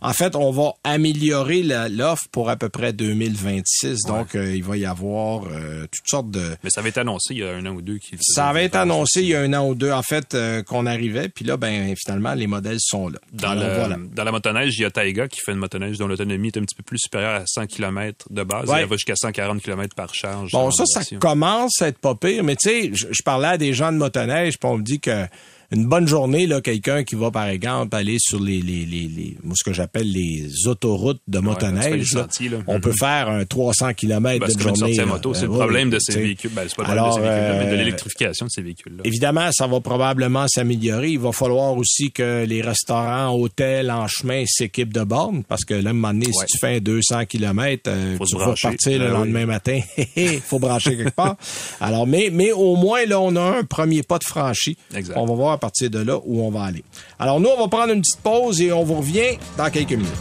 En 0.01 0.13
fait, 0.13 0.37
on 0.37 0.51
va 0.51 0.73
améliorer 0.85 1.63
l'offre 1.91 2.27
pour 2.31 2.49
à 2.51 2.57
peu 2.57 2.69
près 2.69 2.93
2026. 2.93 4.03
Donc 4.07 4.35
euh, 4.35 4.55
il 4.55 4.63
va 4.63 4.77
y 4.77 4.85
avoir 4.87 5.43
toutes 5.43 6.09
sortes 6.09 6.31
de 6.31 6.57
Mais 6.65 6.71
ça 6.71 6.81
avait 6.81 6.91
été 6.91 7.01
annoncé 7.01 7.35
il 7.35 7.39
y 7.39 7.45
a 7.45 7.51
un 7.55 7.67
an 7.67 7.71
ou 7.75 7.83
deux. 7.83 7.99
qu'il 7.99 8.19
ça 8.21 8.49
avait 8.49 8.67
été 8.67 8.79
annoncé 8.79 9.23
il 9.23 9.29
y 9.29 9.35
a 9.35 9.41
un 9.41 9.53
an 9.55 9.69
ou 9.69 9.75
deux, 9.75 9.91
en 9.93 10.03
fait, 10.03 10.37
qu'on 10.67 10.87
arrivait. 10.87 11.29
Puis 11.29 11.45
là, 11.45 11.57
ben 11.57 11.95
finalement, 11.97 12.35
les 12.35 12.47
modèles 12.47 12.79
sont 12.81 13.09
là. 13.09 13.19
Dans, 13.33 13.51
Alors, 13.51 13.65
le- 13.69 13.75
voilà. 13.75 13.97
dans 14.15 14.25
la 14.25 14.33
motoneige, 14.33 14.75
il 14.79 14.83
y 14.83 14.85
a 14.85 14.91
Taiga 14.91 15.29
qui 15.29 15.41
fait 15.41 15.53
une 15.53 15.59
motoneige 15.59 15.99
dont 15.99 16.07
l'autonomie 16.07 16.49
est 16.49 16.57
un 16.59 16.63
petit 16.63 16.75
peu 16.75 16.83
plus 16.83 16.99
supérieure 16.99 17.41
à 17.41 17.45
100 17.47 17.67
km 17.67 18.16
de 18.31 18.43
base. 18.43 18.69
Ouais. 18.69 18.81
Elle 18.81 18.89
va 18.89 18.97
jusqu'à 18.97 19.17
140 19.17 19.63
km 19.63 19.95
par 19.95 20.15
charge. 20.15 20.53
Bon, 20.53 20.71
ça, 20.71 20.85
ça 20.87 21.03
commence 21.17 21.81
à 21.83 21.89
être 21.89 21.99
pas 21.99 22.15
pire, 22.15 22.45
mais 22.45 22.57
tu 22.57 22.69
sais, 22.69 22.91
je, 22.93 23.07
je 23.11 23.23
parlais 23.23 23.49
à 23.49 23.59
des 23.59 23.73
gens 23.73 23.93
de 23.93 23.99
motoneige, 23.99 24.59
puis 24.59 24.69
on 24.69 24.79
me 24.79 24.83
dit 24.83 25.01
que 25.01 25.27
une 25.73 25.87
bonne 25.87 26.07
journée, 26.07 26.47
là, 26.47 26.61
quelqu'un 26.61 27.03
qui 27.05 27.15
va, 27.15 27.31
par 27.31 27.47
exemple, 27.49 27.95
aller 27.97 28.17
sur 28.21 28.41
les, 28.41 28.61
les, 28.61 28.85
les, 28.87 29.09
les- 29.09 29.37
ce 29.55 29.65
que 29.65 29.73
j'appelle 29.73 30.11
les 30.11 30.67
autoroutes 30.67 31.21
de 31.27 31.39
fais 31.39 31.45
motoneige, 31.45 32.13
là, 32.15 32.27
là. 32.51 32.59
on 32.67 32.81
peut 32.81 32.93
faire 32.99 33.29
un 33.29 33.45
300 33.45 33.95
km 33.95 34.47
Ben, 34.47 34.55
de 34.55 34.61
journée. 34.61 34.95
là. 34.95 35.07
moto. 35.07 35.35
C'est 35.35 35.45
Euh, 35.45 35.49
le 35.49 35.53
problème 35.55 35.91
de 35.91 35.99
ces 35.99 36.13
véhicules. 36.19 36.51
Ben, 36.55 36.67
c'est 36.69 36.77
pas 36.77 36.83
le 36.83 36.95
problème 36.97 37.07
de 37.07 37.13
ces 37.15 37.21
véhicules, 37.21 37.59
mais 37.59 37.67
de 37.67 37.75
euh, 37.75 37.77
l'électrification 37.77 38.47
de 38.47 38.51
ces 38.51 38.63
véhicules-là. 38.63 39.03
Évidemment, 39.05 39.51
ça 39.53 39.67
va 39.67 39.81
probablement 39.81 40.47
s'améliorer. 40.49 41.11
Il 41.11 41.19
va 41.19 41.33
falloir 41.33 41.77
aussi 41.77 42.11
que 42.13 42.45
les 42.45 42.63
restaurants, 42.63 43.31
hôtels 43.35 43.91
en 43.91 44.07
chemin 44.09 44.45
s'équipent 44.47 44.93
de 44.93 45.03
bornes 45.05 45.43
parce 45.45 45.65
que 45.65 45.75
là, 45.75 45.89
à 45.89 45.91
un 45.91 45.95
moment 45.95 46.13
donné, 46.13 46.27
Ouais. 46.27 46.33
si 46.33 46.47
tu 46.47 46.59
fais 46.59 46.77
un 46.77 46.81
200 46.81 47.25
km, 47.27 47.83
euh, 47.89 48.17
tu 48.29 48.37
vas 48.37 48.55
partir 48.61 48.93
le 48.93 48.99
Ben 48.99 49.05
oui. 49.07 49.11
lendemain 49.13 49.47
matin. 49.47 49.81
Il 50.17 50.41
faut 50.45 50.59
brancher 50.59 50.97
quelque 50.97 51.15
part. 51.15 51.37
Alors, 51.81 52.07
mais, 52.07 52.31
mais 52.33 52.53
au 52.53 52.77
moins, 52.77 53.05
là, 53.07 53.21
on 53.21 53.35
a 53.37 53.41
un 53.59 53.65
premier 53.65 54.03
pas 54.03 54.19
de 54.19 54.25
franchi. 54.25 54.77
Exact. 54.95 55.15
On 55.17 55.27
va 55.27 55.35
voir 55.35 55.56
à 55.57 55.59
partir 55.59 55.91
de 55.91 55.99
là 55.99 56.19
où 56.25 56.43
on 56.43 56.51
va 56.51 56.65
aller. 56.65 56.85
Alors, 57.19 57.41
nous, 57.41 57.49
on 57.49 57.61
va 57.61 57.69
prendre 57.69 57.93
une 57.93 58.01
petite 58.01 58.21
pause 58.21 58.61
et 58.61 58.73
on 58.73 58.85
vous 58.85 58.95
revient 58.99 59.39
dans 59.59 59.69
quelques 59.71 59.93
minutes. 59.93 60.13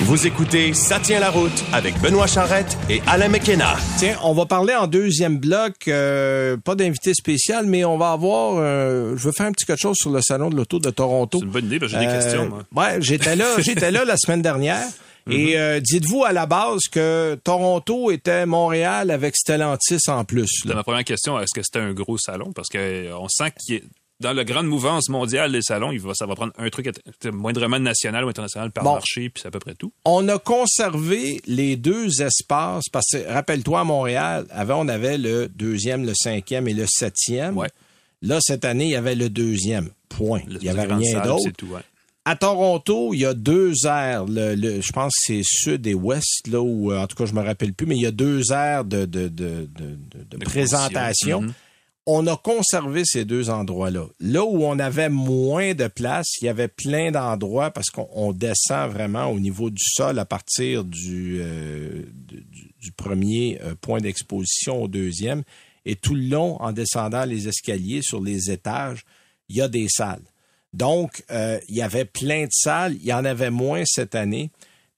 Vous 0.00 0.26
écoutez 0.26 0.72
Ça 0.74 0.98
tient 0.98 1.20
la 1.20 1.30
route 1.30 1.52
avec 1.72 2.00
Benoît 2.00 2.26
Charrette 2.26 2.76
et 2.88 3.00
Alain 3.06 3.28
McKenna. 3.28 3.76
Tiens, 3.98 4.16
on 4.24 4.32
va 4.32 4.44
parler 4.46 4.74
en 4.74 4.86
deuxième 4.88 5.38
bloc, 5.38 5.74
euh, 5.86 6.56
pas 6.56 6.74
d'invité 6.74 7.14
spécial, 7.14 7.66
mais 7.66 7.84
on 7.84 7.96
va 7.96 8.10
avoir, 8.12 8.54
euh, 8.56 9.14
je 9.16 9.22
veux 9.24 9.32
faire 9.32 9.46
un 9.46 9.52
petit 9.52 9.66
quelque 9.66 9.80
chose 9.80 9.96
sur 9.96 10.10
le 10.10 10.20
salon 10.20 10.50
de 10.50 10.56
l'auto 10.56 10.78
de 10.80 10.90
Toronto. 10.90 11.38
C'est 11.38 11.44
une 11.44 11.50
bonne 11.52 11.66
idée, 11.66 11.78
j'ai 11.86 11.98
des 11.98 12.06
Euh, 12.06 12.20
questions, 12.20 12.48
moi. 12.48 12.62
Ouais, 12.74 12.96
j'étais 13.00 13.36
là, 13.36 13.44
j'étais 13.58 13.90
là 13.92 14.04
la 14.04 14.16
semaine 14.16 14.42
dernière. 14.42 14.84
Et 15.32 15.58
euh, 15.58 15.80
dites-vous 15.80 16.24
à 16.24 16.32
la 16.32 16.46
base 16.46 16.82
que 16.90 17.38
Toronto 17.42 18.10
était 18.10 18.46
Montréal 18.46 19.10
avec 19.10 19.36
Stellantis 19.36 20.08
en 20.08 20.24
plus. 20.24 20.64
Là. 20.64 20.74
ma 20.74 20.82
première 20.82 21.04
question. 21.04 21.38
Est-ce 21.40 21.54
que 21.54 21.62
c'était 21.62 21.78
un 21.80 21.92
gros 21.92 22.18
salon? 22.18 22.52
Parce 22.52 22.68
que 22.68 22.78
euh, 22.78 23.28
sent 23.28 23.52
qu'il 23.64 23.76
est 23.76 23.84
dans 24.20 24.34
la 24.34 24.44
grande 24.44 24.66
mouvance 24.66 25.08
mondiale 25.08 25.50
des 25.50 25.62
salons, 25.62 25.92
il 25.92 25.98
va, 26.00 26.12
ça 26.14 26.26
va 26.26 26.34
prendre 26.34 26.52
un 26.58 26.68
truc 26.68 26.90
moindrement 27.32 27.78
national 27.78 28.26
ou 28.26 28.28
international 28.28 28.70
par 28.70 28.84
Bon. 28.84 28.92
marché, 28.92 29.30
puis 29.30 29.40
c'est 29.40 29.48
à 29.48 29.50
peu 29.50 29.60
près 29.60 29.74
tout. 29.74 29.92
On 30.04 30.28
a 30.28 30.38
conservé 30.38 31.40
les 31.46 31.76
deux 31.76 32.20
espaces 32.20 32.84
parce 32.92 33.06
que 33.12 33.32
rappelle-toi 33.32 33.80
à 33.80 33.84
Montréal, 33.84 34.46
avant 34.50 34.84
on 34.84 34.88
avait 34.88 35.16
le 35.16 35.48
deuxième, 35.48 36.04
le 36.04 36.12
cinquième 36.14 36.68
et 36.68 36.74
le 36.74 36.84
septième. 36.86 37.56
Ouais. 37.56 37.68
Là 38.20 38.38
cette 38.42 38.66
année 38.66 38.84
il 38.84 38.90
y 38.90 38.96
avait 38.96 39.14
le 39.14 39.30
deuxième. 39.30 39.88
Point. 40.10 40.40
Le- 40.46 40.58
il 40.60 40.64
y 40.64 40.68
avait 40.68 40.82
rien 40.92 41.20
d'autre. 41.22 41.44
Ouais. 41.70 41.80
À 42.26 42.36
Toronto, 42.36 43.14
il 43.14 43.20
y 43.20 43.24
a 43.26 43.32
deux 43.34 43.72
aires. 43.86 44.26
Le, 44.26 44.54
le- 44.54 44.80
je 44.82 44.92
pense 44.92 45.12
que 45.14 45.20
c'est 45.26 45.42
sud 45.42 45.86
et 45.86 45.94
ouest, 45.94 46.46
là 46.48 46.60
où, 46.60 46.92
euh, 46.92 46.98
en 47.00 47.06
tout 47.06 47.16
cas, 47.16 47.24
je 47.24 47.32
me 47.32 47.40
rappelle 47.40 47.72
plus, 47.72 47.86
mais 47.86 47.96
il 47.96 48.02
y 48.02 48.06
a 48.06 48.10
deux 48.10 48.52
aires 48.52 48.84
de, 48.84 49.06
de, 49.06 49.28
de, 49.28 49.68
de, 50.28 50.36
présentation. 50.44 51.40
Mhm. 51.42 51.52
On 52.06 52.26
a 52.26 52.36
conservé 52.36 53.02
ces 53.04 53.24
deux 53.24 53.50
endroits-là. 53.50 54.06
Là 54.20 54.44
où 54.44 54.64
on 54.64 54.78
avait 54.78 55.08
moins 55.08 55.74
de 55.74 55.86
place, 55.86 56.26
il 56.40 56.46
y 56.46 56.48
avait 56.48 56.68
plein 56.68 57.10
d'endroits 57.10 57.70
parce 57.70 57.88
qu'on 57.90 58.08
on 58.12 58.32
descend 58.32 58.90
vraiment 58.90 59.26
au 59.26 59.38
niveau 59.38 59.70
du 59.70 59.82
sol 59.82 60.18
à 60.18 60.24
partir 60.24 60.84
du, 60.84 61.38
euh, 61.40 62.02
du, 62.12 62.44
du 62.80 62.92
premier 62.92 63.60
euh, 63.62 63.74
point 63.80 64.00
d'exposition 64.00 64.82
au 64.82 64.88
deuxième. 64.88 65.42
Et 65.86 65.94
tout 65.96 66.14
le 66.14 66.22
long, 66.28 66.60
en 66.60 66.72
descendant 66.72 67.24
les 67.24 67.48
escaliers 67.48 68.02
sur 68.02 68.20
les 68.20 68.50
étages, 68.50 69.04
il 69.48 69.56
y 69.56 69.60
a 69.62 69.68
des 69.68 69.86
salles. 69.88 70.22
Donc, 70.72 71.24
euh, 71.30 71.58
il 71.68 71.76
y 71.76 71.82
avait 71.82 72.04
plein 72.04 72.44
de 72.44 72.52
salles. 72.52 72.94
Il 73.00 73.06
y 73.06 73.12
en 73.12 73.24
avait 73.24 73.50
moins 73.50 73.82
cette 73.84 74.14
année. 74.14 74.50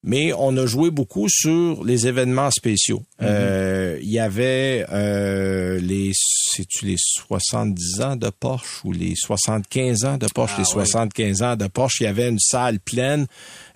Mais 0.04 0.32
on 0.32 0.56
a 0.56 0.66
joué 0.66 0.90
beaucoup 0.90 1.28
sur 1.28 1.84
les 1.84 2.08
événements 2.08 2.50
spéciaux. 2.50 3.04
Euh, 3.22 3.98
il 4.02 4.10
y 4.10 4.18
avait 4.18 4.84
euh, 4.90 5.78
les, 5.78 6.10
c'est-tu 6.54 6.86
les 6.86 6.96
70 6.98 8.00
ans 8.02 8.16
de 8.16 8.28
Porsche 8.30 8.84
ou 8.84 8.92
les 8.92 9.14
75 9.16 10.04
ans 10.04 10.18
de 10.18 10.26
Porsche, 10.26 10.54
Ah 10.56 10.60
les 10.60 10.66
ouais. 10.76 10.86
75 10.86 11.42
ans 11.42 11.56
de 11.56 11.66
Porsche. 11.66 12.00
Il 12.00 12.04
y 12.04 12.06
avait 12.06 12.28
une 12.28 12.38
salle 12.38 12.78
pleine 12.80 13.26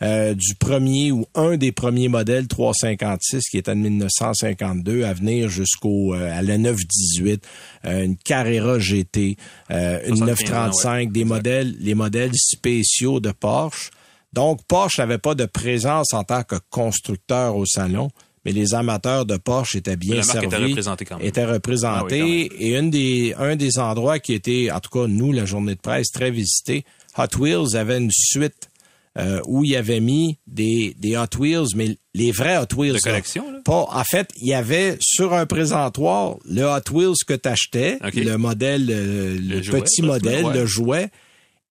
euh, 0.03 0.35
du 0.35 0.55
premier 0.55 1.13
ou 1.13 1.27
un 1.35 1.57
des 1.57 1.73
premiers 1.73 2.09
modèles 2.09 2.47
356 2.49 3.49
qui 3.51 3.57
est 3.59 3.69
en 3.69 3.77
1952 3.77 5.05
à 5.05 5.13
venir 5.13 5.49
jusqu'au 5.49 6.15
euh, 6.15 6.39
à 6.39 6.43
la 6.43 6.59
918, 6.59 7.45
euh, 7.85 8.05
une 8.05 8.17
Carrera 8.17 8.79
GT, 8.79 9.37
une 9.71 10.17
75 10.17 10.21
ans, 10.21 10.27
935, 10.27 10.93
ouais. 10.93 11.07
des 11.07 11.21
Exact. 11.21 11.35
modèles, 11.35 11.77
les 11.81 11.95
modèles 11.95 12.35
spéciaux 12.35 13.21
de 13.21 13.33
Porsche. 13.33 13.91
Donc, 14.33 14.61
Porsche 14.69 14.99
n'avait 14.99 15.19
pas 15.19 15.35
de 15.35 15.47
présence 15.47 16.13
en 16.13 16.23
tant 16.25 16.43
que 16.43 16.57
constructeur 16.69 17.57
au 17.57 17.65
salon, 17.65 18.11
mais 18.47 18.53
les 18.53 18.75
amateurs 18.75 19.27
de 19.27 19.37
Porsche 19.39 19.75
étaient 19.75 19.97
bien 19.97 20.23
servis. 20.23 20.47
était 20.47 20.57
représentée 20.57 21.05
quand 21.05 21.19
même. 21.19 21.27
étaient 21.27 21.45
représentés. 21.45 22.21
Ah 22.21 22.25
oui, 22.25 22.49
quand 22.49 22.57
et 22.61 22.77
une 22.77 22.91
des, 22.91 23.35
un 23.37 23.57
des 23.57 23.77
endroits 23.81 24.21
qui 24.21 24.35
était, 24.35 24.71
en 24.71 24.79
tout 24.79 24.91
cas, 24.91 25.09
nous, 25.09 25.33
la 25.33 25.45
journée 25.47 25.75
de 25.75 25.81
presse, 25.81 26.13
très 26.13 26.31
visité, 26.31 26.85
Hot 27.19 27.37
Wheels 27.41 27.75
avait 27.75 27.99
une 27.99 28.13
suite 28.13 28.71
euh, 29.19 29.41
où 29.49 29.65
il 29.65 29.75
avait 29.75 29.99
mis 29.99 30.39
des, 30.47 30.95
des 31.01 31.17
Hot 31.17 31.37
Wheels, 31.37 31.75
mais 31.75 31.99
les 32.15 32.31
vrais 32.31 32.57
Hot 32.57 32.73
Wheels. 32.77 32.95
De 32.95 33.01
collection, 33.01 33.51
là? 33.51 33.59
Pas, 33.65 33.85
en 33.91 34.05
fait, 34.05 34.31
il 34.41 34.47
y 34.47 34.55
avait 34.55 34.97
sur 35.01 35.35
un 35.35 35.47
présentoir 35.47 36.37
le 36.49 36.67
Hot 36.67 36.93
Wheels 36.93 37.17
que 37.27 37.35
tu 37.35 37.49
achetais, 37.49 37.99
OK. 38.07 38.15
le 38.15 38.37
modèle, 38.39 38.87
euh, 38.89 39.37
le, 39.41 39.61
jouet, 39.61 39.81
petit 39.81 40.03
le 40.03 40.07
modèle, 40.07 40.43
jouet, 40.43 40.55
le 40.55 40.67
jouet, 40.67 41.11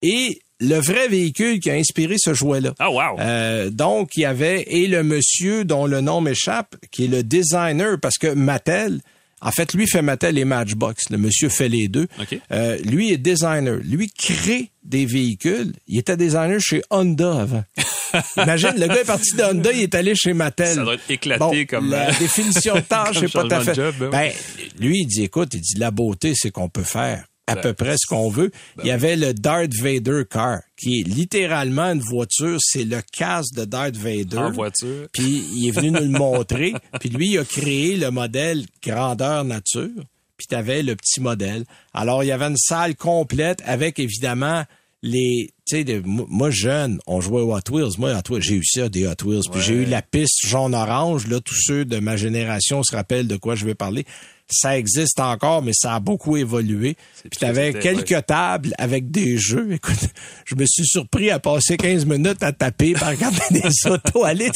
et 0.01 0.41
le 0.59 0.79
vrai 0.79 1.07
véhicule 1.07 1.59
qui 1.59 1.69
a 1.69 1.73
inspiré 1.73 2.15
ce 2.17 2.33
jouet-là. 2.33 2.73
Ah, 2.79 2.89
wow! 2.89 3.19
Euh, 3.19 3.69
donc, 3.69 4.11
il 4.15 4.21
y 4.21 4.25
avait, 4.25 4.63
et 4.67 4.87
le 4.87 5.03
monsieur 5.03 5.65
dont 5.65 5.85
le 5.85 6.01
nom 6.01 6.21
m'échappe, 6.21 6.75
qui 6.91 7.05
est 7.05 7.09
le 7.09 7.23
designer, 7.23 7.99
parce 7.99 8.17
que 8.17 8.27
Mattel, 8.27 9.01
en 9.41 9.51
fait, 9.51 9.73
lui 9.73 9.85
fait 9.85 10.01
Mattel 10.01 10.37
et 10.37 10.45
Matchbox. 10.45 11.09
Le 11.09 11.17
monsieur 11.17 11.49
fait 11.49 11.69
les 11.69 11.87
deux. 11.87 12.07
OK. 12.19 12.39
Euh, 12.51 12.77
lui 12.79 13.11
est 13.11 13.17
designer. 13.17 13.77
Lui 13.83 14.09
crée 14.09 14.71
des 14.83 15.05
véhicules. 15.05 15.73
Il 15.87 15.99
était 15.99 16.17
designer 16.17 16.59
chez 16.59 16.81
Honda 16.89 17.41
avant. 17.41 17.63
Imagine, 18.37 18.73
le 18.77 18.87
gars 18.87 19.01
est 19.01 19.05
parti 19.05 19.35
de 19.35 19.43
Honda, 19.43 19.71
il 19.73 19.81
est 19.81 19.93
allé 19.93 20.15
chez 20.15 20.33
Mattel. 20.33 20.75
Ça 20.75 20.83
doit 20.83 20.93
être 20.93 21.11
éclaté 21.11 21.39
Bon, 21.39 21.65
comme, 21.67 21.89
La 21.91 22.09
euh, 22.09 22.13
définition 22.17 22.75
de 22.75 22.79
tâche, 22.79 23.17
c'est 23.19 23.31
pas 23.31 23.43
tout 23.43 23.53
à 23.53 23.59
fait. 23.59 23.75
job, 23.75 23.95
hein. 24.01 24.09
Ben, 24.11 24.31
lui, 24.79 25.01
il 25.01 25.05
dit, 25.05 25.23
écoute, 25.23 25.49
il 25.53 25.59
dit, 25.59 25.75
la 25.77 25.91
beauté, 25.91 26.33
c'est 26.33 26.49
qu'on 26.49 26.69
peut 26.69 26.83
faire 26.83 27.25
à 27.47 27.55
Ben, 27.55 27.61
peu 27.61 27.73
près 27.73 27.95
ce 27.97 28.07
qu'on 28.07 28.29
veut. 28.29 28.51
il 28.81 28.87
y 28.87 28.91
avait 28.91 29.15
le 29.15 29.33
Darth 29.33 29.73
Vader 29.75 30.23
car, 30.29 30.61
qui 30.77 30.99
est 31.01 31.03
littéralement 31.07 31.91
une 31.91 31.99
voiture, 32.01 32.57
c'est 32.59 32.85
le 32.85 33.01
casque 33.15 33.53
de 33.55 33.65
Darth 33.65 33.95
Vader. 33.95 34.37
En 34.37 34.51
voiture. 34.51 35.07
Puis 35.11 35.43
il 35.53 35.67
est 35.67 35.71
venu 35.71 35.91
nous 35.91 35.99
le 36.11 36.17
montrer. 36.17 36.73
Puis 36.99 37.09
lui, 37.09 37.31
il 37.31 37.37
a 37.37 37.45
créé 37.45 37.97
le 37.97 38.09
modèle 38.09 38.65
grandeur 38.83 39.43
nature. 39.45 39.91
Puis 40.37 40.47
tu 40.47 40.55
avais 40.55 40.81
le 40.83 40.95
petit 40.95 41.21
modèle. 41.21 41.63
Alors, 41.93 42.23
il 42.23 42.27
y 42.27 42.31
avait 42.31 42.45
une 42.45 42.57
salle 42.57 42.95
complète 42.95 43.61
avec 43.65 43.99
évidemment 43.99 44.63
les... 45.01 45.51
Tu 45.67 45.83
sais, 45.83 46.01
moi 46.05 46.49
jeune, 46.51 46.99
on 47.07 47.21
jouait 47.21 47.41
aux 47.41 47.55
Hot 47.55 47.61
Wheels. 47.71 47.97
Moi, 47.99 48.11
Hot 48.13 48.31
Wheels, 48.33 48.41
j'ai 48.43 48.55
eu 48.55 48.65
ça, 48.65 48.89
des 48.89 49.07
Hot 49.07 49.23
Wheels. 49.23 49.43
Puis 49.51 49.61
j'ai 49.61 49.73
eu 49.75 49.85
la 49.85 50.01
piste 50.01 50.45
jaune-orange. 50.47 51.27
Là, 51.27 51.39
tous 51.39 51.55
ceux 51.59 51.85
de 51.85 51.97
ma 51.99 52.17
génération 52.17 52.83
se 52.83 52.95
rappellent 52.95 53.27
de 53.27 53.37
quoi 53.37 53.55
je 53.55 53.65
vais 53.65 53.75
parler. 53.75 54.05
Ça 54.47 54.77
existe 54.77 55.19
encore, 55.19 55.63
mais 55.63 55.71
ça 55.73 55.95
a 55.95 55.99
beaucoup 55.99 56.37
évolué. 56.37 56.95
Puis 57.21 57.39
t'avais 57.39 57.73
quelques 57.73 58.11
ouais. 58.11 58.21
tables 58.21 58.73
avec 58.77 59.09
des 59.09 59.37
jeux. 59.39 59.73
Écoute, 59.73 59.97
je 60.45 60.53
me 60.55 60.65
suis 60.67 60.85
surpris 60.85 61.31
à 61.31 61.39
passer 61.39 61.77
15 61.77 62.05
minutes 62.05 62.43
à 62.43 62.51
taper, 62.51 62.93
par 62.93 63.09
regarder 63.09 63.39
des 63.49 63.69
autos 63.89 64.23
aller. 64.23 64.51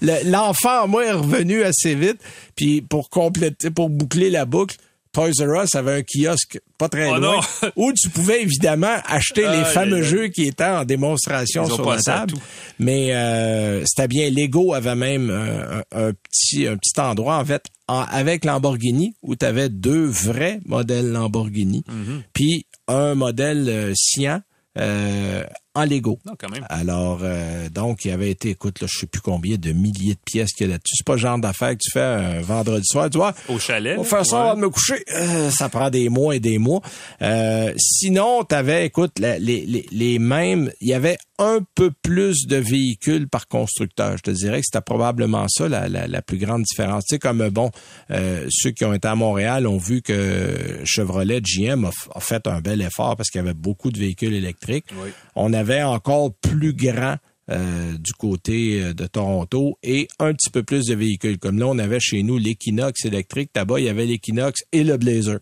Le- 0.00 0.30
L'enfant, 0.30 0.88
moi, 0.88 1.04
est 1.04 1.12
revenu 1.12 1.62
assez 1.64 1.94
vite. 1.94 2.18
Puis 2.54 2.80
pour 2.80 3.10
compléter, 3.10 3.70
pour 3.70 3.90
boucler 3.90 4.30
la 4.30 4.46
boucle, 4.46 4.76
Toys 5.16 5.32
R 5.46 5.64
Us 5.64 5.74
avait 5.74 5.94
un 5.94 6.02
kiosque 6.02 6.60
pas 6.76 6.90
très 6.90 7.06
Oh 7.08 7.16
loin 7.16 7.20
non! 7.20 7.40
où 7.76 7.90
tu 7.94 8.10
pouvais 8.10 8.42
évidemment 8.42 8.96
acheter 9.06 9.48
les 9.48 9.64
fameux 9.64 10.02
jeux 10.02 10.28
qui 10.28 10.42
étaient 10.44 10.62
en 10.64 10.84
démonstration 10.84 11.64
sur 11.70 11.90
la 11.90 12.02
table. 12.02 12.34
Mais 12.78 13.14
euh, 13.14 13.82
c'était 13.86 14.08
bien. 14.08 14.28
Lego 14.30 14.74
avait 14.74 14.94
même 14.94 15.30
un, 15.30 15.82
un 15.98 16.12
petit 16.12 16.66
un 16.66 16.76
petit 16.76 17.00
endroit 17.00 17.38
en 17.38 17.44
fait 17.46 17.62
en- 17.88 18.00
avec 18.02 18.44
Lamborghini 18.44 19.14
où 19.22 19.36
tu 19.36 19.46
avais 19.46 19.70
deux 19.70 20.04
vrais 20.04 20.60
modèles 20.66 21.10
Lamborghini, 21.10 21.82
Mm-hmm. 21.88 22.20
puis 22.34 22.66
un 22.88 23.14
modèle 23.14 23.64
euh, 23.68 23.92
Sian 23.96 24.40
euh, 24.78 25.42
en 25.76 25.84
Lego. 25.84 26.18
Non, 26.26 26.32
quand 26.38 26.48
même. 26.50 26.64
Alors, 26.68 27.20
euh, 27.22 27.68
donc, 27.68 28.04
il 28.04 28.10
avait 28.10 28.30
été, 28.30 28.50
écoute, 28.50 28.80
là, 28.80 28.86
je 28.90 28.98
sais 28.98 29.06
plus 29.06 29.20
combien 29.20 29.56
de 29.56 29.72
milliers 29.72 30.14
de 30.14 30.20
pièces 30.24 30.52
qu'il 30.52 30.66
y 30.66 30.70
a 30.70 30.72
là-dessus. 30.72 30.96
C'est 30.96 31.06
pas 31.06 31.12
le 31.14 31.18
genre 31.18 31.38
d'affaires 31.38 31.72
que 31.72 31.82
tu 31.82 31.90
fais 31.92 32.00
un 32.00 32.40
vendredi 32.40 32.84
soir. 32.86 33.08
Tu 33.10 33.18
vois, 33.18 33.34
Au 33.48 33.58
chalet. 33.58 33.96
on 33.98 34.04
faire 34.04 34.24
ça 34.26 34.40
avant 34.42 34.54
de 34.56 34.60
me 34.62 34.70
coucher. 34.70 35.04
Euh, 35.14 35.50
ça 35.50 35.68
prend 35.68 35.90
des 35.90 36.08
mois 36.08 36.34
et 36.34 36.40
des 36.40 36.58
mois. 36.58 36.80
Euh, 37.22 37.72
sinon, 37.76 38.44
tu 38.48 38.54
avais, 38.54 38.86
écoute, 38.86 39.18
la- 39.18 39.38
les, 39.38 39.64
les, 39.66 39.86
les 39.92 40.18
mêmes... 40.18 40.70
Il 40.80 40.88
y 40.88 40.94
avait 40.94 41.18
un 41.38 41.58
peu 41.74 41.90
plus 42.02 42.46
de 42.46 42.56
véhicules 42.56 43.28
par 43.28 43.46
constructeur. 43.46 44.16
Je 44.16 44.22
te 44.22 44.30
dirais 44.30 44.60
que 44.60 44.64
c'était 44.64 44.80
probablement 44.80 45.46
ça 45.48 45.68
la, 45.68 45.86
la, 45.88 46.06
la 46.06 46.22
plus 46.22 46.38
grande 46.38 46.62
différence. 46.62 47.04
Tu 47.04 47.16
sais, 47.16 47.18
comme, 47.18 47.46
bon, 47.50 47.70
euh, 48.10 48.46
ceux 48.50 48.70
qui 48.70 48.86
ont 48.86 48.94
été 48.94 49.06
à 49.06 49.14
Montréal 49.14 49.66
ont 49.66 49.76
vu 49.76 50.00
que 50.00 50.80
Chevrolet 50.84 51.40
GM 51.42 51.84
a, 52.14 52.20
fait 52.20 52.46
un 52.46 52.60
bel 52.62 52.80
effort 52.80 53.16
parce 53.16 53.28
qu'il 53.28 53.38
y 53.40 53.44
avait 53.44 53.52
beaucoup 53.52 53.90
de 53.90 53.98
véhicules 53.98 54.32
électriques. 54.32 54.86
Oui. 55.02 55.10
On 55.34 55.52
avait 55.52 55.65
encore 55.82 56.34
plus 56.34 56.74
grand 56.74 57.16
euh, 57.48 57.96
du 57.96 58.12
côté 58.12 58.82
euh, 58.82 58.92
de 58.92 59.06
Toronto 59.06 59.78
et 59.84 60.08
un 60.18 60.34
petit 60.34 60.50
peu 60.50 60.64
plus 60.64 60.86
de 60.86 60.96
véhicules. 60.96 61.38
Comme 61.38 61.60
là, 61.60 61.68
on 61.68 61.78
avait 61.78 62.00
chez 62.00 62.24
nous 62.24 62.38
l'Equinox 62.38 63.04
électrique. 63.04 63.50
Là-bas, 63.54 63.78
il 63.78 63.84
y 63.84 63.88
avait 63.88 64.04
l'Equinox 64.04 64.64
et 64.72 64.82
le 64.82 64.96
Blazer. 64.96 65.38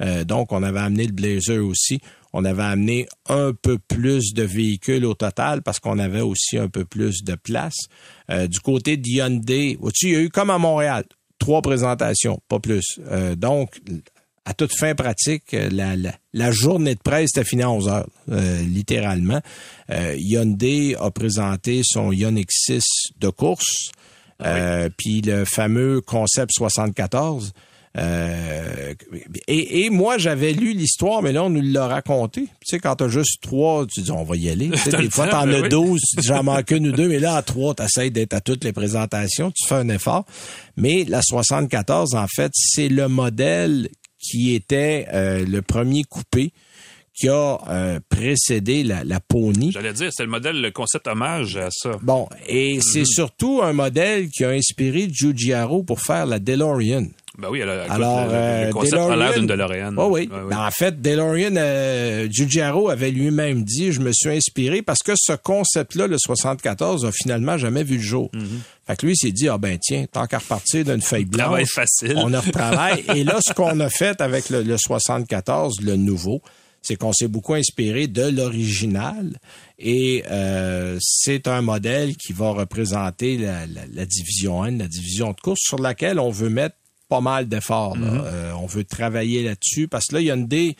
Euh, 0.00 0.24
donc, 0.24 0.50
on 0.50 0.64
avait 0.64 0.80
amené 0.80 1.06
le 1.06 1.12
Blazer 1.12 1.64
aussi. 1.64 2.00
On 2.32 2.44
avait 2.44 2.64
amené 2.64 3.06
un 3.28 3.52
peu 3.52 3.78
plus 3.78 4.34
de 4.34 4.42
véhicules 4.42 5.04
au 5.04 5.14
total 5.14 5.62
parce 5.62 5.78
qu'on 5.78 6.00
avait 6.00 6.22
aussi 6.22 6.58
un 6.58 6.68
peu 6.68 6.84
plus 6.84 7.22
de 7.22 7.36
place. 7.36 7.86
Du 8.48 8.58
côté 8.58 8.96
de 8.96 9.06
Hyundai, 9.06 9.76
vois-tu, 9.80 10.06
il 10.06 10.12
y 10.12 10.16
a 10.16 10.20
eu 10.22 10.30
comme 10.30 10.50
à 10.50 10.58
Montréal, 10.58 11.04
trois 11.38 11.62
présentations, 11.62 12.40
pas 12.48 12.58
plus. 12.58 12.98
Donc, 13.36 13.80
à 14.46 14.54
toute 14.54 14.72
fin 14.76 14.94
pratique, 14.94 15.54
euh, 15.54 15.68
la, 15.72 15.96
la, 15.96 16.12
la 16.32 16.50
journée 16.50 16.94
de 16.94 17.00
presse 17.00 17.30
était 17.30 17.44
finie 17.44 17.62
à 17.62 17.70
11 17.70 17.88
heures, 17.88 18.08
euh, 18.30 18.62
littéralement. 18.62 19.40
Euh, 19.90 20.14
Hyundai 20.18 20.96
a 21.00 21.10
présenté 21.10 21.80
son 21.84 22.12
Ioniq 22.12 22.50
6 22.50 22.82
de 23.20 23.28
course, 23.30 23.90
euh, 24.44 24.88
puis 24.96 25.22
le 25.22 25.44
fameux 25.44 26.00
Concept 26.00 26.52
74. 26.52 27.52
Euh, 27.96 28.92
et, 29.46 29.84
et 29.84 29.90
moi, 29.90 30.18
j'avais 30.18 30.52
lu 30.52 30.72
l'histoire, 30.72 31.22
mais 31.22 31.32
là, 31.32 31.44
on 31.44 31.50
nous 31.50 31.62
l'a 31.62 31.86
raconté. 31.86 32.42
Tu 32.42 32.48
sais, 32.66 32.78
quand 32.80 32.96
t'as 32.96 33.08
juste 33.08 33.40
trois, 33.40 33.86
tu 33.86 34.00
dis, 34.02 34.10
on 34.10 34.24
va 34.24 34.36
y 34.36 34.50
aller. 34.50 34.68
Tu 34.74 34.78
sais, 34.78 34.90
T'as 34.90 35.00
des 35.00 35.10
fois, 35.10 35.28
t'en 35.28 35.46
ben 35.46 35.54
as 35.54 35.60
oui. 35.62 35.68
12, 35.68 36.00
tu 36.00 36.20
dis, 36.20 36.26
j'en 36.26 36.42
manque 36.42 36.70
une 36.72 36.88
ou 36.88 36.92
deux, 36.92 37.08
mais 37.08 37.20
là, 37.20 37.36
à 37.36 37.42
trois, 37.42 37.74
t'essayes 37.74 38.10
d'être 38.10 38.34
à 38.34 38.40
toutes 38.40 38.64
les 38.64 38.72
présentations, 38.72 39.52
tu 39.52 39.66
fais 39.68 39.76
un 39.76 39.88
effort. 39.88 40.24
Mais 40.76 41.04
la 41.04 41.22
74, 41.22 42.14
en 42.14 42.26
fait, 42.26 42.50
c'est 42.54 42.88
le 42.88 43.06
modèle 43.06 43.88
qui 44.24 44.54
était 44.54 45.06
euh, 45.12 45.44
le 45.44 45.62
premier 45.62 46.04
coupé 46.04 46.52
qui 47.14 47.28
a 47.28 47.58
euh, 47.68 48.00
précédé 48.08 48.82
la, 48.82 49.04
la 49.04 49.20
Pony. 49.20 49.70
J'allais 49.72 49.92
dire, 49.92 50.10
c'est 50.12 50.24
le 50.24 50.30
modèle, 50.30 50.60
le 50.60 50.70
concept 50.72 51.06
hommage 51.06 51.56
à 51.56 51.68
ça. 51.70 51.92
Bon, 52.02 52.28
et 52.48 52.80
c'est 52.80 53.04
surtout 53.04 53.60
un 53.62 53.72
modèle 53.72 54.28
qui 54.28 54.44
a 54.44 54.50
inspiré 54.50 55.08
Giugiaro 55.08 55.84
pour 55.84 56.00
faire 56.00 56.26
la 56.26 56.40
DeLorean. 56.40 57.06
Ben 57.36 57.48
oui, 57.50 57.62
alors, 57.62 57.84
écoute, 57.84 57.90
Alors, 57.90 58.26
le, 58.26 58.32
euh, 58.32 58.66
le 58.66 58.72
concept 58.72 58.94
a 58.94 59.16
l'air 59.16 59.34
d'une 59.34 59.46
DeLorean. 59.46 59.94
Oh 59.96 60.08
oui. 60.10 60.28
Ouais. 60.30 60.38
Ben, 60.50 60.58
en 60.58 60.70
fait, 60.70 61.02
DeLorean, 61.02 61.56
euh, 61.56 62.28
Giugiaro 62.30 62.90
avait 62.90 63.10
lui-même 63.10 63.64
dit, 63.64 63.92
je 63.92 64.00
me 64.00 64.12
suis 64.12 64.30
inspiré 64.30 64.82
parce 64.82 65.00
que 65.00 65.12
ce 65.16 65.32
concept-là, 65.32 66.06
le 66.06 66.16
74, 66.18 67.04
a 67.04 67.10
finalement 67.12 67.58
jamais 67.58 67.82
vu 67.82 67.96
le 67.96 68.02
jour. 68.02 68.30
Mm-hmm. 68.34 68.58
Fait 68.86 68.96
que 68.96 69.06
lui, 69.06 69.12
il 69.14 69.16
s'est 69.16 69.32
dit, 69.32 69.48
ah 69.48 69.56
ben 69.58 69.78
tiens, 69.80 70.04
tant 70.10 70.26
qu'à 70.26 70.38
repartir 70.38 70.84
d'une 70.84 71.00
feuille 71.00 71.24
blanche, 71.24 71.46
Travail 71.46 71.66
facile. 71.66 72.14
on 72.16 72.32
en 72.34 72.40
retravaille. 72.42 73.04
Et 73.14 73.24
là, 73.24 73.38
ce 73.40 73.52
qu'on 73.54 73.80
a 73.80 73.88
fait 73.88 74.20
avec 74.20 74.50
le, 74.50 74.62
le 74.62 74.76
74, 74.76 75.80
le 75.80 75.96
nouveau, 75.96 76.42
c'est 76.82 76.96
qu'on 76.96 77.14
s'est 77.14 77.28
beaucoup 77.28 77.54
inspiré 77.54 78.08
de 78.08 78.24
l'original 78.24 79.38
et 79.78 80.22
euh, 80.30 80.98
c'est 81.00 81.48
un 81.48 81.62
modèle 81.62 82.14
qui 82.16 82.32
va 82.34 82.50
représenter 82.50 83.38
la, 83.38 83.66
la- 83.66 83.86
la 83.92 84.04
division 84.06 84.62
1, 84.62 84.72
la 84.72 84.86
division 84.88 85.30
de 85.32 85.40
course 85.40 85.60
sur 85.62 85.78
laquelle 85.80 86.18
on 86.18 86.30
veut 86.30 86.50
mettre 86.50 86.76
pas 87.08 87.22
mal 87.22 87.48
d'efforts. 87.48 87.96
Mm-hmm. 87.96 88.20
Euh, 88.24 88.52
on 88.60 88.66
veut 88.66 88.84
travailler 88.84 89.44
là-dessus 89.44 89.88
parce 89.88 90.06
que 90.08 90.16
là, 90.16 90.20
Hyundai 90.20 90.76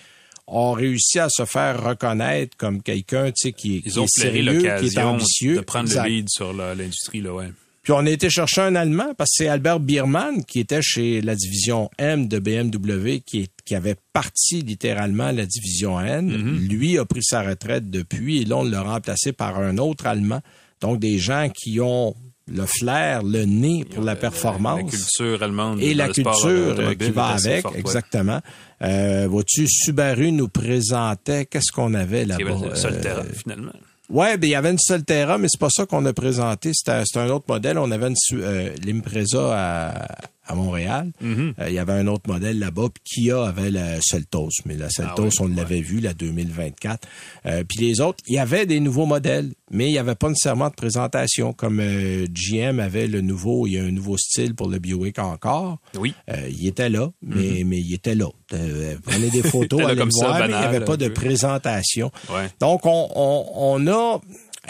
ont 0.46 0.72
réussi 0.72 1.18
à 1.20 1.28
se 1.30 1.46
faire 1.46 1.82
reconnaître 1.82 2.54
comme 2.58 2.82
quelqu'un 2.82 3.28
tu 3.30 3.48
sais, 3.48 3.52
qui, 3.52 3.76
est- 3.78 3.80
qui 3.80 3.88
est 3.98 4.06
sérieux, 4.08 4.58
qui 4.60 4.66
est 4.86 4.98
ambitieux. 4.98 5.56
de 5.56 5.60
prendre 5.62 5.86
Exact. 5.88 6.04
le 6.04 6.08
lead 6.10 6.28
sur 6.28 6.52
l'industrie, 6.52 7.22
là, 7.22 7.32
ouais. 7.32 7.48
Puis 7.84 7.92
on 7.92 8.04
a 8.06 8.10
été 8.10 8.28
chercher 8.30 8.62
un 8.62 8.74
Allemand 8.74 9.12
parce 9.16 9.30
que 9.30 9.44
c'est 9.44 9.48
Albert 9.48 9.78
Biermann 9.78 10.42
qui 10.44 10.58
était 10.58 10.82
chez 10.82 11.20
la 11.20 11.36
division 11.36 11.90
M 11.98 12.26
de 12.26 12.38
BMW 12.40 13.20
qui, 13.24 13.40
est- 13.42 13.52
qui 13.64 13.74
avait 13.76 13.94
parti 14.12 14.62
littéralement 14.62 15.30
la 15.30 15.46
division 15.46 16.00
N. 16.00 16.30
Mm-hmm. 16.32 16.68
Lui 16.68 16.98
a 16.98 17.04
pris 17.04 17.22
sa 17.22 17.42
retraite 17.42 17.90
depuis 17.90 18.40
et 18.42 18.44
là 18.46 18.56
on 18.56 18.64
l'a 18.64 18.82
remplacé 18.82 19.32
par 19.32 19.58
un 19.58 19.78
autre 19.78 20.06
Allemand. 20.06 20.40
Donc 20.80 20.98
des 20.98 21.18
gens 21.18 21.48
qui 21.54 21.78
ont 21.80 22.14
le 22.46 22.66
flair, 22.66 23.22
le 23.22 23.44
nez 23.44 23.84
pour 23.84 24.04
la 24.04 24.16
performance. 24.16 24.82
La 24.82 24.98
culture 24.98 25.42
allemande. 25.42 25.80
Et 25.82 25.94
la 25.94 26.08
culture 26.08 26.32
euh, 26.78 26.94
qui 26.94 27.10
va 27.10 27.28
avec, 27.28 27.64
ouais. 27.70 27.78
exactement. 27.80 28.40
Euh, 28.82 29.26
Vois-tu, 29.30 29.66
Subaru 29.66 30.30
nous 30.30 30.48
présentait, 30.48 31.46
qu'est-ce 31.46 31.72
qu'on 31.72 31.94
avait 31.94 32.26
là-bas? 32.26 32.74
Solterra, 32.76 33.20
Euh, 33.20 33.32
finalement. 33.32 33.72
Ouais, 34.10 34.36
ben 34.36 34.46
il 34.46 34.50
y 34.50 34.54
avait 34.54 34.70
une 34.70 34.78
Solterra, 34.78 35.38
mais 35.38 35.48
c'est 35.50 35.60
pas 35.60 35.70
ça 35.70 35.86
qu'on 35.86 36.04
a 36.04 36.12
présenté. 36.12 36.72
C'était 36.74 37.02
un 37.18 37.30
autre 37.30 37.46
modèle. 37.48 37.78
On 37.78 37.90
avait 37.90 38.08
une 38.08 38.16
euh, 38.34 38.74
l'Impreza 38.84 39.52
à, 39.52 40.06
à 40.46 40.54
Montréal. 40.54 41.12
Mm-hmm. 41.22 41.54
Euh, 41.59 41.68
il 41.68 41.74
y 41.74 41.78
avait 41.78 41.92
un 41.92 42.07
autre 42.07 42.28
modèle 42.30 42.59
là-bas. 42.59 42.88
Puis 42.92 43.22
Kia 43.24 43.46
avait 43.46 43.70
la 43.70 44.00
Seltos, 44.00 44.50
mais 44.66 44.76
la 44.76 44.90
Seltos, 44.90 45.12
Ah 45.16 45.22
oui, 45.22 45.30
on 45.40 45.48
l'avait 45.48 45.80
vu, 45.80 46.00
la 46.00 46.14
2024. 46.14 47.09
Euh, 47.46 47.64
puis 47.68 47.87
les 47.87 48.00
autres, 48.00 48.22
il 48.28 48.35
y 48.35 48.38
avait 48.38 48.66
des 48.66 48.80
nouveaux 48.80 49.07
modèles, 49.07 49.52
mais 49.70 49.88
il 49.88 49.92
n'y 49.92 49.98
avait 49.98 50.14
pas 50.14 50.28
nécessairement 50.28 50.68
de 50.68 50.74
présentation. 50.74 51.52
Comme 51.52 51.80
euh, 51.80 52.26
GM 52.30 52.80
avait 52.80 53.07
le 53.07 53.20
nouveau, 53.20 53.66
il 53.66 53.72
y 53.74 53.78
a 53.78 53.83
un 53.83 53.90
nouveau 53.90 54.16
style 54.18 54.54
pour 54.54 54.68
le 54.68 54.78
Buick 54.78 55.18
encore. 55.18 55.78
Oui. 55.98 56.14
Il 56.48 56.66
était 56.66 56.88
là, 56.88 57.11
mais, 57.22 57.62
mais 57.64 57.78
il 57.78 57.94
était 57.94 58.14
là. 58.14 58.28
Prenez 58.48 59.30
des 59.30 59.42
photos, 59.48 59.80
allez 59.80 59.96
comme 59.96 60.09
le 60.09 60.12
ça, 60.18 60.26
voir, 60.26 60.38
mais 60.40 60.44
il 60.46 60.48
n'y 60.48 60.54
avait 60.54 60.85
pas 60.85 60.96
de 60.96 61.09
peu. 61.09 61.14
présentation. 61.14 62.11
Ouais. 62.30 62.48
Donc, 62.61 62.87
on, 62.87 63.09
on, 63.14 63.46
on 63.54 63.87
a, 63.87 64.20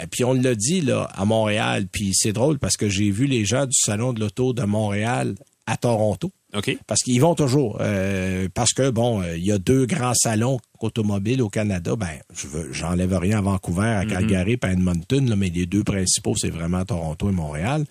et 0.01 0.07
puis 0.07 0.23
on 0.23 0.33
l'a 0.33 0.55
dit 0.55 0.81
là 0.81 1.09
à 1.15 1.25
Montréal, 1.25 1.87
puis 1.91 2.11
c'est 2.13 2.33
drôle 2.33 2.59
parce 2.59 2.77
que 2.77 2.89
j'ai 2.89 3.11
vu 3.11 3.25
les 3.25 3.45
gens 3.45 3.65
du 3.65 3.75
Salon 3.77 4.13
de 4.13 4.19
l'Auto 4.19 4.53
de 4.53 4.63
Montréal 4.63 5.35
à 5.67 5.77
Toronto. 5.77 6.31
OK. 6.55 6.77
Parce 6.87 7.01
qu'ils 7.01 7.19
vont 7.21 7.35
toujours. 7.35 7.77
euh, 7.81 8.47
parce 8.53 8.73
que, 8.73 8.89
bon, 8.89 9.21
euh, 9.21 9.37
il 9.37 9.45
y 9.45 9.51
a 9.51 9.57
deux 9.57 9.85
grands 9.85 10.13
salons 10.13 10.59
automobiles 10.79 11.41
au 11.41 11.49
Canada. 11.49 11.95
Ben, 11.95 12.19
je 12.33 12.47
veux, 12.47 12.71
j'enlève 12.71 13.13
rien 13.17 13.39
à 13.39 13.41
Vancouver, 13.41 13.87
à 13.87 14.05
Calgary, 14.05 14.57
puis 14.57 14.69
à 14.69 14.73
Edmonton, 14.73 15.27
là, 15.29 15.35
mais 15.35 15.49
les 15.49 15.65
deux 15.65 15.83
principaux, 15.83 16.35
c'est 16.37 16.49
vraiment 16.49 16.85
Toronto 16.85 17.29
et 17.29 17.33
Montréal. 17.33 17.85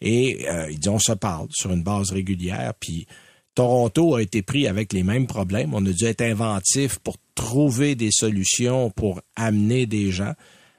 Et 0.00 0.46
euh, 0.48 0.70
ils 0.70 0.78
disent, 0.78 0.88
on 0.88 0.98
se 0.98 1.12
parle 1.12 1.46
sur 1.50 1.70
une 1.72 1.82
base 1.82 2.10
régulière, 2.10 2.72
puis 2.78 3.06
Toronto 3.54 4.16
a 4.16 4.22
été 4.22 4.42
pris 4.42 4.66
avec 4.66 4.92
les 4.92 5.02
mêmes 5.04 5.26
problèmes. 5.26 5.74
On 5.74 5.84
a 5.86 5.92
dû 5.92 6.04
être 6.04 6.22
inventif 6.22 6.98
pour 6.98 7.16
trouver 7.34 7.94
des 7.94 8.10
solutions 8.10 8.90
pour 8.90 9.20
amener 9.36 9.86
des 9.86 10.10
gens. 10.10 10.32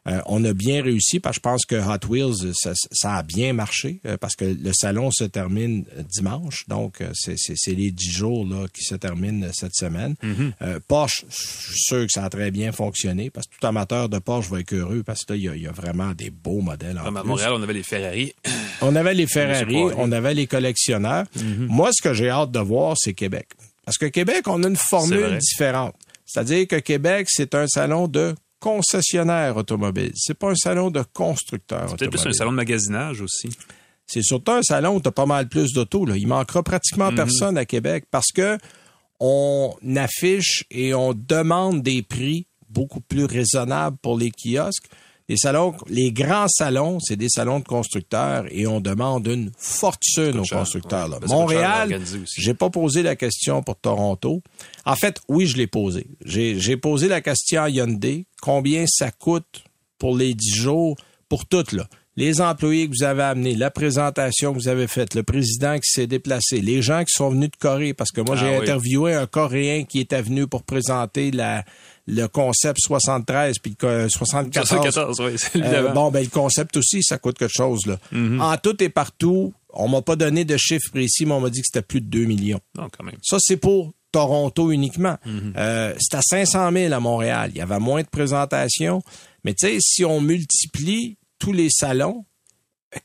Euh, 0.07 0.19
on 0.25 0.43
a 0.43 0.51
bien 0.53 0.83
réussi 0.83 1.19
parce 1.21 1.37
que 1.37 1.39
je 1.39 1.41
pense 1.41 1.65
que 1.65 1.75
Hot 1.75 2.05
Wheels, 2.09 2.53
ça, 2.55 2.73
ça 2.91 3.15
a 3.15 3.23
bien 3.23 3.53
marché 3.53 4.01
euh, 4.05 4.17
parce 4.17 4.35
que 4.35 4.43
le 4.43 4.71
salon 4.73 5.11
se 5.11 5.23
termine 5.23 5.85
euh, 5.97 6.03
dimanche. 6.03 6.65
Donc, 6.67 7.01
c'est- 7.13 7.35
c'est 7.37 7.53
c'est 7.55 7.73
les 7.73 7.91
dix 7.91 8.11
jours 8.11 8.45
là, 8.45 8.65
qui 8.73 8.83
se 8.83 8.95
terminent 8.95 9.47
cette 9.53 9.75
semaine. 9.75 10.15
Euh, 10.61 10.79
Porsche, 10.87 11.23
je 11.29 11.35
suis 11.73 11.79
sûr 11.83 12.05
que 12.05 12.11
ça 12.11 12.25
a 12.25 12.29
très 12.29 12.51
bien 12.51 12.71
fonctionné 12.73 13.29
parce 13.29 13.47
que 13.47 13.55
tout 13.59 13.65
amateur 13.65 14.09
de 14.09 14.19
Porsche 14.19 14.49
va 14.49 14.59
être 14.59 14.73
heureux 14.73 15.03
parce 15.05 15.23
que 15.23 15.33
là, 15.33 15.37
il 15.37 15.43
y 15.45 15.49
a, 15.49 15.55
il 15.55 15.61
y 15.63 15.67
a 15.67 15.71
vraiment 15.71 16.11
des 16.13 16.29
beaux 16.31 16.59
modèles 16.61 16.99
en 16.99 17.03
Comme 17.05 17.17
à. 17.17 17.23
Montréal, 17.23 17.53
on 17.55 17.61
avait 17.63 17.73
les 17.73 17.83
Ferrari. 17.83 18.33
On 18.81 18.95
avait 18.97 19.13
les 19.13 19.27
Ferrari, 19.27 19.77
on 19.95 20.11
avait 20.11 20.33
les 20.33 20.45
collectionneurs. 20.47 21.25
Moi, 21.57 21.91
ce 21.93 22.01
que 22.01 22.13
j'ai 22.13 22.29
hâte 22.29 22.51
de 22.51 22.59
voir, 22.59 22.95
c'est 22.99 23.13
Québec. 23.13 23.47
Parce 23.85 23.97
que 23.97 24.07
Québec, 24.07 24.45
on 24.47 24.61
a 24.63 24.67
une 24.67 24.75
formule 24.75 25.37
différente. 25.39 25.95
C'est-à-dire 26.25 26.67
que 26.67 26.75
Québec, 26.77 27.27
c'est 27.29 27.55
un 27.55 27.67
salon 27.67 28.07
de 28.09 28.35
concessionnaires 28.63 29.57
automobiles. 29.57 30.13
C'est 30.15 30.39
pas 30.39 30.51
un 30.51 30.55
salon 30.55 30.89
de 30.89 31.03
constructeurs 31.13 31.93
Peut-être 31.97 32.11
plus 32.11 32.25
un 32.25 32.31
salon 32.31 32.51
de 32.51 32.55
magasinage 32.55 33.19
aussi. 33.19 33.49
C'est 34.07 34.23
surtout 34.23 34.53
un 34.53 34.61
salon 34.61 34.95
où 34.95 35.01
tu 35.01 35.09
as 35.09 35.11
pas 35.11 35.25
mal 35.25 35.49
plus 35.49 35.73
d'autos. 35.73 36.07
Il 36.15 36.27
manquera 36.27 36.63
pratiquement 36.63 37.13
personne 37.13 37.57
à 37.57 37.65
Québec 37.65 38.05
parce 38.09 38.31
que 38.33 38.57
on 39.19 39.75
affiche 39.97 40.63
et 40.71 40.93
on 40.93 41.13
demande 41.13 41.81
des 41.81 42.03
prix 42.03 42.47
beaucoup 42.69 43.01
plus 43.01 43.25
raisonnables 43.25 43.97
pour 44.01 44.17
les 44.17 44.31
kiosques. 44.31 44.87
Les 45.33 45.37
salons, 45.37 45.73
les 45.89 46.11
grands 46.11 46.47
salons, 46.47 46.99
c'est 46.99 47.15
des 47.15 47.27
salons 47.27 47.59
de 47.59 47.63
constructeurs 47.65 48.45
et 48.51 48.67
on 48.67 48.79
demande 48.79 49.25
une 49.25 49.49
fortune 49.57 50.37
aux 50.37 50.45
constructeurs. 50.45 51.07
là. 51.07 51.17
Ben, 51.19 51.27
ça 51.27 51.35
coûte 51.35 51.49
cher 51.49 51.59
à 51.71 51.85
Montréal, 51.87 52.01
j'ai 52.37 52.53
pas 52.53 52.69
posé 52.69 53.01
la 53.01 53.15
question 53.15 53.63
pour 53.63 53.75
Toronto. 53.77 54.43
En 54.85 54.95
fait, 54.95 55.19
oui, 55.27 55.47
je 55.47 55.57
l'ai 55.57 55.65
posé. 55.65 56.05
J'ai 56.23 56.59
j'ai 56.59 56.77
posé 56.77 57.07
la 57.07 57.21
question 57.21 57.63
à 57.63 57.69
Hyundai. 57.69 58.27
Combien 58.43 58.85
ça 58.87 59.09
coûte 59.09 59.63
pour 59.97 60.15
les 60.15 60.35
10 60.35 60.53
jours, 60.53 60.95
pour 61.29 61.47
tout, 61.47 61.65
là? 61.71 61.87
Les 62.15 62.41
employés 62.41 62.87
que 62.87 62.93
vous 62.95 63.03
avez 63.03 63.23
amenés, 63.23 63.55
la 63.55 63.71
présentation 63.71 64.53
que 64.53 64.59
vous 64.59 64.67
avez 64.67 64.85
faite, 64.85 65.15
le 65.15 65.23
président 65.23 65.73
qui 65.77 65.89
s'est 65.91 66.05
déplacé, 66.05 66.61
les 66.61 66.83
gens 66.83 66.99
qui 67.03 67.11
sont 67.11 67.31
venus 67.31 67.49
de 67.49 67.55
Corée, 67.55 67.95
parce 67.95 68.11
que 68.11 68.21
moi, 68.21 68.35
j'ai 68.35 68.49
Ah 68.53 68.59
oui. 68.59 68.61
interviewé 68.69 69.15
un 69.15 69.25
Coréen 69.25 69.83
qui 69.85 69.99
était 69.99 70.21
venu 70.21 70.45
pour 70.45 70.61
présenter 70.61 71.31
la, 71.31 71.65
le 72.05 72.27
concept 72.27 72.79
73 72.81 73.59
puis 73.59 73.75
le 73.81 74.03
co- 74.05 74.09
74. 74.09 74.67
74, 74.67 75.19
oui, 75.21 75.61
Euh, 75.63 75.89
bon, 75.93 76.11
ben 76.11 76.21
le 76.23 76.29
concept 76.29 76.75
aussi, 76.77 77.01
ça 77.03 77.17
coûte 77.17 77.37
quelque 77.37 77.53
chose. 77.55 77.85
Là. 77.85 77.97
Mm-hmm. 78.11 78.41
En 78.41 78.57
tout 78.57 78.81
et 78.83 78.89
partout, 78.89 79.53
on 79.69 79.87
m'a 79.87 80.01
pas 80.01 80.15
donné 80.15 80.43
de 80.45 80.57
chiffre 80.57 80.89
précis, 80.91 81.25
mais 81.25 81.33
on 81.33 81.39
m'a 81.39 81.49
dit 81.49 81.61
que 81.61 81.67
c'était 81.67 81.81
plus 81.85 82.01
de 82.01 82.07
2 82.07 82.25
millions. 82.25 82.59
Non, 82.77 82.87
quand 82.95 83.03
même. 83.05 83.15
Ça, 83.23 83.37
c'est 83.39 83.57
pour 83.57 83.93
Toronto 84.11 84.71
uniquement. 84.71 85.17
Mm-hmm. 85.25 85.53
Euh, 85.57 85.93
c'est 85.99 86.15
à 86.17 86.21
500 86.21 86.71
000 86.71 86.93
à 86.93 86.99
Montréal. 86.99 87.51
Il 87.55 87.57
y 87.57 87.61
avait 87.61 87.79
moins 87.79 88.01
de 88.01 88.07
présentations. 88.07 89.01
Mais 89.45 89.53
tu 89.53 89.67
sais, 89.67 89.77
si 89.79 90.03
on 90.05 90.19
multiplie 90.21 91.17
tous 91.39 91.53
les 91.53 91.69
salons 91.69 92.25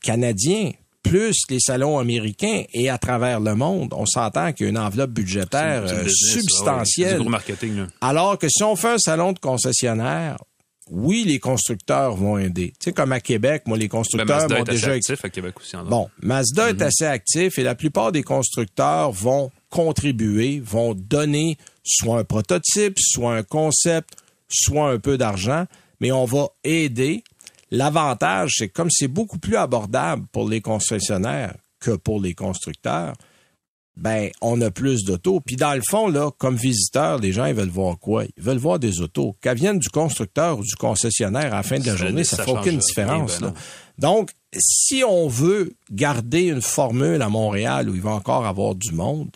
canadiens 0.01 0.71
plus 1.09 1.35
les 1.49 1.59
salons 1.59 1.97
américains 1.97 2.63
et 2.73 2.89
à 2.89 2.97
travers 2.97 3.39
le 3.39 3.55
monde, 3.55 3.93
on 3.95 4.05
s'entend 4.05 4.53
qu'il 4.53 4.65
y 4.65 4.67
a 4.67 4.69
une 4.69 4.77
enveloppe 4.77 5.11
budgétaire 5.11 5.83
euh, 5.83 6.03
business, 6.03 6.33
substantielle. 6.33 7.17
C'est 7.17 7.23
du 7.23 7.29
marketing, 7.29 7.77
là. 7.77 7.87
Alors 8.01 8.37
que 8.37 8.47
si 8.49 8.63
on 8.63 8.75
fait 8.75 8.89
un 8.89 8.97
salon 8.97 9.31
de 9.33 9.39
concessionnaire, 9.39 10.37
oui, 10.91 11.23
les 11.25 11.39
constructeurs 11.39 12.15
vont 12.15 12.37
aider. 12.37 12.73
Tu 12.79 12.85
sais, 12.85 12.93
comme 12.93 13.11
à 13.11 13.19
Québec, 13.19 13.63
moi, 13.65 13.77
les 13.77 13.85
Ben, 13.87 13.89
constructeurs 13.89 14.41
Mazda 14.41 14.57
m'ont 14.57 14.63
déjà 14.63 14.91
actif 14.93 15.23
à 15.23 15.29
Québec 15.29 15.55
aussi. 15.59 15.75
en. 15.75 15.83
Bon, 15.83 16.09
Mazda 16.21 16.69
est 16.69 16.81
assez 16.81 17.05
actif 17.05 17.59
et 17.59 17.63
la 17.63 17.75
plupart 17.75 18.11
des 18.11 18.23
constructeurs 18.23 19.11
vont 19.11 19.51
contribuer, 19.69 20.59
vont 20.63 20.95
donner 20.95 21.57
soit 21.83 22.19
un 22.19 22.23
prototype, 22.23 22.97
soit 22.97 23.35
un 23.35 23.43
concept, 23.43 24.15
soit 24.49 24.89
un 24.89 24.99
peu 24.99 25.17
d'argent, 25.17 25.65
mais 25.99 26.11
on 26.11 26.25
va 26.25 26.47
aider. 26.63 27.23
L'avantage, 27.71 28.53
c'est 28.57 28.67
que 28.69 28.73
comme 28.73 28.89
c'est 28.91 29.07
beaucoup 29.07 29.37
plus 29.39 29.55
abordable 29.55 30.25
pour 30.31 30.47
les 30.49 30.61
concessionnaires 30.61 31.55
que 31.79 31.91
pour 31.91 32.19
les 32.19 32.33
constructeurs, 32.33 33.13
ben 33.95 34.29
on 34.41 34.59
a 34.61 34.71
plus 34.71 35.03
d'autos. 35.03 35.39
Puis 35.41 35.55
dans 35.57 35.73
le 35.73 35.81
fond, 35.87 36.07
là, 36.07 36.31
comme 36.37 36.55
visiteur, 36.55 37.17
les 37.19 37.31
gens 37.33 37.45
ils 37.45 37.53
veulent 37.53 37.69
voir 37.69 37.99
quoi? 37.99 38.23
Ils 38.37 38.43
veulent 38.43 38.57
voir 38.57 38.79
des 38.79 39.01
autos. 39.01 39.35
Qu'elles 39.41 39.57
viennent 39.57 39.79
du 39.79 39.89
constructeur 39.89 40.57
ou 40.59 40.63
du 40.63 40.75
concessionnaire 40.75 41.53
à 41.53 41.57
la 41.57 41.63
fin 41.63 41.79
de 41.79 41.85
la 41.85 41.91
Ça- 41.91 41.97
journée, 42.05 42.23
ça 42.23 42.37
ça 42.37 42.45
fait 42.45 42.51
aucune 42.51 42.77
différence. 42.77 43.39
ben 43.39 43.47
là. 43.47 43.53
Donc, 43.97 44.31
si 44.57 45.03
on 45.05 45.27
veut 45.27 45.73
garder 45.91 46.43
une 46.43 46.61
formule 46.61 47.21
à 47.21 47.27
Montréal 47.29 47.89
où 47.89 47.95
il 47.95 48.01
va 48.01 48.11
encore 48.11 48.45
avoir 48.45 48.73
du 48.75 48.93
monde, 48.93 49.29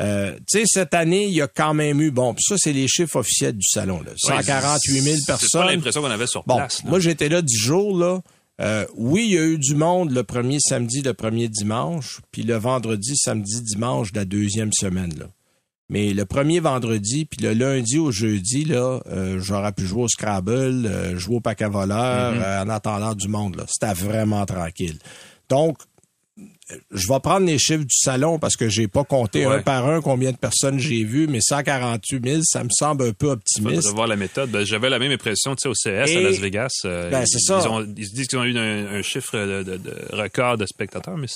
euh, 0.00 0.34
tu 0.50 0.60
sais, 0.60 0.64
cette 0.66 0.94
année, 0.94 1.26
il 1.26 1.34
y 1.34 1.42
a 1.42 1.48
quand 1.48 1.74
même 1.74 2.00
eu, 2.00 2.10
bon, 2.10 2.34
puis 2.34 2.44
ça, 2.46 2.54
c'est 2.58 2.72
les 2.72 2.86
chiffres 2.88 3.16
officiels 3.16 3.54
du 3.56 3.66
salon, 3.66 4.00
là, 4.02 4.10
Ouais, 4.12 4.42
148 4.42 5.00
000 5.00 5.16
C'est 5.16 5.26
pas 5.26 5.38
personnes. 5.38 5.66
l'impression 5.66 6.00
qu'on 6.02 6.10
avait 6.10 6.26
sur 6.26 6.44
Bon, 6.46 6.56
place. 6.56 6.82
là. 6.84 6.90
moi, 6.90 7.00
j'étais 7.00 7.28
là 7.28 7.42
10 7.42 7.56
jours, 7.56 7.98
là. 7.98 8.20
Euh, 8.60 8.86
oui, 8.96 9.26
il 9.28 9.34
y 9.34 9.38
a 9.38 9.44
eu 9.44 9.58
du 9.58 9.74
monde 9.76 10.10
le 10.10 10.24
premier 10.24 10.58
samedi, 10.60 11.00
le 11.02 11.14
premier 11.14 11.48
dimanche, 11.48 12.20
puis 12.32 12.42
le 12.42 12.56
vendredi, 12.56 13.16
samedi, 13.16 13.62
dimanche 13.62 14.12
de 14.12 14.18
la 14.18 14.24
deuxième 14.24 14.72
semaine, 14.72 15.12
là. 15.18 15.26
Mais 15.90 16.12
le 16.12 16.26
premier 16.26 16.60
vendredi, 16.60 17.24
puis 17.24 17.40
le 17.42 17.54
lundi 17.54 17.98
au 17.98 18.10
jeudi, 18.12 18.64
là, 18.66 19.00
euh, 19.06 19.40
j'aurais 19.40 19.72
pu 19.72 19.86
jouer 19.86 20.02
au 20.02 20.08
Scrabble, 20.08 20.84
euh, 20.84 21.16
jouer 21.18 21.36
au 21.36 21.40
pack 21.40 21.62
à 21.62 21.70
voleur, 21.70 22.34
Mm-hmm. 22.34 22.42
euh, 22.42 22.62
en 22.64 22.68
attendant 22.68 23.14
du 23.14 23.26
monde. 23.28 23.56
là. 23.56 23.64
C'était 23.68 23.94
vraiment 23.94 24.44
tranquille. 24.44 24.98
Donc, 25.48 25.78
je 26.90 27.08
vais 27.08 27.20
prendre 27.20 27.46
les 27.46 27.58
chiffres 27.58 27.84
du 27.84 27.96
salon 27.96 28.38
parce 28.38 28.56
que 28.56 28.68
j'ai 28.68 28.88
pas 28.88 29.04
compté 29.04 29.46
Ouais. 29.46 29.56
un 29.56 29.62
par 29.62 29.86
un 29.88 30.00
combien 30.00 30.32
de 30.32 30.36
personnes 30.36 30.78
j'ai 30.78 31.04
vues, 31.04 31.26
mais 31.26 31.40
148 31.40 32.24
000, 32.28 32.40
ça 32.44 32.62
me 32.64 32.68
semble 32.70 33.04
un 33.04 33.12
peu 33.12 33.26
Faudrait 33.28 33.32
optimiste. 33.34 33.88
voir 33.94 34.06
la 34.06 34.16
méthode. 34.16 34.50
Ben, 34.50 34.64
J'avais 34.64 34.90
la 34.90 34.98
même 34.98 35.12
impression, 35.12 35.54
tu 35.56 35.62
sais, 35.62 35.68
au 35.68 35.74
CS 35.74 36.16
à 36.16 36.20
Las 36.20 36.38
Vegas. 36.38 36.68
euh, 36.84 37.10
Ben, 37.10 37.24
ils, 37.26 37.40
ça. 37.40 37.60
Ils, 37.64 37.68
ont- 37.68 37.86
ils 37.96 38.06
se 38.06 38.14
disent 38.14 38.26
qu'ils 38.28 38.38
ont 38.38 38.44
eu 38.44 38.56
un, 38.58 38.86
un 38.86 39.02
chiffre 39.02 39.36
de, 39.38 39.62
de- 39.62 39.76
de 39.76 39.94
record 40.12 40.58
de 40.58 40.66
spectateurs, 40.66 41.16
mais 41.16 41.28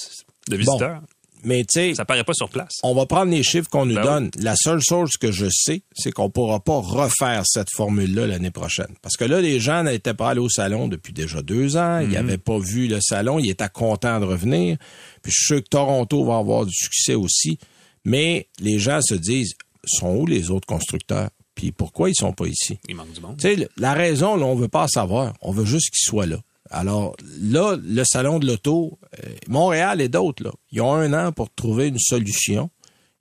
de 0.48 0.56
visiteurs. 0.56 1.00
Mais 1.44 1.60
tu 1.64 1.80
sais, 1.80 1.94
Ça 1.94 2.04
paraît 2.04 2.24
pas 2.24 2.34
sur 2.34 2.48
place. 2.48 2.78
on 2.82 2.94
va 2.94 3.06
prendre 3.06 3.30
les 3.32 3.42
chiffres 3.42 3.68
qu'on 3.68 3.86
nous 3.86 3.94
Ben 3.94 4.02
donne. 4.02 4.30
La 4.38 4.54
seule 4.56 4.80
chose 4.80 5.12
que 5.20 5.32
je 5.32 5.46
sais, 5.50 5.82
c'est 5.94 6.12
qu'on 6.12 6.30
pourra 6.30 6.60
pas 6.60 6.78
refaire 6.80 7.42
cette 7.46 7.70
formule-là 7.74 8.26
l'année 8.26 8.50
prochaine. 8.50 8.94
Parce 9.02 9.16
que 9.16 9.24
là, 9.24 9.40
les 9.40 9.60
gens 9.60 9.82
n'étaient 9.82 10.14
pas 10.14 10.30
allés 10.30 10.40
au 10.40 10.48
salon 10.48 10.88
depuis 10.88 11.12
déjà 11.12 11.42
deux 11.42 11.76
ans. 11.76 12.00
Mhm. 12.00 12.06
Ils 12.10 12.12
n'avaient 12.14 12.38
pas 12.38 12.58
vu 12.58 12.86
le 12.88 13.00
salon. 13.00 13.38
Ils 13.38 13.50
étaient 13.50 13.68
contents 13.68 14.20
de 14.20 14.24
revenir. 14.24 14.76
Puis 15.22 15.32
je 15.32 15.36
suis 15.36 15.46
sûr 15.46 15.62
que 15.62 15.68
Toronto 15.68 16.24
va 16.24 16.36
avoir 16.38 16.64
du 16.66 16.74
succès 16.74 17.14
aussi. 17.14 17.58
Mais 18.04 18.48
les 18.60 18.78
gens 18.78 19.00
se 19.02 19.14
disent, 19.14 19.54
sont 19.84 20.14
où 20.16 20.26
les 20.26 20.50
autres 20.50 20.66
constructeurs? 20.66 21.30
Puis 21.54 21.70
pourquoi 21.70 22.08
ils 22.08 22.14
sont 22.16 22.32
pas 22.32 22.46
ici? 22.46 22.78
Il 22.88 22.96
manque 22.96 23.12
du 23.12 23.20
monde. 23.20 23.36
Tu 23.36 23.48
sais, 23.48 23.56
le- 23.56 23.68
la 23.76 23.92
raison, 23.92 24.36
là, 24.36 24.46
on 24.46 24.54
veut 24.54 24.68
pas 24.68 24.88
savoir. 24.88 25.34
On 25.42 25.52
veut 25.52 25.64
juste 25.66 25.90
qu'ils 25.90 26.08
soient 26.08 26.26
là. 26.26 26.38
Alors 26.72 27.14
là, 27.40 27.76
le 27.82 28.02
salon 28.04 28.38
de 28.38 28.46
l'auto, 28.46 28.98
euh, 29.22 29.28
Montréal 29.48 30.00
et 30.00 30.08
d'autres, 30.08 30.42
là, 30.42 30.50
ils 30.70 30.80
ont 30.80 30.94
un 30.94 31.12
an 31.12 31.32
pour 31.32 31.52
trouver 31.54 31.88
une 31.88 31.98
solution 31.98 32.70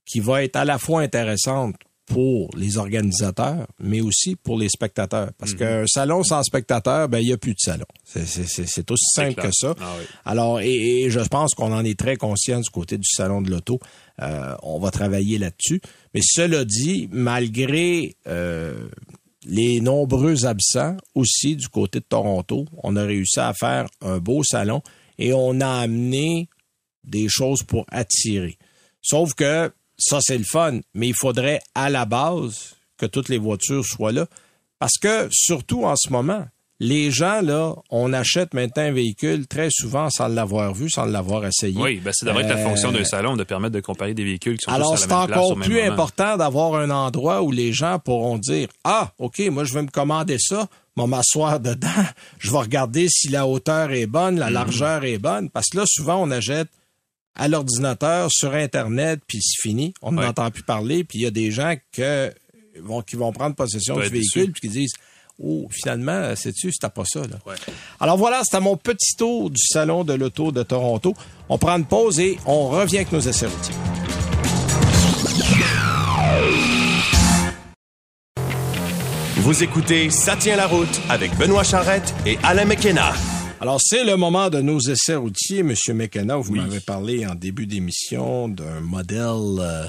qui 0.06 0.20
va 0.20 0.44
être 0.44 0.56
à 0.56 0.66
la 0.66 0.78
fois 0.80 1.02
intéressante 1.02 1.76
pour 2.08 2.50
les 2.58 2.78
organisateurs, 2.78 3.68
mais 3.80 4.02
aussi 4.02 4.36
pour 4.36 4.58
les 4.60 4.68
spectateurs. 4.68 5.30
Parce 5.38 5.54
qu'un 5.54 5.86
salon 5.88 6.24
sans 6.24 6.44
spectateurs, 6.44 7.08
ben 7.08 7.20
il 7.20 7.28
n'y 7.28 7.32
a 7.32 7.38
plus 7.38 7.54
de 7.54 7.60
salon. 7.60 7.86
C'est- 8.04 8.92
aussi 8.92 9.06
simple 9.16 9.36
clair. 9.36 9.46
que 9.50 9.52
ça. 9.54 9.76
Ah 9.80 9.94
oui. 9.98 10.06
Alors, 10.26 10.60
et, 10.60 11.04
et 11.04 11.10
je 11.10 11.20
pense 11.22 11.54
qu'on 11.54 11.72
en 11.72 11.86
est 11.86 11.98
très 11.98 12.18
conscient 12.18 12.60
du 12.60 12.70
côté 12.70 12.98
du 12.98 13.08
salon 13.10 13.42
de 13.42 13.50
l'auto. 13.50 13.80
Euh, 14.22 14.56
on 14.62 14.78
va 14.80 14.92
travailler 14.92 15.38
là-dessus. 15.38 15.80
Mais 16.14 16.20
cela 16.22 16.66
dit, 16.66 17.08
malgré 17.12 18.18
euh, 18.28 18.90
les 19.46 19.82
nombreux 19.82 20.46
absents 20.46 20.98
aussi 21.16 21.56
du 21.56 21.68
côté 21.68 22.00
de 22.00 22.06
Toronto, 22.06 22.66
on 22.84 22.96
a 22.96 23.04
réussi 23.04 23.40
à 23.40 23.54
faire 23.54 23.88
un 24.02 24.20
beau 24.20 24.44
salon 24.44 24.82
et 25.18 25.34
on 25.34 25.60
a 25.62 25.82
amené 25.82 26.48
des 27.04 27.28
choses 27.30 27.64
pour 27.64 27.86
attirer. 27.90 28.58
Sauf 29.02 29.34
que 29.34 29.72
ça, 29.98 30.20
c'est 30.22 30.38
le 30.38 30.44
fun, 30.44 30.80
mais 30.94 31.10
il 31.10 31.16
faudrait 31.16 31.62
à 31.76 31.90
la 31.90 32.06
base 32.06 32.76
que 32.98 33.06
toutes 33.06 33.30
les 33.30 33.38
voitures 33.38 33.86
soient 33.86 34.12
là. 34.12 34.28
Parce 34.80 34.98
que, 35.00 35.28
surtout 35.32 35.86
en 35.86 35.96
ce 35.96 36.12
moment, 36.12 36.46
les 36.84 37.12
gens, 37.12 37.42
là, 37.42 37.76
on 37.92 38.12
achète 38.12 38.56
maintenant 38.56 38.82
un 38.82 38.92
véhicule 38.92 39.46
très 39.46 39.68
souvent 39.70 40.10
sans 40.10 40.28
l'avoir 40.28 40.74
vu, 40.74 40.90
sans 40.90 41.06
l'avoir 41.06 41.46
essayé. 41.46 41.80
Oui, 41.80 42.02
ben, 42.04 42.12
ça 42.12 42.26
devrait 42.26 42.42
être 42.42 42.50
la 42.50 42.58
Euh, 42.58 42.64
fonction 42.64 42.92
d'un 42.92 43.04
salon 43.04 43.38
de 43.38 43.44
permettre 43.44 43.76
de 43.76 43.82
comparer 43.82 44.16
des 44.16 44.24
véhicules 44.24 44.58
qui 44.58 44.64
sont 44.66 44.72
alors, 44.72 44.98
c'est 44.98 45.06
place 45.06 45.30
encore 45.30 45.56
plus 45.60 45.76
moment. 45.76 45.92
important 45.94 46.38
d'avoir 46.38 46.74
un 46.76 46.90
endroit 46.90 47.44
où 47.44 47.52
les 47.52 47.72
gens 47.72 48.00
pourront 48.00 48.40
dire 48.40 48.68
Ah, 48.84 49.12
OK, 49.20 49.38
moi, 49.52 49.64
je 49.64 49.76
vais 49.76 49.84
me 49.84 49.90
commander 49.92 50.38
ça, 50.40 50.68
vais 50.98 51.06
m'asseoir 51.06 51.60
dedans, 51.60 51.88
je 52.40 52.50
vais 52.50 52.58
regarder 52.58 53.08
si 53.10 53.28
la 53.30 53.46
hauteur 53.46 53.92
est 53.92 54.08
bonne, 54.08 54.34
Mhm. 54.34 54.40
la 54.40 54.50
largeur 54.50 55.04
est 55.04 55.20
bonne. 55.20 55.52
Parce 55.52 55.68
que 55.70 55.78
là, 55.78 55.84
souvent, 55.86 56.16
on 56.20 56.32
achète 56.32 56.68
à 57.36 57.48
l'ordinateur, 57.48 58.30
sur 58.32 58.56
Internet, 58.56 59.20
puis 59.28 59.40
c'est 59.40 59.62
fini. 59.62 59.94
On 60.02 60.18
Ouais. 60.18 60.26
n'entend 60.26 60.50
plus 60.50 60.64
parler, 60.64 61.04
puis 61.04 61.20
il 61.20 61.22
y 61.22 61.28
a 61.28 61.32
des 61.32 61.52
gens 61.52 61.76
que, 61.92 62.34
vont, 62.80 63.04
qui 63.04 63.18
vont 63.18 63.32
prendre 63.32 63.56
possession 63.56 64.00
du 64.00 64.10
véhicule, 64.10 64.52
puis 64.52 64.62
qui 64.62 64.70
disent 64.70 64.94
Oh, 65.44 65.68
finalement, 65.72 66.36
sais-tu, 66.36 66.72
c'était 66.72 66.90
pas 66.90 67.04
ça. 67.06 67.22
Là? 67.22 67.38
Ouais. 67.46 67.56
Alors 68.00 68.18
voilà, 68.18 68.42
c'était 68.44 68.60
mon 68.60 68.78
petit 68.78 69.16
tour 69.18 69.50
du 69.50 69.62
Salon 69.62 70.04
de 70.04 70.14
l'Auto 70.14 70.52
de 70.52 70.64
Toronto. 70.64 71.14
On 71.50 71.58
prend 71.58 71.76
une 71.78 71.86
pause 71.86 72.20
et 72.20 72.38
on 72.46 72.70
revient 72.70 72.98
avec 72.98 73.12
nos 73.12 73.20
essais 73.22 73.48
routiers. 73.48 73.76
Vous 79.38 79.64
écoutez 79.64 80.10
Ça 80.10 80.36
tient 80.36 80.56
la 80.56 80.68
route 80.68 81.02
avec 81.10 81.36
Benoît 81.38 81.64
Charrette 81.64 82.14
et 82.26 82.38
Alain 82.44 82.66
McKenna. 82.66 83.14
Alors, 83.60 83.80
c'est 83.82 84.04
le 84.04 84.16
moment 84.16 84.50
de 84.50 84.60
nos 84.62 84.80
essais 84.80 85.16
routiers. 85.16 85.64
Monsieur 85.64 85.94
McKenna, 85.94 86.36
vous 86.38 86.54
Oui. 86.54 86.60
m'avez 86.60 86.80
parlé 86.80 87.26
en 87.28 87.36
début 87.36 87.68
d'émission 87.68 88.48
d'un 88.48 88.80
modèle... 88.82 89.60
euh, 89.60 89.86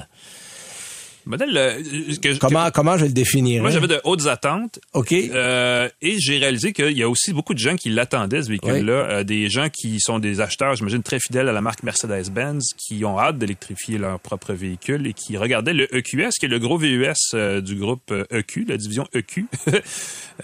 Modèle, 1.25 1.55
euh, 1.55 1.81
que- 2.21 2.37
comment, 2.37 2.69
comment 2.71 2.97
je 2.97 3.05
le 3.05 3.11
définirais? 3.11 3.61
moi, 3.61 3.69
j'avais 3.69 3.87
de 3.87 3.99
hautes 4.03 4.27
attentes. 4.27 4.79
OK. 4.93 5.13
Euh, 5.13 5.87
et 6.01 6.15
j'ai 6.19 6.37
réalisé 6.37 6.73
qu'il 6.73 6.97
y 6.97 7.03
a 7.03 7.09
aussi 7.09 7.31
beaucoup 7.33 7.53
de 7.53 7.59
gens 7.59 7.75
qui 7.75 7.89
l'attendaient, 7.89 8.43
ce 8.43 8.49
véhicule-là. 8.49 8.93
Euh, 8.93 9.23
des 9.23 9.49
gens 9.49 9.69
qui 9.69 9.99
sont 9.99 10.19
des 10.19 10.41
acheteurs, 10.41 10.75
j'imagine, 10.75 11.01
très 11.03 11.19
fidèles 11.19 11.47
à 11.47 11.53
la 11.53 11.61
marque 11.61 11.83
Mercedes-Benz, 11.83 12.63
qui 12.77 13.05
ont 13.05 13.19
hâte 13.19 13.37
d'électrifier 13.37 13.97
leur 13.97 14.19
propre 14.19 14.53
véhicule 14.53 15.07
et 15.07 15.13
qui 15.13 15.37
regardaient 15.37 15.73
le 15.73 15.87
EQS, 15.95 16.31
qui 16.39 16.45
est 16.45 16.49
le 16.49 16.59
gros 16.59 16.77
VUS 16.77 17.13
euh, 17.33 17.61
du 17.61 17.75
groupe 17.75 18.13
EQ, 18.31 18.65
la 18.67 18.77
division 18.77 19.07
EQ, 19.13 19.45
qui 19.69 19.75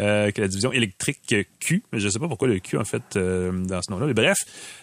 est 0.01 0.37
la 0.39 0.47
division 0.47 0.71
électrique 0.71 1.35
Q. 1.59 1.83
Je 1.93 2.05
ne 2.05 2.09
sais 2.09 2.19
pas 2.19 2.27
pourquoi 2.27 2.47
le 2.47 2.59
Q, 2.59 2.77
en 2.77 2.85
fait, 2.85 3.01
dans 3.15 3.81
ce 3.81 3.91
nom-là. 3.91 4.05
Mais 4.07 4.13
bref. 4.13 4.37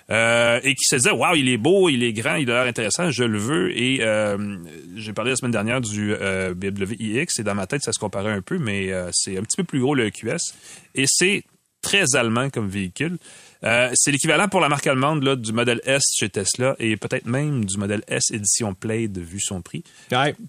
Euh, 0.08 0.60
et 0.62 0.74
qui 0.74 0.84
se 0.84 0.96
disait, 0.96 1.10
waouh, 1.10 1.34
il 1.34 1.48
est 1.48 1.56
beau, 1.56 1.88
il 1.88 2.02
est 2.04 2.12
grand, 2.12 2.36
il 2.36 2.50
a 2.50 2.54
l'air 2.54 2.68
intéressant, 2.68 3.10
je 3.10 3.24
le 3.24 3.38
veux. 3.38 3.76
Et 3.76 3.98
euh, 4.02 4.56
j'ai 4.96 5.12
parlé 5.12 5.30
la 5.30 5.36
semaine 5.36 5.52
dernière 5.52 5.80
du 5.80 6.14
euh, 6.14 6.54
BMW 6.54 6.94
iX 6.98 7.26
et 7.38 7.42
dans 7.42 7.54
ma 7.54 7.66
tête, 7.66 7.82
ça 7.82 7.92
se 7.92 7.98
comparait 7.98 8.32
un 8.32 8.42
peu, 8.42 8.58
mais 8.58 8.92
euh, 8.92 9.10
c'est 9.12 9.36
un 9.36 9.42
petit 9.42 9.56
peu 9.56 9.64
plus 9.64 9.80
gros 9.80 9.94
le 9.94 10.06
EQS. 10.06 10.54
Et 10.94 11.04
c'est 11.08 11.42
très 11.82 12.14
allemand 12.14 12.50
comme 12.50 12.68
véhicule. 12.68 13.18
Euh, 13.64 13.90
c'est 13.94 14.10
l'équivalent 14.10 14.48
pour 14.48 14.60
la 14.60 14.68
marque 14.68 14.86
allemande 14.86 15.22
là, 15.22 15.34
du 15.34 15.52
modèle 15.52 15.80
S 15.84 16.02
chez 16.16 16.28
Tesla 16.28 16.76
et 16.78 16.96
peut-être 16.96 17.26
même 17.26 17.64
du 17.64 17.78
modèle 17.78 18.02
S 18.06 18.30
édition 18.30 18.74
Plaid 18.74 19.18
vu 19.18 19.40
son 19.40 19.62
prix. 19.62 19.82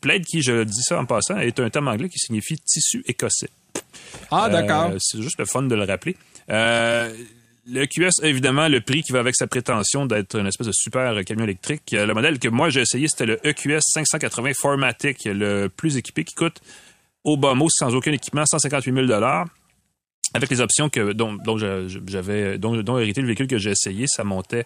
Plaid 0.01 0.25
qui, 0.25 0.41
je 0.41 0.63
dis 0.63 0.81
ça 0.81 0.99
en 0.99 1.05
passant, 1.05 1.37
est 1.37 1.59
un 1.59 1.69
terme 1.69 1.87
anglais 1.87 2.09
qui 2.09 2.19
signifie 2.19 2.57
tissu 2.57 3.03
écossais. 3.07 3.49
Ah, 4.31 4.49
d'accord. 4.49 4.91
Euh, 4.91 4.97
c'est 4.99 5.21
juste 5.21 5.39
le 5.39 5.45
fun 5.45 5.63
de 5.63 5.75
le 5.75 5.83
rappeler. 5.83 6.15
Euh, 6.49 7.13
le 7.69 7.85
QS, 7.85 8.23
évidemment, 8.23 8.67
le 8.69 8.79
prix 8.81 9.03
qui 9.03 9.11
va 9.11 9.19
avec 9.19 9.35
sa 9.35 9.47
prétention 9.47 10.05
d'être 10.05 10.35
une 10.39 10.47
espèce 10.47 10.67
de 10.67 10.73
super 10.73 11.13
camion 11.25 11.43
électrique. 11.43 11.91
Le 11.91 12.13
modèle 12.13 12.39
que 12.39 12.47
moi 12.47 12.69
j'ai 12.69 12.81
essayé, 12.81 13.07
c'était 13.07 13.25
le 13.25 13.45
EQS 13.45 13.81
580 13.81 14.51
Formatic, 14.57 15.25
le 15.25 15.67
plus 15.67 15.97
équipé, 15.97 16.23
qui 16.23 16.33
coûte 16.33 16.61
au 17.23 17.35
bas 17.35 17.55
mot, 17.55 17.67
sans 17.69 17.93
aucun 17.93 18.13
équipement, 18.13 18.45
158 18.45 19.07
000 19.07 19.23
avec 20.33 20.49
les 20.49 20.61
options 20.61 20.89
que, 20.89 21.13
dont, 21.13 21.37
j'avais, 22.05 22.57
dont 22.57 22.99
hérité 22.99 23.21
le 23.21 23.27
véhicule 23.27 23.47
que 23.47 23.57
j'ai 23.57 23.71
essayé, 23.71 24.05
ça 24.07 24.23
montait 24.23 24.65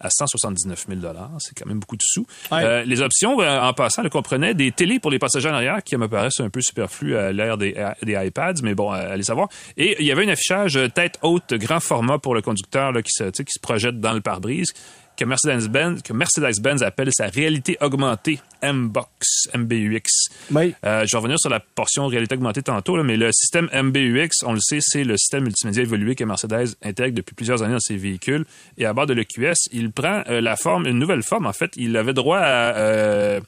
à 0.00 0.10
179 0.10 0.86
000 0.88 1.00
C'est 1.38 1.56
quand 1.56 1.66
même 1.66 1.78
beaucoup 1.78 1.96
de 1.96 2.02
sous. 2.02 2.26
Euh, 2.52 2.84
les 2.84 3.00
options, 3.00 3.40
euh, 3.40 3.60
en 3.60 3.72
passant, 3.72 4.02
elles 4.02 4.10
comprenaient 4.10 4.54
des 4.54 4.72
télés 4.72 4.98
pour 4.98 5.10
les 5.10 5.18
passagers 5.18 5.48
en 5.48 5.54
arrière 5.54 5.82
qui 5.82 5.96
me 5.96 6.08
paraissent 6.08 6.40
un 6.40 6.50
peu 6.50 6.60
superflues 6.60 7.16
à 7.16 7.32
l'ère 7.32 7.56
des, 7.56 7.74
des, 8.02 8.12
iPads, 8.26 8.62
mais 8.62 8.74
bon, 8.74 8.90
allez 8.90 9.22
savoir. 9.22 9.48
Et 9.76 9.96
il 10.00 10.06
y 10.06 10.12
avait 10.12 10.24
un 10.24 10.28
affichage 10.28 10.78
tête 10.94 11.18
haute, 11.22 11.54
grand 11.54 11.80
format 11.80 12.18
pour 12.18 12.34
le 12.34 12.42
conducteur 12.42 12.92
là, 12.92 13.02
qui, 13.02 13.10
se, 13.10 13.24
qui 13.30 13.52
se 13.52 13.60
projette 13.60 14.00
dans 14.00 14.12
le 14.12 14.20
pare-brise 14.20 14.72
que 15.16 15.24
Mercedes-Benz 15.24 16.02
que 16.02 16.12
Mercedes-Benz 16.12 16.82
appelle 16.82 17.10
sa 17.12 17.26
réalité 17.26 17.76
augmentée 17.80 18.40
M-Box, 18.62 19.48
MBUX. 19.54 20.08
Oui. 20.50 20.74
Euh, 20.84 21.04
je 21.06 21.12
vais 21.12 21.18
revenir 21.18 21.38
sur 21.38 21.50
la 21.50 21.60
portion 21.60 22.06
réalité 22.06 22.34
augmentée 22.34 22.62
tantôt, 22.62 22.96
là, 22.96 23.02
mais 23.02 23.16
le 23.16 23.30
système 23.32 23.68
MBUX, 23.72 24.42
on 24.44 24.52
le 24.52 24.60
sait, 24.60 24.78
c'est 24.80 25.04
le 25.04 25.16
système 25.16 25.44
multimédia 25.44 25.82
évolué 25.82 26.14
que 26.14 26.24
Mercedes 26.24 26.74
intègre 26.82 27.16
depuis 27.16 27.34
plusieurs 27.34 27.62
années 27.62 27.74
dans 27.74 27.80
ses 27.80 27.96
véhicules. 27.96 28.44
Et 28.78 28.86
à 28.86 28.92
bord 28.92 29.06
de 29.06 29.14
l'EQS, 29.14 29.68
il 29.72 29.92
prend 29.92 30.22
euh, 30.28 30.40
la 30.40 30.56
forme, 30.56 30.86
une 30.86 30.98
nouvelle 30.98 31.22
forme. 31.22 31.46
En 31.46 31.52
fait, 31.52 31.72
il 31.76 31.96
avait 31.96 32.14
droit 32.14 32.38
à 32.38 32.76
euh, 32.76 33.40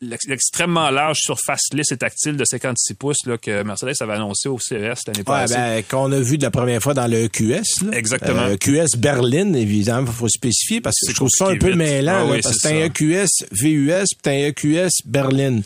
l'extrêmement 0.00 0.90
large 0.90 1.18
surface 1.20 1.60
lisse 1.72 1.92
et 1.92 1.96
tactile 1.96 2.36
de 2.36 2.44
56 2.44 2.94
pouces 2.94 3.26
là, 3.26 3.36
que 3.36 3.62
Mercedes 3.62 3.94
avait 4.00 4.14
annoncé 4.14 4.48
au 4.48 4.58
CES 4.58 4.98
l'année 5.06 5.24
passée. 5.24 5.54
Ben, 5.54 5.82
qu'on 5.82 6.10
a 6.12 6.20
vu 6.20 6.38
de 6.38 6.42
la 6.42 6.50
première 6.50 6.82
fois 6.82 6.94
dans 6.94 7.06
le 7.06 7.28
QS. 7.28 7.84
Là. 7.84 7.96
Exactement. 7.98 8.42
Euh, 8.42 8.56
QS 8.56 8.96
Berlin, 8.96 9.52
évidemment, 9.52 10.06
il 10.06 10.12
faut 10.12 10.28
spécifier 10.28 10.80
parce 10.80 10.96
que 11.00 11.10
je 11.10 11.16
trouve 11.16 11.30
ça 11.30 11.48
un 11.48 11.56
peu 11.56 11.74
mêlant. 11.74 12.20
Ah, 12.20 12.24
oui, 12.26 12.40
parce 12.42 12.56
que 12.56 12.68
c'est 12.68 12.82
un 12.82 12.86
EQS 12.86 13.46
VUS 13.52 14.06
puis 14.22 14.32
un 14.32 14.48
EQS 14.48 14.90
Berlin. 15.04 15.60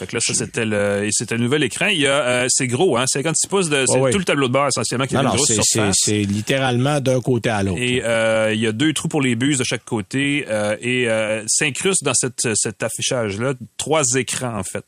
Fait 0.00 0.06
que 0.06 0.16
là, 0.16 0.20
ça, 0.20 0.32
c'était 0.32 0.64
le, 0.64 1.06
c'était 1.10 1.36
le 1.36 1.42
nouvel 1.42 1.62
écran. 1.62 1.88
Il 1.88 2.00
y 2.00 2.06
a, 2.06 2.26
euh, 2.26 2.46
c'est 2.48 2.66
gros, 2.66 2.96
hein, 2.96 3.04
56 3.06 3.48
pouces 3.48 3.68
de, 3.68 3.84
c'est 3.86 4.10
tout 4.10 4.18
le 4.18 4.24
tableau 4.24 4.48
de 4.48 4.52
bord 4.54 4.66
essentiellement 4.66 5.06
qui 5.06 5.14
est 5.14 5.22
non, 5.22 5.28
une 5.28 5.36
grosse 5.36 5.52
c'est, 5.62 5.90
C'est, 5.92 6.22
littéralement 6.22 7.00
d'un 7.00 7.20
côté 7.20 7.50
à 7.50 7.62
l'autre. 7.62 7.82
Et 7.82 8.02
euh, 8.02 8.54
il 8.54 8.60
y 8.60 8.66
a 8.66 8.72
deux 8.72 8.94
trous 8.94 9.08
pour 9.08 9.20
les 9.20 9.34
buses 9.34 9.58
de 9.58 9.64
chaque 9.64 9.84
côté 9.84 10.46
euh, 10.48 10.74
et 10.80 11.06
euh, 11.10 11.44
s'incruste 11.48 12.02
dans 12.02 12.14
cette, 12.14 12.48
cet 12.54 12.82
affichage-là 12.82 13.52
trois 13.76 14.04
écrans 14.16 14.56
en 14.56 14.62
fait. 14.62 14.86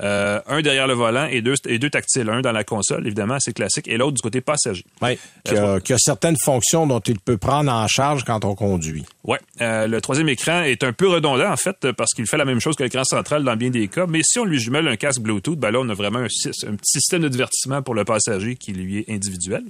Euh, 0.00 0.40
un 0.46 0.62
derrière 0.62 0.86
le 0.86 0.94
volant 0.94 1.26
et 1.26 1.42
deux, 1.42 1.54
et 1.66 1.78
deux 1.78 1.90
tactiles. 1.90 2.30
Un 2.30 2.40
dans 2.40 2.52
la 2.52 2.64
console, 2.64 3.06
évidemment, 3.06 3.36
c'est 3.40 3.52
classique, 3.52 3.88
et 3.88 3.98
l'autre 3.98 4.14
du 4.14 4.22
côté 4.22 4.40
passager. 4.40 4.84
Oui, 5.02 5.18
qui 5.44 5.54
a, 5.54 5.80
qui 5.80 5.92
a, 5.92 5.98
certaines 5.98 6.36
fonctions 6.42 6.86
dont 6.86 7.00
il 7.00 7.18
peut 7.20 7.36
prendre 7.36 7.70
en 7.70 7.86
charge 7.88 8.24
quand 8.24 8.44
on 8.46 8.54
conduit. 8.54 9.04
Oui. 9.24 9.36
Euh, 9.60 9.86
le 9.86 10.00
troisième 10.00 10.30
écran 10.30 10.62
est 10.62 10.82
un 10.82 10.94
peu 10.94 11.08
redondant, 11.08 11.50
en 11.50 11.56
fait, 11.56 11.92
parce 11.92 12.12
qu'il 12.14 12.26
fait 12.26 12.38
la 12.38 12.46
même 12.46 12.60
chose 12.60 12.74
que 12.74 12.82
l'écran 12.82 13.04
central 13.04 13.44
dans 13.44 13.56
bien 13.56 13.68
des 13.68 13.88
cas. 13.88 14.06
Mais 14.06 14.22
si 14.22 14.38
on 14.38 14.44
lui 14.44 14.58
jumelle 14.58 14.88
un 14.88 14.96
casque 14.96 15.20
Bluetooth, 15.20 15.58
ben 15.58 15.70
là, 15.70 15.80
on 15.80 15.88
a 15.90 15.94
vraiment 15.94 16.20
un, 16.20 16.24
un 16.24 16.76
petit 16.76 16.90
système 16.90 17.20
de 17.20 17.28
divertissement 17.28 17.82
pour 17.82 17.94
le 17.94 18.04
passager 18.04 18.56
qui 18.56 18.72
lui 18.72 19.00
est 19.00 19.10
individuel. 19.12 19.62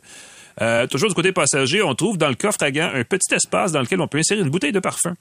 Euh, 0.60 0.86
toujours 0.86 1.08
du 1.08 1.14
côté 1.14 1.32
passager, 1.32 1.82
on 1.82 1.94
trouve 1.94 2.18
dans 2.18 2.28
le 2.28 2.34
coffre 2.34 2.62
à 2.62 2.70
gants 2.70 2.90
un 2.92 3.04
petit 3.04 3.34
espace 3.34 3.72
dans 3.72 3.80
lequel 3.80 4.00
on 4.00 4.08
peut 4.08 4.18
insérer 4.18 4.40
une 4.40 4.50
bouteille 4.50 4.72
de 4.72 4.80
parfum 4.80 5.14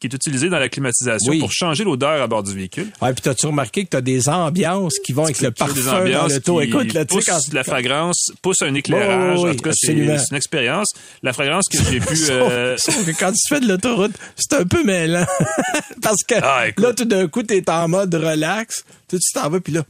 qui 0.00 0.06
est 0.06 0.14
utilisé 0.14 0.48
dans 0.48 0.58
la 0.58 0.68
climatisation 0.68 1.38
pour 1.38 1.52
changer 1.52 1.84
l'odeur 1.84 2.22
à 2.22 2.26
bord 2.26 2.42
du 2.42 2.54
véhicule. 2.54 2.88
Ouais, 3.02 3.12
puis 3.12 3.20
t'as-tu 3.22 3.46
remarqué 3.46 3.84
que 3.84 3.90
t'as 3.90 4.00
des 4.00 4.28
ambiances 4.28 4.98
qui 5.04 5.12
vont 5.12 5.24
avec 5.24 5.40
le 5.40 5.50
parfum 5.50 5.74
des 5.74 5.88
ambiances 5.88 6.28
dans 6.28 6.54
l'auto? 6.54 6.60
Écoute, 6.62 6.94
là, 6.94 7.04
pousse 7.04 7.26
quand... 7.26 7.38
la 7.52 7.64
fragrance, 7.64 8.32
pousse 8.40 8.62
un 8.62 8.74
éclairage. 8.74 9.38
Oh, 9.38 9.44
oui, 9.44 9.50
en 9.50 9.54
tout 9.54 9.62
cas, 9.62 9.72
c'est 9.74 9.92
une 9.92 10.18
expérience. 10.32 10.88
La 11.22 11.32
fragrance 11.32 11.66
que 11.68 11.78
j'ai 11.78 12.00
pu... 12.00 12.16
euh... 12.30 12.76
Sauf 12.78 13.04
que 13.04 13.10
quand 13.12 13.32
tu 13.32 13.54
fais 13.54 13.60
de 13.60 13.68
l'autoroute, 13.68 14.12
c'est 14.36 14.54
un 14.54 14.64
peu 14.64 14.82
mêlant. 14.82 15.26
Parce 16.02 16.22
que 16.26 16.34
ah, 16.42 16.64
là, 16.76 16.94
tout 16.94 17.04
d'un 17.04 17.28
coup, 17.28 17.42
t'es 17.42 17.68
en 17.68 17.88
mode 17.88 18.14
relax. 18.14 18.84
Tu 19.08 19.18
t'en 19.34 19.50
vas, 19.50 19.60
puis 19.60 19.74
là... 19.74 19.84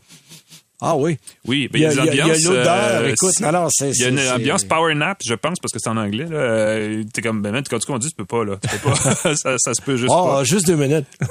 Ah 0.82 0.96
oui. 0.96 1.18
Oui, 1.46 1.68
mais 1.72 1.80
il 1.80 1.82
y 1.82 1.86
a 1.86 1.90
des 1.90 2.00
ambiances. 2.00 2.38
Il 2.38 2.44
y 2.44 2.46
a 2.46 2.50
l'odeur, 2.50 3.02
euh, 3.02 3.08
écoute, 3.08 3.42
alors 3.42 3.68
c'est. 3.70 3.90
Il 3.90 4.00
y 4.00 4.04
a 4.04 4.08
une 4.08 4.20
ambiance 4.20 4.64
power 4.64 4.94
nap, 4.94 5.18
je 5.24 5.34
pense, 5.34 5.58
parce 5.60 5.72
que 5.72 5.78
c'est 5.78 5.90
en 5.90 5.96
anglais. 5.98 6.24
Là. 6.24 6.36
Euh, 6.36 7.04
t'es 7.12 7.20
comme, 7.20 7.42
ben, 7.42 7.62
quand 7.68 7.78
tu 7.78 7.86
conduis, 7.86 8.08
tu 8.08 8.16
peux 8.16 8.24
pas, 8.24 8.44
là. 8.44 8.56
Tu 8.62 8.78
peux 8.78 8.90
pas. 8.90 8.96
ça, 9.34 9.58
ça 9.58 9.74
se 9.74 9.82
peut 9.82 9.96
juste 9.96 10.12
oh, 10.14 10.26
pas. 10.26 10.44
juste 10.44 10.66
deux 10.66 10.76
minutes. 10.76 11.04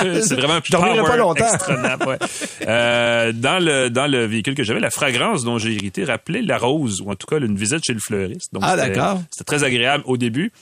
c'est 0.00 0.34
vraiment 0.34 0.54
un 0.54 0.60
power 0.60 1.02
pas 1.02 1.16
longtemps. 1.16 1.52
extra 1.52 1.76
nap, 1.76 2.06
ouais. 2.06 2.18
euh, 2.66 3.32
dans 3.32 3.62
le, 3.62 3.90
dans 3.90 4.06
le 4.06 4.24
véhicule 4.24 4.54
que 4.54 4.64
j'avais, 4.64 4.80
la 4.80 4.90
fragrance 4.90 5.44
dont 5.44 5.58
j'ai 5.58 5.74
hérité 5.74 6.04
rappelait 6.04 6.42
la 6.42 6.56
rose, 6.56 7.02
ou 7.02 7.10
en 7.10 7.16
tout 7.16 7.26
cas, 7.26 7.38
une 7.38 7.56
visite 7.56 7.84
chez 7.84 7.92
le 7.92 8.00
fleuriste. 8.00 8.54
Donc, 8.54 8.62
ah, 8.64 8.76
d'accord. 8.76 9.20
C'était 9.30 9.44
très 9.44 9.64
agréable 9.64 10.04
au 10.06 10.16
début. 10.16 10.52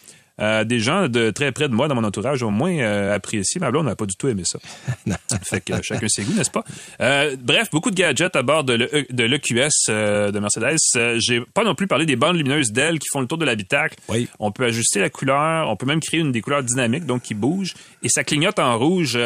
Euh, 0.40 0.64
des 0.64 0.78
gens 0.78 1.08
de 1.08 1.30
très 1.30 1.52
près 1.52 1.68
de 1.68 1.74
moi 1.74 1.88
dans 1.88 1.94
mon 1.94 2.04
entourage 2.04 2.42
ont 2.42 2.50
moins 2.50 2.76
euh, 2.78 3.14
apprécié. 3.14 3.60
Ma 3.60 3.70
blonde 3.70 3.86
n'a 3.86 3.96
pas 3.96 4.06
du 4.06 4.14
tout 4.16 4.28
aimé 4.28 4.42
ça. 4.44 4.58
fait 5.42 5.60
que 5.60 5.74
chacun 5.82 6.08
ses 6.08 6.22
goûts, 6.22 6.34
n'est-ce 6.34 6.50
pas? 6.50 6.64
Euh, 7.00 7.36
bref, 7.40 7.68
beaucoup 7.72 7.90
de 7.90 7.96
gadgets 7.96 8.36
à 8.36 8.42
bord 8.42 8.64
de 8.64 8.74
l'EQS 8.74 9.70
euh, 9.88 10.30
de 10.30 10.38
Mercedes. 10.38 10.76
Euh, 10.96 11.16
j'ai 11.18 11.40
pas 11.40 11.64
non 11.64 11.74
plus 11.74 11.86
parlé 11.86 12.06
des 12.06 12.16
bandes 12.16 12.36
lumineuses 12.36 12.72
d'ailes 12.72 12.98
qui 12.98 13.08
font 13.12 13.20
le 13.20 13.26
tour 13.26 13.38
de 13.38 13.44
l'habitacle. 13.44 13.96
Oui. 14.08 14.28
On 14.38 14.52
peut 14.52 14.64
ajuster 14.64 15.00
la 15.00 15.10
couleur. 15.10 15.68
On 15.68 15.76
peut 15.76 15.86
même 15.86 16.00
créer 16.00 16.20
une 16.20 16.32
des 16.32 16.40
couleurs 16.40 16.62
dynamiques, 16.62 17.06
donc 17.06 17.22
qui 17.22 17.34
bouge. 17.34 17.74
Et 18.02 18.08
ça 18.08 18.24
clignote 18.24 18.58
en 18.58 18.78
rouge 18.78 19.18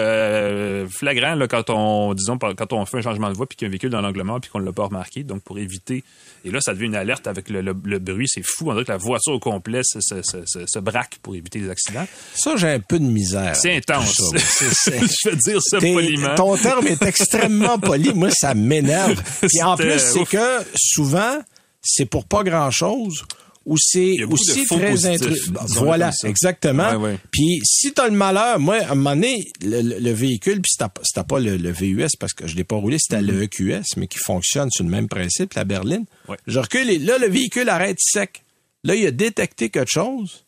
flagrant 0.89 1.35
là, 1.35 1.47
quand 1.49 1.71
on, 1.71 2.15
disons, 2.15 2.39
quand 2.39 2.73
on 2.73 2.85
fait 2.87 2.99
un 2.99 3.03
changement 3.03 3.29
de 3.29 3.35
voie 3.35 3.47
puis 3.47 3.57
qu'il 3.57 3.67
y 3.67 3.69
a 3.69 3.69
un 3.69 3.73
véhicule 3.73 3.91
dans 3.91 4.01
l'angle 4.01 4.23
mort 4.23 4.41
puis 4.41 4.51
qu'on 4.51 4.61
ne 4.61 4.65
l'a 4.65 4.73
pas 4.73 4.85
remarqué. 4.85 5.23
Donc, 5.23 5.43
pour 5.43 5.59
éviter 5.59 6.05
et 6.45 6.51
là, 6.51 6.61
ça 6.61 6.75
devient 6.75 6.87
une 6.87 6.97
alerte 6.97 7.27
avec 7.27 7.49
le, 7.51 7.61
le, 7.61 7.75
le 7.85 7.99
bruit. 7.99 8.27
C'est 8.29 8.43
fou. 8.45 8.71
On 8.71 8.73
dirait 8.73 8.85
que 8.85 8.93
la 8.93 8.99
voiture 8.99 9.33
au 9.35 9.39
complet 9.39 9.81
se, 9.85 10.01
se, 10.01 10.23
se, 10.23 10.67
se 10.67 10.79
braque 10.79 11.19
pour 11.23 11.37
éviter 11.37 11.61
les 11.61 11.71
accidents. 11.71 12.07
Ça, 12.35 12.57
j'ai 12.57 12.69
un 12.69 12.81
peu 12.81 12.99
de 12.99 13.05
misère. 13.05 13.55
C'est 13.55 13.77
intense. 13.77 14.15
Je 14.35 15.31
veux 15.31 15.37
dire 15.37 15.63
ça 15.63 15.79
poliment. 15.79 16.35
Ton 16.35 16.57
terme 16.57 16.87
est 16.87 17.03
extrêmement 17.03 17.79
poli. 17.79 18.13
Moi, 18.15 18.31
ça 18.31 18.55
m'énerve. 18.55 19.23
Et 19.55 19.63
en 19.63 19.77
plus, 19.77 19.99
c'est 19.99 20.25
que 20.25 20.65
souvent, 20.75 21.39
c'est 21.81 22.07
pour 22.07 22.25
pas 22.25 22.43
grand-chose 22.43 23.25
ou 23.65 23.77
c'est 23.79 24.17
aussi 24.25 24.65
très 24.67 25.07
intrusif. 25.07 25.51
Voilà, 25.69 26.11
exactement. 26.25 26.91
Ouais, 26.91 26.97
ouais. 26.97 27.19
Puis 27.31 27.61
si 27.65 27.93
t'as 27.93 28.09
le 28.09 28.17
malheur, 28.17 28.59
moi, 28.59 28.77
à 28.77 28.93
un 28.93 28.95
moment 28.95 29.15
donné, 29.15 29.45
le, 29.63 29.81
le, 29.83 29.99
le 29.99 30.13
véhicule, 30.13 30.61
puis 30.61 30.73
c'était 31.03 31.25
pas 31.27 31.39
le, 31.39 31.57
le, 31.57 31.71
VUS 31.73 32.09
parce 32.19 32.33
que 32.33 32.47
je 32.47 32.57
l'ai 32.57 32.65
pas 32.65 32.77
roulé, 32.77 32.99
c'était 32.99 33.23
mm 33.23 33.27
-hmm. 33.27 33.33
le 33.33 33.43
EQS, 33.79 33.87
mais 33.97 34.07
qui 34.09 34.19
fonctionne 34.19 34.69
sur 34.71 34.85
le 34.85 34.91
même 34.91 35.09
principe, 35.09 35.55
la 35.55 35.65
berline. 35.65 36.05
Ouais. 36.29 36.37
Je 36.47 36.59
recule 36.59 36.89
et 36.91 36.99
là, 36.99 37.19
le 37.19 37.29
véhicule 37.29 37.69
arrête 37.69 37.99
sec. 38.01 38.43
Là, 38.85 38.95
il 38.97 39.07
a 39.07 39.11
détecté 39.13 39.71
quelque 39.71 39.91
chose. 39.91 40.45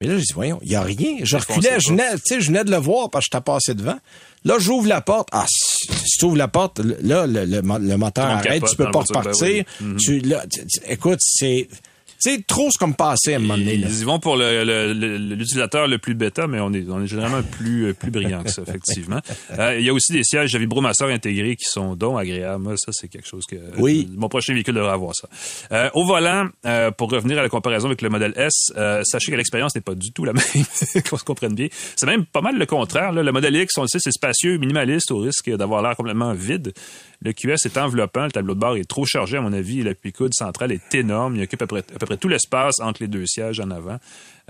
Mais 0.00 0.06
là, 0.08 0.14
je 0.14 0.20
dis, 0.22 0.32
voyons, 0.32 0.58
il 0.62 0.70
n'y 0.70 0.76
a 0.76 0.82
rien. 0.82 1.18
Je 1.22 1.36
reculais, 1.36 1.78
je 1.78 1.88
venais, 1.90 2.10
tu 2.14 2.20
sais, 2.24 2.40
je 2.40 2.46
venais 2.46 2.64
de 2.64 2.70
le 2.70 2.78
voir 2.78 3.10
parce 3.10 3.26
que 3.26 3.30
j'étais 3.34 3.44
passé 3.44 3.74
devant. 3.74 3.98
Là, 4.44 4.54
j'ouvre 4.58 4.88
la 4.88 5.02
porte. 5.02 5.28
Ah, 5.32 5.44
si, 5.46 6.18
tu 6.18 6.24
ouvres 6.24 6.38
la 6.38 6.48
porte, 6.48 6.78
là, 6.78 7.26
le, 7.26 7.44
le, 7.44 7.60
le 7.60 7.96
moteur 7.98 8.24
arrête, 8.24 8.64
tu 8.64 8.76
peux 8.76 8.90
pas 8.90 9.00
repartir. 9.00 9.34
Ben 9.36 9.64
oui. 9.80 9.86
mm 9.86 9.96
-hmm. 9.96 9.98
tu, 9.98 10.20
là, 10.20 10.44
tu, 10.50 10.60
écoute, 10.88 11.18
c'est 11.20 11.68
c'est 12.20 12.46
trop 12.46 12.70
ce 12.70 12.78
comme 12.78 12.94
passé 12.94 13.32
à 13.32 13.36
un 13.36 13.38
moment 13.40 13.56
donné. 13.56 13.78
Là. 13.78 13.86
Ils 13.88 14.00
y 14.00 14.04
vont 14.04 14.18
pour 14.18 14.36
l'utilisateur 14.36 15.86
le, 15.86 15.92
le, 15.92 15.98
plus 15.98 16.14
bêta, 16.14 16.46
mais 16.46 16.60
on 16.60 16.70
est, 16.72 16.86
on 16.88 17.02
est 17.02 17.06
généralement 17.06 17.42
plus, 17.42 17.86
euh, 17.86 17.94
plus 17.94 18.10
brillant 18.10 18.42
que 18.42 18.50
ça, 18.50 18.62
effectivement. 18.62 19.20
euh, 19.58 19.78
il 19.78 19.86
y 19.86 19.88
a 19.88 19.94
aussi 19.94 20.12
des 20.12 20.22
sièges 20.22 20.54
à 20.54 20.58
vibromasseur 20.58 21.08
intégrés 21.08 21.56
qui 21.56 21.64
sont 21.64 21.96
donc 21.96 22.20
agréables. 22.20 22.62
Moi, 22.62 22.74
ça, 22.76 22.92
c'est 22.92 23.08
quelque 23.08 23.26
chose 23.26 23.46
que 23.46 23.56
oui. 23.78 24.06
mon 24.14 24.28
prochain 24.28 24.52
véhicule 24.52 24.74
devrait 24.74 24.92
avoir 24.92 25.14
ça. 25.14 25.28
Euh, 25.72 25.88
au 25.94 26.04
volant, 26.04 26.48
euh, 26.66 26.90
pour 26.90 27.10
revenir 27.10 27.38
à 27.38 27.42
la 27.42 27.48
comparaison 27.48 27.86
avec 27.86 28.02
le 28.02 28.10
modèle 28.10 28.34
S, 28.36 28.72
sachez 29.04 29.32
que 29.32 29.36
l'expérience 29.36 29.74
n'est 29.74 29.80
pas 29.80 29.94
du 29.94 30.12
tout 30.12 30.24
la 30.26 30.32
même, 30.34 30.44
qu'on 31.08 31.16
se 31.16 31.24
comprenne 31.24 31.54
bien. 31.54 31.68
C'est 31.96 32.06
même 32.06 32.26
pas 32.26 32.42
mal 32.42 32.58
le 32.58 32.66
contraire. 32.66 33.12
Là. 33.12 33.22
Le 33.22 33.32
modèle 33.32 33.56
X, 33.56 33.78
on 33.78 33.82
le 33.82 33.88
sait, 33.88 33.98
c'est 33.98 34.12
spacieux, 34.12 34.58
minimaliste, 34.58 35.10
au 35.10 35.18
risque 35.18 35.50
d'avoir 35.50 35.80
l'air 35.80 35.96
complètement 35.96 36.34
vide. 36.34 36.74
Le 37.22 37.32
QS 37.32 37.66
est 37.66 37.76
enveloppant, 37.76 38.24
le 38.24 38.30
tableau 38.30 38.54
de 38.54 38.60
bord 38.60 38.76
est 38.76 38.88
trop 38.88 39.04
chargé 39.04 39.36
à 39.36 39.42
mon 39.42 39.52
avis, 39.52 39.82
la 39.82 39.92
coude 39.94 40.32
centrale 40.32 40.72
est 40.72 40.94
énorme, 40.94 41.36
il 41.36 41.42
occupe 41.42 41.60
à 41.60 41.66
peu, 41.66 41.82
près, 41.82 42.16
tout 42.16 42.28
l'espace 42.28 42.80
entre 42.80 43.02
les 43.02 43.08
deux 43.08 43.26
sièges 43.26 43.60
en 43.60 43.70
avant. 43.70 43.98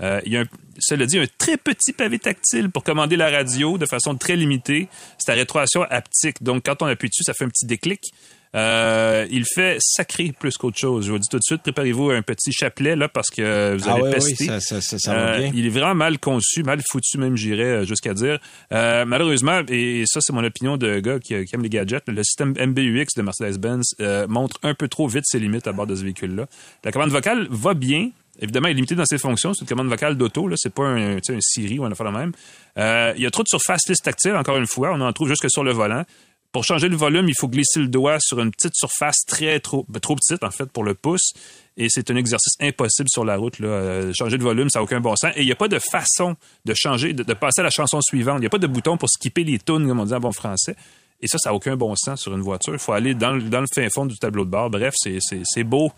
Euh, 0.01 0.21
il 0.25 0.31
y 0.31 0.37
a, 0.37 0.45
cela 0.79 1.05
dit, 1.05 1.19
un 1.19 1.25
très 1.37 1.57
petit 1.57 1.91
pavé 1.91 2.17
tactile 2.17 2.69
pour 2.69 2.83
commander 2.83 3.17
la 3.17 3.29
radio 3.29 3.77
de 3.77 3.85
façon 3.85 4.15
très 4.15 4.37
limitée. 4.37 4.87
C'est 5.17 5.31
à 5.31 5.35
rétroaction 5.35 5.83
haptique, 5.83 6.41
donc 6.41 6.63
quand 6.65 6.81
on 6.81 6.85
appuie 6.85 7.09
dessus, 7.09 7.23
ça 7.23 7.33
fait 7.33 7.43
un 7.43 7.49
petit 7.49 7.65
déclic. 7.65 8.13
Euh, 8.53 9.25
il 9.31 9.45
fait 9.45 9.77
sacré 9.79 10.33
plus 10.37 10.57
qu'autre 10.57 10.77
chose. 10.77 11.05
Je 11.05 11.11
vous 11.11 11.19
dis 11.19 11.27
tout 11.29 11.37
de 11.37 11.43
suite, 11.43 11.61
préparez-vous 11.61 12.09
un 12.11 12.21
petit 12.21 12.51
chapelet 12.51 12.95
là 12.97 13.07
parce 13.07 13.29
que 13.29 13.77
vous 13.77 13.83
Ah 13.87 13.93
allez 13.93 14.03
oui, 14.03 14.11
pester. 14.11 14.35
oui, 14.41 14.45
ça, 14.47 14.59
ça, 14.59 14.81
ça, 14.81 14.99
ça 14.99 15.13
va 15.13 15.19
Euh, 15.39 15.49
il 15.53 15.65
est 15.65 15.69
vraiment 15.69 15.95
mal 15.95 16.19
conçu, 16.19 16.63
mal 16.63 16.81
foutu 16.89 17.17
même, 17.17 17.37
j'irais 17.37 17.63
euh, 17.63 17.85
jusqu'à 17.85 18.13
dire. 18.13 18.39
Euh, 18.73 19.05
malheureusement, 19.05 19.61
et 19.69 20.03
ça 20.05 20.19
c'est 20.21 20.33
mon 20.33 20.43
opinion 20.43 20.75
de 20.75 20.99
gars 20.99 21.19
qui, 21.19 21.45
qui 21.45 21.55
aime 21.55 21.63
les 21.63 21.69
gadgets, 21.69 22.03
le 22.07 22.23
système 22.23 22.49
MBUX 22.59 23.15
de 23.15 23.21
Mercedes-Benz 23.21 23.95
euh, 24.01 24.27
montre 24.27 24.57
un 24.63 24.73
peu 24.73 24.87
trop 24.89 25.07
vite 25.07 25.23
ses 25.25 25.39
limites 25.39 25.67
à 25.67 25.71
bord 25.71 25.87
de 25.87 25.95
ce 25.95 26.03
véhicule-là. 26.03 26.45
La 26.83 26.91
commande 26.91 27.09
vocale 27.11 27.47
va 27.49 27.73
bien. 27.73 28.09
Évidemment, 28.39 28.67
elle 28.67 28.71
est 28.71 28.75
limitée 28.75 28.95
dans 28.95 29.05
ses 29.05 29.17
fonctions. 29.17 29.53
C'est 29.53 29.61
une 29.61 29.67
commande 29.67 29.87
vocale 29.89 30.15
d'auto. 30.17 30.47
Là, 30.47 30.55
c'est 30.57 30.73
pas 30.73 30.83
un, 30.83 31.17
un 31.17 31.39
Siri 31.41 31.77
ou 31.79 31.85
un 31.85 31.91
affaire 31.91 32.11
de 32.11 32.17
même. 32.17 32.31
Euh, 32.77 33.13
il 33.17 33.21
y 33.21 33.25
a 33.25 33.29
trop 33.29 33.43
de 33.43 33.47
surface 33.49 33.87
lisse 33.87 33.99
tactile. 34.01 34.35
Encore 34.35 34.57
une 34.57 34.65
fois, 34.67 34.91
on 34.93 35.01
en 35.01 35.11
trouve 35.13 35.27
jusque 35.27 35.49
sur 35.49 35.63
le 35.63 35.71
volant. 35.73 36.03
Pour 36.51 36.65
changer 36.65 36.89
le 36.89 36.97
volume, 36.97 37.29
il 37.29 37.35
faut 37.39 37.47
glisser 37.47 37.79
le 37.79 37.87
doigt 37.87 38.17
sur 38.19 38.41
une 38.41 38.51
petite 38.51 38.75
surface 38.75 39.19
très 39.25 39.59
trop, 39.61 39.85
ben, 39.87 39.99
trop 40.01 40.15
petite 40.15 40.43
en 40.43 40.51
fait 40.51 40.65
pour 40.65 40.83
le 40.83 40.93
pouce. 40.95 41.31
Et 41.77 41.87
c'est 41.89 42.11
un 42.11 42.17
exercice 42.17 42.55
impossible 42.59 43.07
sur 43.09 43.23
la 43.23 43.37
route. 43.37 43.59
Là. 43.59 43.67
Euh, 43.69 44.13
changer 44.13 44.37
de 44.37 44.43
volume, 44.43 44.69
ça 44.69 44.79
n'a 44.79 44.83
aucun 44.83 44.99
bon 44.99 45.15
sens. 45.15 45.31
Et 45.37 45.41
il 45.41 45.45
n'y 45.45 45.51
a 45.53 45.55
pas 45.55 45.69
de 45.69 45.79
façon 45.79 46.35
de 46.65 46.73
changer, 46.75 47.13
de, 47.13 47.23
passer 47.33 47.61
à 47.61 47.63
la 47.63 47.69
chanson 47.69 48.01
suivante. 48.01 48.37
Il 48.39 48.41
n'y 48.41 48.47
a 48.47 48.49
pas 48.49 48.57
de 48.57 48.67
bouton 48.67 48.97
pour 48.97 49.09
skipper 49.09 49.45
les 49.45 49.59
tunes, 49.59 49.87
comme 49.87 49.99
on 50.01 50.05
dit 50.05 50.13
en 50.13 50.19
bon 50.19 50.33
français. 50.33 50.75
Et 51.21 51.27
ça, 51.27 51.37
ça 51.37 51.51
n'a 51.51 51.55
aucun 51.55 51.77
bon 51.77 51.95
sens 51.95 52.19
sur 52.21 52.33
une 52.35 52.41
voiture. 52.41 52.73
Il 52.73 52.79
faut 52.79 52.91
aller 52.91 53.13
dans, 53.13 53.31
le- 53.31 53.43
dans 53.43 53.61
le 53.61 53.67
fin 53.73 53.87
fond 53.89 54.05
du 54.05 54.17
tableau 54.17 54.43
de 54.43 54.49
bord. 54.49 54.69
Bref, 54.69 54.93
c'est 54.97 55.63
beau, 55.63 55.91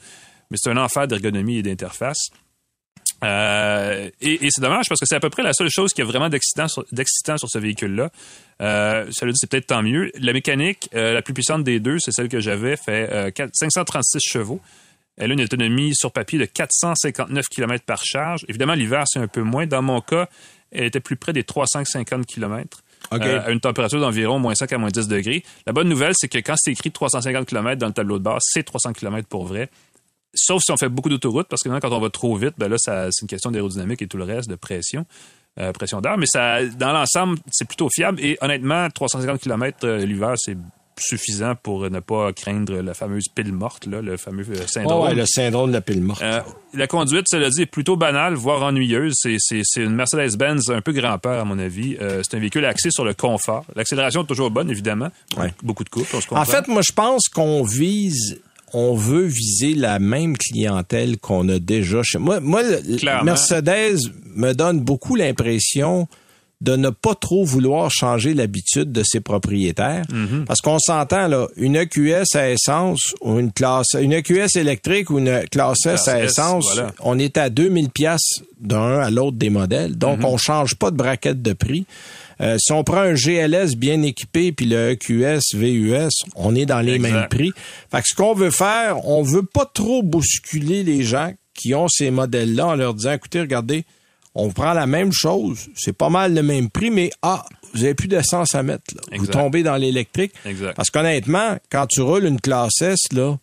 mais 0.51 0.57
c'est 0.61 0.69
un 0.69 0.77
enfer 0.77 1.07
d'ergonomie 1.07 1.57
et 1.57 1.63
d'interface. 1.63 2.27
Euh, 3.23 4.09
et 4.21 4.45
et 4.45 4.49
c'est 4.51 4.61
dommage 4.61 4.87
parce 4.89 4.99
que 4.99 5.05
c'est 5.05 5.15
à 5.15 5.19
peu 5.19 5.29
près 5.29 5.43
la 5.43 5.53
seule 5.53 5.69
chose 5.69 5.93
qui 5.93 6.01
a 6.01 6.05
vraiment 6.05 6.29
d'excitant 6.29 6.67
sur, 6.67 6.83
d'excitant 6.91 7.37
sur 7.37 7.49
ce 7.49 7.57
véhicule-là. 7.57 8.09
Euh, 8.61 9.05
cela 9.11 9.31
dit, 9.31 9.37
c'est 9.39 9.49
peut-être 9.49 9.67
tant 9.67 9.81
mieux. 9.81 10.11
La 10.19 10.33
mécanique, 10.33 10.89
euh, 10.93 11.13
la 11.13 11.21
plus 11.21 11.33
puissante 11.33 11.63
des 11.63 11.79
deux, 11.79 11.99
c'est 11.99 12.11
celle 12.11 12.27
que 12.29 12.39
j'avais, 12.39 12.75
fait 12.77 13.09
euh, 13.11 13.31
quatre- 13.31 13.51
536 13.53 14.19
chevaux. 14.21 14.59
Elle 15.17 15.31
a 15.31 15.33
une 15.35 15.41
autonomie 15.41 15.95
sur 15.95 16.11
papier 16.11 16.39
de 16.39 16.45
459 16.45 17.45
km 17.49 17.85
par 17.85 18.03
charge. 18.03 18.45
Évidemment, 18.49 18.73
l'hiver, 18.73 19.03
c'est 19.05 19.19
un 19.19 19.27
peu 19.27 19.41
moins. 19.41 19.67
Dans 19.67 19.81
mon 19.83 20.01
cas, 20.01 20.27
elle 20.71 20.85
était 20.85 20.99
plus 20.99 21.15
près 21.15 21.33
des 21.33 21.43
350 21.43 22.25
km. 22.25 22.79
À 23.45 23.51
une 23.51 23.59
température 23.59 23.99
d'environ 23.99 24.39
moins 24.39 24.55
5 24.55 24.73
à 24.73 24.77
moins 24.79 24.89
10 24.89 25.07
degrés. 25.07 25.43
La 25.67 25.73
bonne 25.73 25.87
nouvelle, 25.89 26.13
c'est 26.15 26.27
que 26.29 26.39
quand 26.39 26.55
c'est 26.57 26.71
écrit 26.71 26.89
350 26.91 27.45
km 27.45 27.77
dans 27.77 27.87
le 27.87 27.93
tableau 27.93 28.17
de 28.17 28.23
bord, 28.23 28.39
c'est 28.41 28.63
300 28.63 28.93
km 28.93 29.27
pour 29.27 29.45
vrai. 29.45 29.69
Sauf 30.33 30.63
si 30.63 30.71
on 30.71 30.77
fait 30.77 30.89
beaucoup 30.89 31.09
d'autoroutes, 31.09 31.47
parce 31.47 31.61
que 31.61 31.69
maintenant, 31.69 31.89
quand 31.89 31.95
on 31.95 32.01
va 32.01 32.09
trop 32.09 32.35
vite, 32.35 32.53
ben 32.57 32.67
là, 32.67 32.77
c'est 32.77 33.21
une 33.21 33.27
question 33.27 33.51
d'aérodynamique 33.51 34.01
et 34.01 34.07
tout 34.07 34.17
le 34.17 34.23
reste, 34.23 34.49
de 34.49 34.55
pression, 34.55 35.05
euh, 35.59 35.71
pression 35.71 36.01
d'air. 36.01 36.17
Mais 36.17 36.25
ça, 36.25 36.65
dans 36.65 36.91
l'ensemble, 36.91 37.37
c'est 37.51 37.67
plutôt 37.67 37.89
fiable. 37.89 38.19
Et 38.19 38.37
honnêtement, 38.41 38.89
350 38.89 39.39
km 39.39 39.87
l'hiver, 39.87 40.33
c'est 40.37 40.57
suffisant 40.99 41.55
pour 41.55 41.89
ne 41.89 41.99
pas 41.99 42.33
craindre 42.33 42.81
la 42.81 42.93
fameuse 42.93 43.27
pile 43.33 43.51
morte, 43.51 43.85
là, 43.85 44.01
le 44.01 44.17
fameux 44.17 44.45
euh, 44.49 44.55
Oh, 44.61 44.67
syndrome. 44.67 45.07
ouais, 45.07 45.15
le 45.15 45.25
syndrome 45.25 45.69
de 45.69 45.73
la 45.73 45.81
pile 45.81 46.01
morte. 46.01 46.21
Euh, 46.21 46.41
la 46.73 46.87
conduite, 46.87 47.25
cela 47.29 47.49
dit, 47.49 47.63
est 47.63 47.67
plutôt 47.67 47.95
banale, 47.95 48.35
voire 48.35 48.63
ennuyeuse. 48.63 49.15
C'est, 49.37 49.61
une 49.77 49.95
Mercedes-Benz 49.95 50.69
un 50.69 50.81
peu 50.81 50.91
grand-père, 50.91 51.39
à 51.39 51.45
mon 51.45 51.59
avis. 51.59 51.97
Euh, 52.01 52.21
c'est 52.23 52.37
un 52.37 52.39
véhicule 52.39 52.65
axé 52.65 52.89
sur 52.91 53.05
le 53.05 53.13
confort. 53.13 53.65
L'accélération 53.75 54.23
est 54.23 54.27
toujours 54.27 54.51
bonne, 54.51 54.69
évidemment. 54.69 55.09
Ouais. 55.37 55.53
Beaucoup 55.63 55.83
de 55.83 55.89
couple, 55.89 56.15
on 56.15 56.21
se 56.21 56.27
comprend. 56.27 56.43
En 56.43 56.45
fait, 56.45 56.67
moi, 56.67 56.81
je 56.85 56.93
pense 56.93 57.27
qu'on 57.27 57.63
vise, 57.63 58.39
on 58.73 58.95
veut 58.95 59.25
viser 59.25 59.73
la 59.75 59.99
même 59.99 60.37
clientèle 60.37 61.17
qu'on 61.17 61.47
a 61.49 61.59
déjà 61.59 62.01
chez 62.03 62.17
moi. 62.19 62.39
Moi, 62.39 62.63
Clairement. 62.97 63.23
Mercedes 63.23 63.99
me 64.35 64.53
donne 64.53 64.79
beaucoup 64.79 65.15
l'impression 65.15 66.07
de 66.61 66.77
ne 66.77 66.89
pas 66.89 67.13
trop 67.13 67.43
vouloir 67.43 67.91
changer 67.91 68.33
l'habitude 68.33 68.91
de 68.93 69.03
ses 69.03 69.19
propriétaires. 69.19 70.03
Mm-hmm. 70.09 70.45
Parce 70.45 70.61
qu'on 70.61 70.79
s'entend, 70.79 71.27
là, 71.27 71.47
une 71.57 71.75
EQS 71.75 72.35
à 72.35 72.49
essence 72.51 73.13
ou 73.19 73.37
une 73.37 73.51
classe, 73.51 73.97
une 73.99 74.13
EQS 74.13 74.55
électrique 74.57 75.09
ou 75.09 75.19
une 75.19 75.41
classe 75.51 75.85
S 75.85 76.07
à 76.07 76.19
S, 76.23 76.31
essence, 76.31 76.73
voilà. 76.73 76.93
on 77.01 77.19
est 77.19 77.37
à 77.37 77.49
2000 77.49 77.89
pièces 77.89 78.43
d'un 78.61 78.99
à 78.99 79.09
l'autre 79.11 79.35
des 79.37 79.49
modèles. 79.49 79.97
Donc, 79.97 80.21
Mm-hmm. 80.21 80.25
on 80.25 80.37
change 80.37 80.75
pas 80.75 80.89
de 80.89 80.95
braquette 80.95 81.41
de 81.41 81.51
prix. 81.51 81.85
Euh, 82.41 82.57
si 82.59 82.71
on 82.71 82.83
prend 82.83 83.01
un 83.01 83.13
GLS 83.13 83.75
bien 83.75 84.01
équipé 84.01 84.51
puis 84.51 84.65
le 84.65 84.91
EQS, 84.91 85.55
VUS, 85.55 86.09
on 86.35 86.55
est 86.55 86.65
dans 86.65 86.81
les 86.81 86.95
Exact. 86.95 87.11
mêmes 87.11 87.27
prix. 87.29 87.51
Fait 87.91 88.01
que 88.01 88.07
ce 88.07 88.15
qu'on 88.15 88.33
veut 88.33 88.51
faire, 88.51 89.05
on 89.05 89.21
veut 89.23 89.43
pas 89.43 89.65
trop 89.71 90.03
bousculer 90.03 90.83
les 90.83 91.03
gens 91.03 91.33
qui 91.53 91.75
ont 91.75 91.87
ces 91.87 92.11
modèles-là 92.11 92.67
en 92.67 92.75
leur 92.75 92.93
disant, 92.93 93.13
écoutez, 93.13 93.41
regardez, 93.41 93.85
on 94.35 94.49
prend 94.49 94.73
la 94.73 94.87
même 94.87 95.11
chose, 95.13 95.69
c'est 95.75 95.95
pas 95.95 96.09
mal 96.09 96.33
le 96.33 96.41
même 96.41 96.69
prix, 96.71 96.89
mais 96.89 97.11
ah, 97.21 97.45
vous 97.73 97.83
avez 97.83 97.93
plus 97.93 98.07
d'essence 98.07 98.55
à 98.55 98.63
mettre. 98.63 98.95
Là. 98.95 99.17
Vous 99.17 99.27
tombez 99.27 99.61
dans 99.61 99.75
l'électrique. 99.75 100.33
Exact. 100.45 100.75
Parce 100.75 100.89
qu'honnêtement, 100.89 101.57
quand 101.71 101.85
tu 101.87 102.01
roules 102.01 102.25
une 102.25 102.41
classe 102.41 102.81
S, 102.81 102.99
là, 103.11 103.37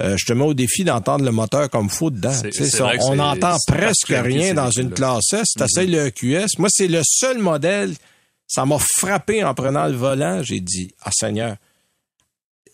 euh, 0.00 0.16
je 0.18 0.24
te 0.24 0.32
mets 0.32 0.44
au 0.44 0.54
défi 0.54 0.84
d'entendre 0.84 1.24
le 1.24 1.30
moteur 1.30 1.68
comme 1.70 1.90
fou 1.90 2.10
dedans. 2.10 2.32
Ça, 2.32 2.92
on 3.02 3.16
n'entend 3.16 3.56
presque 3.68 4.08
rien 4.12 4.54
dans 4.54 4.70
une 4.70 4.90
classe 4.90 5.32
S. 5.32 5.48
Tu 5.56 5.62
essayes 5.62 5.86
le 5.86 6.06
EQS. 6.06 6.58
Moi, 6.58 6.68
c'est 6.72 6.88
le 6.88 7.02
seul 7.04 7.38
modèle, 7.38 7.94
ça 8.52 8.66
m'a 8.66 8.76
frappé 8.78 9.42
en 9.42 9.54
prenant 9.54 9.86
le 9.86 9.96
volant. 9.96 10.42
J'ai 10.42 10.60
dit, 10.60 10.94
ah 11.00 11.10
Seigneur, 11.10 11.56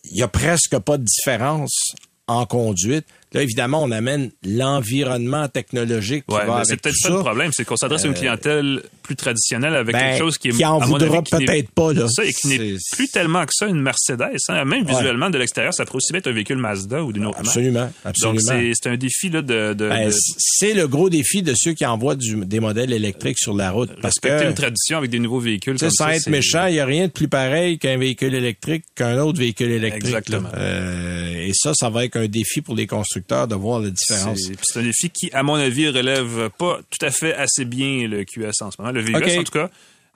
il 0.02 0.16
y 0.16 0.22
a 0.24 0.28
presque 0.28 0.76
pas 0.80 0.98
de 0.98 1.04
différence 1.04 1.92
en 2.26 2.46
conduite. 2.46 3.06
Là, 3.32 3.42
évidemment, 3.42 3.82
on 3.82 3.90
amène 3.90 4.30
l'environnement 4.44 5.48
technologique 5.48 6.24
qui 6.26 6.34
Ouais, 6.34 6.46
va 6.46 6.62
c'est 6.64 6.80
peut-être 6.80 6.96
ça, 6.96 7.10
le 7.10 7.18
problème, 7.18 7.50
c'est 7.54 7.64
qu'on 7.64 7.76
s'adresse 7.76 8.04
à 8.04 8.08
une 8.08 8.14
clientèle 8.14 8.82
plus 9.02 9.16
traditionnelle 9.16 9.74
avec 9.74 9.94
Ben, 9.94 10.00
quelque 10.00 10.18
chose 10.18 10.38
qui 10.38 10.48
est 10.48 10.52
qui 10.52 10.64
en 10.64 10.80
à 10.80 10.86
voudra 10.86 11.22
peut-être 11.22 11.70
pas, 11.70 11.92
là. 11.92 12.06
Ça, 12.08 12.24
et 12.24 12.32
qui 12.32 12.48
n'est 12.48 12.76
plus 12.92 13.08
tellement 13.08 13.44
que 13.44 13.52
ça 13.52 13.66
une 13.66 13.80
Mercedes. 13.80 14.36
hein. 14.48 14.64
Même 14.64 14.84
Ouais. 14.86 14.92
visuellement, 14.94 15.30
de 15.30 15.38
l'extérieur, 15.38 15.74
ça 15.74 15.84
pourrait 15.84 15.96
aussi 15.98 16.14
être 16.16 16.26
un 16.26 16.32
véhicule 16.32 16.58
Mazda 16.58 17.02
ou 17.04 17.12
d'une 17.12 17.26
autre 17.26 17.36
marque. 17.36 17.48
Absolument, 17.48 17.90
absolument. 18.04 18.40
Donc, 18.40 18.72
c'est 18.74 18.88
un 18.88 18.96
défi 18.96 19.28
là, 19.30 19.42
de, 19.42 19.74
de, 19.74 19.88
Ben, 19.88 20.08
de 20.08 20.14
c'est 20.38 20.74
le 20.74 20.86
gros 20.88 21.10
défi 21.10 21.42
de 21.42 21.52
ceux 21.56 21.72
qui 21.74 21.84
envoient 21.86 22.16
du- 22.16 22.44
des 22.46 22.60
modèles 22.60 22.92
électriques 22.92 23.38
sur 23.38 23.54
la 23.54 23.70
route. 23.70 23.90
Parce 24.00 24.14
respecter 24.14 24.44
que, 24.44 24.48
une 24.48 24.54
tradition 24.54 24.98
avec 24.98 25.10
des 25.10 25.18
nouveaux 25.18 25.40
véhicules. 25.40 25.78
comme 25.78 25.90
sans 25.90 26.06
ça, 26.06 26.16
être 26.16 26.28
méchant, 26.28 26.66
il 26.66 26.74
n'y 26.74 26.80
a 26.80 26.86
rien 26.86 27.06
de 27.08 27.12
plus 27.12 27.28
pareil 27.28 27.78
qu'un 27.78 27.98
véhicule 27.98 28.34
électrique 28.34 28.84
qu'un 28.94 29.18
autre 29.18 29.38
véhicule 29.38 29.70
électrique. 29.70 30.04
Exactement. 30.06 30.48
Euh, 30.54 31.34
et 31.46 31.52
ça, 31.54 31.72
ça 31.74 31.90
va 31.90 32.04
être 32.04 32.16
un 32.16 32.26
défi 32.26 32.62
pour 32.62 32.74
les 32.74 32.86
constructeurs 32.86 33.17
de 33.20 33.54
voir 33.54 33.80
la 33.80 33.90
différence. 33.90 34.40
C'est 34.62 34.80
un 34.80 34.82
défi 34.82 35.10
qui, 35.10 35.30
à 35.32 35.42
mon 35.42 35.54
avis, 35.54 35.88
relève 35.88 36.50
pas 36.58 36.80
tout 36.90 37.06
à 37.06 37.10
fait 37.10 37.34
assez 37.34 37.64
bien 37.64 38.08
le 38.08 38.24
QS 38.24 38.62
en 38.62 38.70
ce 38.70 38.80
moment. 38.80 38.92
Le 38.92 39.00
VUS, 39.00 39.14
en 39.14 39.42
tout 39.44 39.52
cas. 39.52 39.70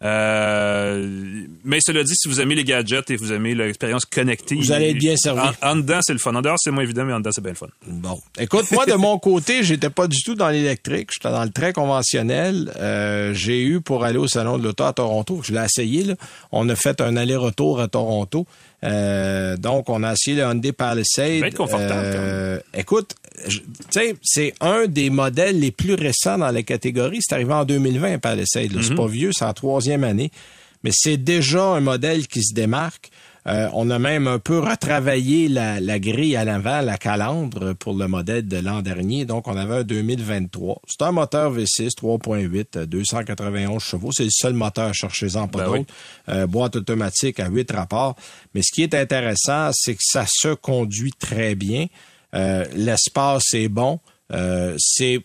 Euh, 0.05 1.47
mais 1.65 1.79
cela 1.81 2.03
dit, 2.03 2.15
si 2.17 2.29
vous 2.29 2.41
aimez 2.41 2.57
les 2.57 2.65
gadgets 2.65 3.11
et 3.11 3.17
vous 3.17 3.33
aimez 3.33 3.55
l'expérience 3.55 4.05
connectée, 4.05 4.57
Vous 4.57 4.73
allez 4.73 4.91
être 4.91 4.99
bien 4.99 5.17
servi. 5.17 5.41
En, 5.63 5.71
en 5.71 5.77
dedans, 5.77 6.01
c'est 6.03 6.13
le 6.13 6.19
fun. 6.19 6.35
En 6.35 6.43
dehors, 6.43 6.57
c'est 6.59 6.73
moins 6.73 6.83
évident, 6.83 7.05
mais 7.05 7.13
en 7.13 7.21
dedans, 7.21 7.31
c'est 7.33 7.41
bien 7.41 7.53
le 7.53 7.57
fun. 7.57 7.69
Bon. 7.87 8.21
Écoute, 8.39 8.71
moi, 8.73 8.85
de 8.85 8.95
mon 8.95 9.19
côté, 9.19 9.63
j'étais 9.63 9.91
pas 9.91 10.09
du 10.09 10.21
tout 10.25 10.35
dans 10.35 10.49
l'électrique. 10.49 11.11
J'étais 11.13 11.31
dans 11.31 11.45
le 11.45 11.51
très 11.51 11.73
conventionnel. 11.73 12.73
Euh, 12.77 13.33
j'ai 13.35 13.63
eu 13.63 13.81
pour 13.81 14.05
aller 14.05 14.19
au 14.19 14.27
Salon 14.27 14.59
de 14.59 14.65
l'Auto 14.65 14.85
à 14.85 14.93
Toronto. 14.93 15.41
Je 15.45 15.53
l'ai 15.53 15.65
essayé, 15.65 16.03
là. 16.03 16.15
On 16.51 16.69
a 16.69 16.75
fait 16.75 17.01
un 17.01 17.17
aller-retour 17.17 17.81
à 17.81 17.87
Toronto. 17.87 18.47
Euh, 18.85 19.57
donc, 19.57 19.89
on 19.89 20.03
a 20.03 20.13
essayé 20.13 20.37
le 20.37 20.43
Hyundai 20.43 20.73
Palisade. 20.73 21.43
être 21.45 21.57
confortable, 21.57 21.93
Euh, 22.15 22.61
écoute, 22.75 23.15
tu 23.49 23.63
sais, 23.91 24.17
c'est 24.23 24.55
un 24.61 24.87
des 24.87 25.11
modèles 25.11 25.59
les 25.61 25.71
plus 25.71 25.95
récents 25.95 26.39
dans 26.39 26.51
la 26.51 26.63
catégorie. 26.63 27.21
C'est 27.21 27.35
arrivé 27.35 27.53
en 27.53 27.65
2020, 27.65 28.15
un 28.15 28.19
Palisade. 28.19 28.73
Mm-hmm. 28.73 28.83
C'est 28.83 28.95
pas 28.95 29.07
vieux, 29.07 29.31
c'est 29.33 29.45
en 29.45 29.55
troisième 29.55 30.05
année. 30.05 30.31
Mais 30.85 30.91
c'est 30.93 31.17
déjà 31.17 31.63
un 31.65 31.81
modèle 31.81 32.27
qui 32.27 32.43
se 32.43 32.55
démarque. 32.55 33.11
Euh, 33.49 33.69
on 33.75 33.91
a 33.91 33.99
même 33.99 34.29
un 34.29 34.39
peu 34.39 34.61
retravaillé 34.61 35.49
la, 35.49 35.81
la 35.81 35.99
grille 35.99 36.37
à 36.37 36.45
l'avant, 36.45 36.81
la 36.81 36.97
calandre 36.97 37.75
pour 37.75 37.95
le 37.95 38.07
modèle 38.07 38.47
de 38.47 38.59
l'an 38.59 38.83
dernier. 38.83 39.25
Donc, 39.25 39.49
on 39.49 39.57
avait 39.57 39.77
un 39.79 39.83
2023. 39.83 40.81
C'est 40.87 41.03
un 41.03 41.11
moteur 41.11 41.53
V6 41.53 41.89
3.8, 42.01 42.67
euh, 42.77 42.87
291 42.87 43.83
chevaux. 43.83 44.13
C'est 44.13 44.25
le 44.25 44.31
seul 44.31 44.53
moteur, 44.55 44.95
cherchez-en 44.95 45.49
pas 45.49 45.59
Ben 45.59 45.65
d'autre. 45.67 45.79
oui. 45.81 45.87
Euh, 46.29 46.47
boîte 46.47 46.77
automatique 46.77 47.41
à 47.41 47.49
8 47.49 47.73
rapports. 47.73 48.15
Mais 48.55 48.63
ce 48.63 48.73
qui 48.73 48.83
est 48.83 48.95
intéressant, 48.95 49.71
c'est 49.73 49.95
que 49.95 50.03
ça 50.05 50.25
se 50.29 50.55
conduit 50.55 51.13
très 51.13 51.55
bien. 51.57 51.87
Euh, 52.35 52.65
L'espace 52.77 53.55
est 53.55 53.69
bon. 53.69 53.99
Euh, 54.33 54.75
c'est 54.79 55.19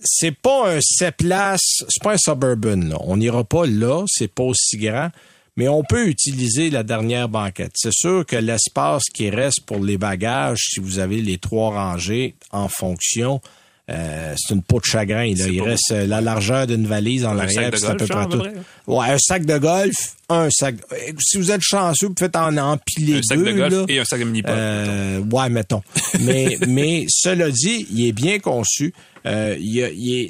c'est 0.00 0.32
pas 0.34 0.74
un 0.74 0.78
7 0.80 1.16
places, 1.16 1.84
c'est 1.88 2.02
pas 2.02 2.12
un 2.14 2.18
suburban. 2.18 2.76
Là. 2.88 2.96
On 3.00 3.16
n'ira 3.16 3.44
pas 3.44 3.66
là, 3.66 4.04
c'est 4.08 4.32
pas 4.32 4.44
aussi 4.44 4.76
grand, 4.78 5.10
mais 5.56 5.68
on 5.68 5.82
peut 5.82 6.06
utiliser 6.08 6.70
la 6.70 6.82
dernière 6.82 7.28
banquette. 7.28 7.72
C'est 7.74 7.92
sûr 7.92 8.24
que 8.26 8.36
l'espace 8.36 9.04
qui 9.12 9.30
reste 9.30 9.62
pour 9.66 9.82
les 9.84 9.98
bagages, 9.98 10.58
si 10.70 10.80
vous 10.80 10.98
avez 10.98 11.20
les 11.22 11.38
trois 11.38 11.70
rangées 11.70 12.34
en 12.50 12.68
fonction, 12.68 13.40
euh, 13.88 14.34
c'est 14.36 14.52
une 14.54 14.62
peau 14.62 14.80
de 14.80 14.84
chagrin. 14.84 15.32
Là. 15.36 15.46
Il 15.46 15.62
reste 15.62 15.92
euh, 15.92 16.06
la 16.06 16.20
largeur 16.20 16.66
d'une 16.66 16.86
valise 16.88 17.24
en 17.24 17.38
arrière, 17.38 17.70
c'est 17.76 17.86
à 17.86 17.94
peu 17.94 18.04
près 18.06 18.26
tout. 18.28 18.42
Ouais, 18.88 19.06
un 19.10 19.18
sac 19.18 19.46
de 19.46 19.58
golf, 19.58 19.94
un 20.28 20.50
sac. 20.50 20.74
euh, 20.92 20.96
Si 21.20 21.38
vous 21.38 21.52
êtes 21.52 21.62
chanceux, 21.62 22.08
vous 22.08 22.14
faites 22.18 22.34
en 22.34 22.56
empiler 22.56 23.18
Un 23.18 23.22
sac 23.22 23.38
deux. 23.38 23.44
de 23.44 23.52
golf 23.52 23.72
là. 23.72 23.84
et 23.88 23.98
un 24.00 24.04
sac 24.04 24.18
de 24.18 24.24
mini-pot. 24.24 24.48
Euh, 24.50 25.20
ouais, 25.20 25.48
mettons. 25.50 25.82
mais, 26.20 26.56
mais 26.68 27.06
cela 27.08 27.48
dit, 27.50 27.86
il 27.92 28.08
est 28.08 28.12
bien 28.12 28.40
conçu. 28.40 28.92
Euh, 29.24 29.56
il, 29.60 29.76
il 29.96 30.20
est, 30.22 30.28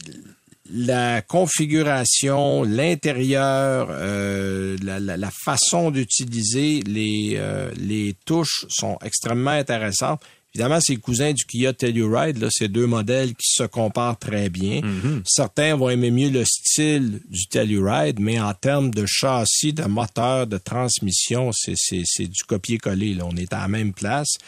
la 0.73 1.23
configuration, 1.23 2.63
l'intérieur, 2.63 3.89
euh, 3.91 4.77
la, 4.83 4.99
la, 4.99 5.31
façon 5.31 5.91
d'utiliser 5.91 6.81
les, 6.87 7.35
euh, 7.37 7.71
les 7.77 8.15
touches 8.25 8.67
sont 8.69 8.99
extrêmement 9.05 9.51
intéressantes. 9.51 10.23
Évidemment, 10.57 10.79
c'est 10.81 10.97
cousin 10.97 11.35
du 11.35 11.45
Kia 11.45 11.75
Telluride. 11.75 12.39
Là, 12.39 12.49
c'est 12.51 12.69
deux 12.69 12.87
modèles 12.87 13.35
qui 13.35 13.51
se 13.53 13.65
comparent 13.65 14.19
très 14.19 14.49
bien. 14.49 14.81
Mm-hmm. 14.81 15.23
Certains 15.27 15.77
vont 15.77 15.91
aimer 15.91 16.11
mieux 16.11 16.31
le 16.31 16.47
style 16.47 17.21
du 17.29 17.47
Telluride, 17.47 18.21
mais 18.21 18.41
en 18.41 18.55
termes 18.55 18.91
de 18.91 19.05
châssis, 19.07 19.75
de 19.75 19.85
moteur, 19.85 20.47
de 20.47 20.57
transmission, 20.57 21.51
c'est, 21.53 21.75
c'est, 21.77 22.03
c'est 22.07 22.27
du 22.27 22.43
copier-coller. 22.45 23.13
Là. 23.13 23.25
On 23.31 23.37
est 23.37 23.53
à 23.53 23.61
la 23.61 23.69
même 23.69 23.93
place. 23.93 24.39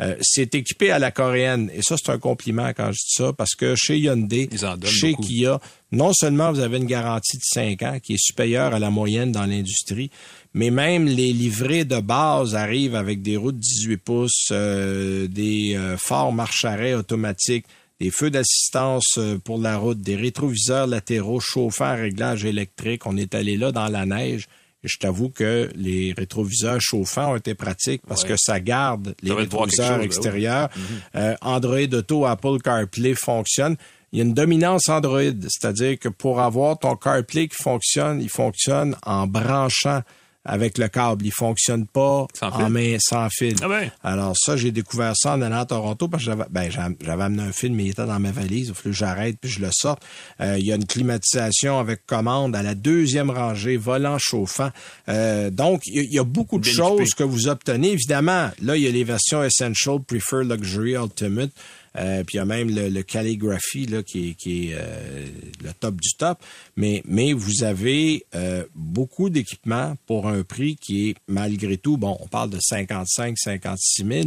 Euh, 0.00 0.16
c'est 0.22 0.54
équipé 0.54 0.90
à 0.90 0.98
la 0.98 1.10
coréenne. 1.10 1.70
Et 1.74 1.82
ça, 1.82 1.96
c'est 1.98 2.12
un 2.12 2.18
compliment 2.18 2.68
quand 2.68 2.86
je 2.86 2.98
dis 2.98 3.14
ça, 3.16 3.32
parce 3.34 3.54
que 3.54 3.74
chez 3.76 3.98
Hyundai, 3.98 4.48
chez 4.84 5.10
beaucoup. 5.10 5.22
Kia, 5.22 5.60
non 5.92 6.12
seulement 6.12 6.52
vous 6.52 6.60
avez 6.60 6.76
une 6.78 6.84
garantie 6.86 7.36
de 7.38 7.42
5 7.42 7.82
ans 7.82 7.98
qui 8.02 8.14
est 8.14 8.22
supérieure 8.22 8.74
à 8.74 8.78
la 8.78 8.90
moyenne 8.90 9.32
dans 9.32 9.46
l'industrie, 9.46 10.10
mais 10.54 10.70
même 10.70 11.06
les 11.06 11.32
livrets 11.32 11.84
de 11.84 12.00
base 12.00 12.54
arrivent 12.54 12.94
avec 12.94 13.22
des 13.22 13.36
roues 13.36 13.52
de 13.52 13.58
18 13.58 13.96
pouces, 13.98 14.48
euh, 14.52 15.26
des 15.28 15.74
euh, 15.76 15.96
phares 15.96 16.32
marche-arrêt 16.32 16.94
automatiques, 16.94 17.64
des 18.00 18.10
feux 18.10 18.30
d'assistance 18.30 19.14
euh, 19.18 19.38
pour 19.38 19.58
la 19.58 19.76
route, 19.78 20.00
des 20.00 20.14
rétroviseurs 20.16 20.86
latéraux 20.86 21.40
chauffants 21.40 21.84
à 21.86 21.94
réglage 21.94 22.44
électrique. 22.44 23.06
On 23.06 23.16
est 23.16 23.34
allé 23.34 23.56
là 23.56 23.72
dans 23.72 23.88
la 23.88 24.06
neige. 24.06 24.46
Et 24.84 24.88
je 24.88 24.96
t'avoue 24.98 25.28
que 25.28 25.68
les 25.74 26.14
rétroviseurs 26.16 26.80
chauffants 26.80 27.32
ont 27.32 27.36
été 27.36 27.54
pratiques 27.56 28.02
parce 28.06 28.22
Ouais. 28.22 28.28
que 28.28 28.34
ça 28.38 28.60
garde 28.60 29.16
les 29.22 29.32
rétroviseurs 29.32 29.88
chose, 29.88 29.98
oui. 29.98 30.04
extérieurs. 30.04 30.68
Euh, 31.16 31.34
Android 31.40 31.92
Auto, 31.94 32.24
Apple 32.26 32.58
CarPlay 32.62 33.14
fonctionne. 33.16 33.76
Il 34.12 34.18
y 34.18 34.22
a 34.22 34.24
une 34.24 34.34
dominance 34.34 34.88
Android, 34.88 35.20
c'est-à-dire 35.48 35.98
que 35.98 36.08
pour 36.08 36.40
avoir 36.40 36.78
ton 36.78 36.96
CarPlay 36.96 37.48
qui 37.48 37.62
fonctionne, 37.62 38.20
il 38.22 38.30
fonctionne 38.30 38.96
en 39.04 39.26
branchant 39.26 40.02
avec 40.44 40.78
le 40.78 40.88
câble. 40.88 41.26
Il 41.26 41.32
fonctionne 41.32 41.86
pas 41.86 42.26
Sans 42.32 42.48
en 42.48 42.58
fil. 42.60 42.68
main 42.70 42.96
sans 43.00 43.28
fil. 43.28 43.54
Ah 43.60 43.68
ben. 43.68 43.90
Alors 44.02 44.34
ça, 44.34 44.56
j'ai 44.56 44.70
découvert 44.70 45.12
ça 45.14 45.34
en 45.34 45.42
allant 45.42 45.58
à 45.58 45.66
Toronto 45.66 46.08
parce 46.08 46.22
que 46.24 46.30
j'avais, 46.30 46.44
ben, 46.48 46.70
j'avais 46.70 47.22
amené 47.22 47.42
un 47.42 47.52
film, 47.52 47.74
mais 47.74 47.84
il 47.84 47.90
était 47.90 48.06
dans 48.06 48.18
ma 48.18 48.30
valise. 48.30 48.68
Il 48.68 48.74
fallu 48.74 48.92
que 48.92 48.96
j'arrête 48.96 49.36
puis 49.38 49.50
je 49.50 49.60
le 49.60 49.68
sorte. 49.72 50.02
Euh, 50.40 50.56
il 50.58 50.64
y 50.64 50.72
a 50.72 50.76
une 50.76 50.86
climatisation 50.86 51.78
avec 51.78 52.06
commande 52.06 52.56
à 52.56 52.62
la 52.62 52.74
deuxième 52.74 53.28
rangée, 53.30 53.76
volant 53.76 54.16
chauffant. 54.18 54.70
Euh, 55.10 55.50
donc, 55.50 55.82
il 55.86 56.10
y, 56.10 56.18
a- 56.18 56.24
beaucoup 56.24 56.56
de 56.58 56.62
Bien 56.64 56.72
choses 56.72 57.10
que 57.10 57.24
vous 57.24 57.48
obtenez. 57.48 57.90
Évidemment, 57.90 58.48
là, 58.62 58.74
il 58.76 58.84
y 58.84 58.88
a 58.88 58.90
les 58.90 59.04
versions 59.04 59.42
Essential, 59.44 59.98
Prefer, 60.00 60.44
Luxury, 60.44 60.92
Ultimate. 60.94 61.50
Euh, 61.98 62.22
puis 62.24 62.36
il 62.36 62.38
y 62.38 62.40
a 62.40 62.44
même 62.44 62.70
le, 62.70 63.02
calligraphy 63.02 63.86
là, 63.86 64.02
qui 64.02 64.30
est, 64.30 64.72
euh, 64.72 65.26
le 65.62 65.72
top 65.72 66.00
du 66.00 66.10
top. 66.16 66.38
Mais, 66.76 67.02
mais 67.06 67.32
vous 67.32 67.64
avez 67.64 68.24
euh, 68.34 68.64
beaucoup 68.74 69.30
d'équipements 69.30 69.96
pour 70.06 70.28
un 70.28 70.42
prix 70.42 70.76
qui 70.76 71.10
est 71.10 71.16
malgré 71.26 71.76
tout, 71.76 71.96
bon, 71.96 72.16
on 72.20 72.28
parle 72.28 72.50
de 72.50 72.58
55, 72.60 73.36
56 73.36 74.04
000, 74.04 74.26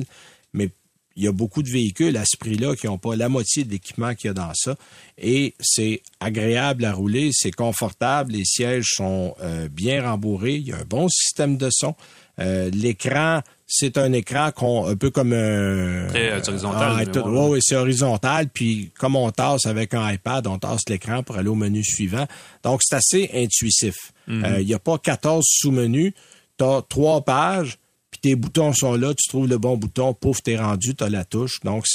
mais 0.53 0.69
il 1.15 1.23
y 1.23 1.27
a 1.27 1.31
beaucoup 1.31 1.61
de 1.61 1.69
véhicules 1.69 2.15
à 2.17 2.23
ce 2.25 2.37
prix-là 2.37 2.75
qui 2.75 2.87
n'ont 2.87 2.97
pas 2.97 3.15
la 3.15 3.29
moitié 3.29 3.63
de 3.63 3.71
l'équipement 3.71 4.15
qu'il 4.15 4.29
y 4.29 4.31
a 4.31 4.33
dans 4.33 4.53
ça. 4.53 4.75
Et 5.17 5.55
c'est 5.59 6.01
agréable 6.19 6.85
à 6.85 6.93
rouler, 6.93 7.31
c'est 7.33 7.51
confortable, 7.51 8.31
les 8.31 8.45
sièges 8.45 8.93
sont 8.95 9.35
bien 9.71 10.09
rembourrés, 10.09 10.55
il 10.55 10.69
y 10.69 10.71
a 10.71 10.77
un 10.77 10.85
bon 10.85 11.09
système 11.09 11.57
de 11.57 11.69
son. 11.69 11.95
L'écran, 12.37 13.41
c'est 13.73 13.97
un 13.97 14.11
écran 14.11 14.51
qu'on, 14.51 14.85
un 14.87 14.95
peu 14.97 15.09
comme 15.11 15.31
un... 15.31 16.07
Très, 16.09 16.29
euh, 16.31 16.41
horizontal, 16.45 17.07
ouais, 17.07 17.17
ouais, 17.21 17.47
ouais, 17.51 17.59
c'est 17.61 17.75
horizontal. 17.77 18.49
Puis 18.53 18.91
comme 18.99 19.15
on 19.15 19.31
tasse 19.31 19.65
avec 19.65 19.93
un 19.93 20.11
iPad, 20.11 20.45
on 20.47 20.59
tasse 20.59 20.81
l'écran 20.89 21.23
pour 21.23 21.37
aller 21.37 21.47
au 21.47 21.55
menu 21.55 21.81
suivant. 21.83 22.27
Donc, 22.63 22.81
c'est 22.83 22.95
assez 22.95 23.29
intuitif. 23.33 23.95
Mhm. 24.27 24.43
Euh, 24.45 24.59
Il 24.61 24.67
n'y 24.67 24.73
a 24.73 24.79
pas 24.79 24.97
14 24.97 25.45
sous-menus. 25.47 26.11
Tu 26.57 26.65
as 26.65 26.81
trois 26.89 27.21
pages, 27.21 27.77
puis 28.11 28.19
tes 28.19 28.35
boutons 28.35 28.73
sont 28.73 28.95
là, 28.95 29.13
tu 29.13 29.29
trouves 29.29 29.47
le 29.47 29.57
bon 29.57 29.77
bouton, 29.77 30.13
pouf, 30.13 30.43
t'es 30.43 30.57
rendu, 30.57 30.93
tu 30.93 31.03
as 31.03 31.09
la 31.09 31.23
touche. 31.23 31.61
Donc, 31.63 31.85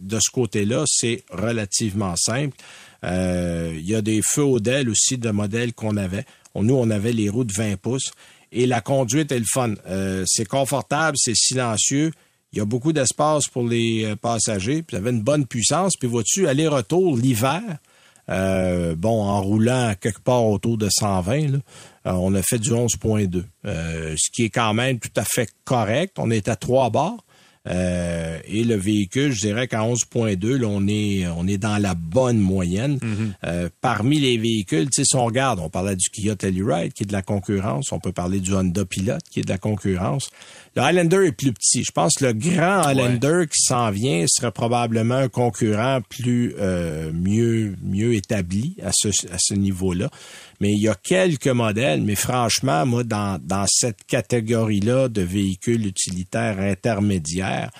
de 0.00 0.18
ce 0.20 0.30
côté-là, 0.30 0.84
c'est 0.86 1.24
relativement 1.30 2.14
simple. 2.16 2.56
Euh, 3.04 3.72
Il 3.76 3.88
y 3.90 3.94
a 3.96 4.02
des 4.02 4.20
feux 4.24 4.42
Odell 4.44 4.88
aussi 4.88 5.18
de 5.18 5.30
modèles 5.30 5.72
qu'on 5.74 5.96
avait. 5.96 6.24
On- 6.54 6.62
Nous, 6.62 6.74
on 6.76 6.88
avait 6.90 7.12
les 7.12 7.28
roues 7.28 7.44
de 7.44 7.52
20 7.52 7.76
pouces. 7.76 8.12
Et 8.54 8.66
la 8.66 8.80
conduite 8.80 9.32
est 9.32 9.38
le 9.38 9.44
fun. 9.46 9.74
Euh, 9.86 10.24
c'est 10.26 10.46
confortable, 10.46 11.18
c'est 11.18 11.34
silencieux. 11.34 12.12
Il 12.52 12.58
y 12.58 12.62
a 12.62 12.64
beaucoup 12.64 12.92
d'espace 12.92 13.48
pour 13.48 13.66
les 13.66 14.04
euh, 14.04 14.16
passagers. 14.16 14.82
Puis, 14.82 14.96
vous 14.96 15.02
avez 15.02 15.10
une 15.10 15.22
bonne 15.22 15.44
puissance. 15.44 15.96
Puis, 15.96 16.08
vois-tu, 16.08 16.46
aller-retour 16.46 17.16
l'hiver, 17.16 17.62
euh, 18.30 18.94
bon, 18.94 19.22
en 19.22 19.42
roulant 19.42 19.94
quelque 20.00 20.20
part 20.20 20.46
autour 20.46 20.78
de 20.78 20.88
120, 20.88 21.48
là, 21.48 21.58
euh, 22.06 22.12
on 22.12 22.34
a 22.34 22.42
fait 22.42 22.58
du 22.58 22.70
11.2, 22.70 23.44
euh, 23.66 24.14
ce 24.16 24.30
qui 24.30 24.44
est 24.44 24.50
quand 24.50 24.72
même 24.72 24.98
tout 24.98 25.12
à 25.16 25.24
fait 25.24 25.48
correct. 25.64 26.16
On 26.18 26.30
est 26.30 26.48
à 26.48 26.56
trois 26.56 26.90
barres. 26.90 27.24
Euh, 27.66 28.38
et 28.46 28.64
le 28.64 28.74
véhicule, 28.74 29.32
je 29.32 29.40
dirais 29.40 29.68
qu'à 29.68 29.80
11.2, 29.80 30.56
là, 30.56 30.66
on 30.68 30.86
est 30.86 31.26
on 31.36 31.46
est 31.46 31.56
dans 31.56 31.78
la 31.78 31.94
bonne 31.94 32.38
moyenne. 32.38 32.98
Euh, 33.44 33.68
parmi 33.80 34.18
les 34.18 34.36
véhicules, 34.36 34.86
tu 34.86 35.02
sais, 35.02 35.04
si 35.04 35.16
on 35.16 35.24
regarde, 35.24 35.60
on 35.60 35.70
parlait 35.70 35.96
du 35.96 36.10
Kia 36.10 36.36
Telluride 36.36 36.92
qui 36.92 37.04
est 37.04 37.06
de 37.06 37.12
la 37.12 37.22
concurrence, 37.22 37.92
on 37.92 38.00
peut 38.00 38.12
parler 38.12 38.40
du 38.40 38.54
Honda 38.54 38.84
Pilot 38.84 39.18
qui 39.30 39.40
est 39.40 39.44
de 39.44 39.48
la 39.48 39.58
concurrence. 39.58 40.30
Le 40.76 40.82
Highlander 40.82 41.26
est 41.26 41.32
plus 41.32 41.52
petit. 41.52 41.84
Je 41.84 41.92
pense 41.92 42.14
que 42.16 42.24
le 42.24 42.32
grand 42.32 42.82
Highlander 42.82 43.44
qui 43.46 43.62
s'en 43.62 43.90
vient 43.90 44.24
serait 44.26 44.50
probablement 44.50 45.14
un 45.14 45.28
concurrent 45.28 46.00
plus 46.08 46.54
euh, 46.58 47.12
mieux 47.12 47.76
mieux 47.82 48.14
établi 48.14 48.76
à 48.82 48.90
ce 48.92 49.08
à 49.32 49.36
ce 49.38 49.54
niveau-là. 49.54 50.10
Mais 50.60 50.72
il 50.72 50.80
y 50.80 50.88
a 50.88 50.96
quelques 50.96 51.46
modèles, 51.46 52.02
mais 52.02 52.16
franchement, 52.16 52.86
moi, 52.86 53.04
dans, 53.04 53.40
dans 53.40 53.66
cette 53.68 54.04
catégorie-là 54.04 55.08
de 55.08 55.22
véhicules 55.22 55.86
utilitaires 55.86 56.58
intermédiaires, 56.58 57.70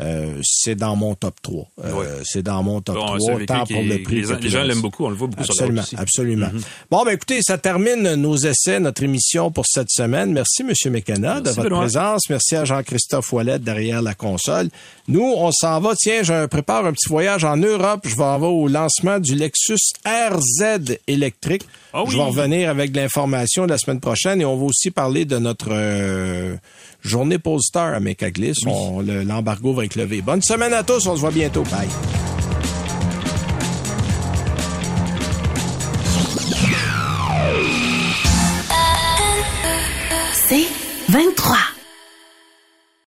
euh, 0.00 0.40
c'est 0.42 0.74
dans 0.74 0.96
mon 0.96 1.14
top 1.14 1.34
3. 1.42 1.66
Euh. 1.84 2.20
C'est 2.24 2.42
dans 2.42 2.62
mon 2.62 2.80
top 2.80 2.94
Bon, 2.96 3.06
3, 3.06 3.16
c'est 3.20 3.30
un 3.30 3.34
véhicule 3.36 3.46
tant 3.56 3.64
qui 3.64 3.72
pour 3.74 3.82
le 3.82 4.02
prix. 4.02 4.14
les, 4.16 4.22
que 4.22 4.48
gens- 4.48 4.62
les 4.62 4.68
l'aiment 4.68 4.80
beaucoup, 4.80 5.04
on 5.04 5.10
le 5.10 5.16
voit 5.16 5.26
beaucoup 5.28 5.42
Absolument, 5.42 5.82
sur 5.82 5.96
la 5.96 6.02
route 6.02 6.08
aussi. 6.08 6.18
absolument. 6.20 6.48
Bon, 6.90 7.04
ben 7.04 7.10
écoutez, 7.12 7.40
ça 7.42 7.58
termine 7.58 8.14
nos 8.14 8.36
essais, 8.36 8.80
notre 8.80 9.02
émission 9.02 9.50
pour 9.50 9.66
cette 9.66 9.90
semaine. 9.90 10.32
Merci, 10.32 10.64
Monsieur 10.64 10.90
Mécana, 10.90 11.40
de 11.40 11.50
votre 11.50 11.62
Benoît. 11.64 11.80
présence. 11.80 12.22
Merci 12.30 12.56
à 12.56 12.64
Jean-Christophe 12.64 13.32
Ouellette 13.32 13.62
derrière 13.64 14.00
la 14.02 14.14
console. 14.14 14.68
Nous, 15.08 15.22
on 15.36 15.50
s'en 15.52 15.78
va. 15.80 15.94
Tiens, 15.96 16.22
je 16.22 16.46
prépare 16.46 16.86
un 16.86 16.92
petit 16.92 17.08
voyage 17.08 17.44
en 17.44 17.56
Europe. 17.56 18.00
Je 18.04 18.16
vais 18.16 18.22
en 18.24 18.42
au 18.42 18.68
lancement 18.68 19.18
du 19.18 19.34
Lexus 19.34 19.76
RZ 20.06 20.96
électrique. 21.06 21.66
Ah 21.92 22.02
oui. 22.04 22.10
Je 22.10 22.16
vais 22.16 22.22
revenir 22.22 22.70
avec 22.70 22.92
de 22.92 23.00
l'information 23.00 23.66
la 23.66 23.76
semaine 23.78 24.00
prochaine 24.00 24.40
et 24.40 24.44
on 24.44 24.56
va 24.56 24.64
aussi 24.64 24.90
parler 24.90 25.24
de 25.26 25.38
notre 25.38 25.68
euh, 25.70 26.56
journée 27.02 27.38
Polestar 27.38 27.94
à 27.94 28.00
Mecaglis. 28.00 28.54
On- 28.66 29.00
le- 29.00 29.22
L'embargo 29.24 29.74
va 29.74 29.84
être 29.84 29.96
levé. 29.96 30.22
Bonne 30.22 30.42
semaine 30.42 30.72
à 30.72 30.82
tous. 30.82 31.06
On 31.06 31.14
se 31.16 31.20
voit 31.20 31.30
bientôt. 31.30 31.62
Bye. 31.64 31.88
C'est 40.34 40.66
23. 41.08 41.56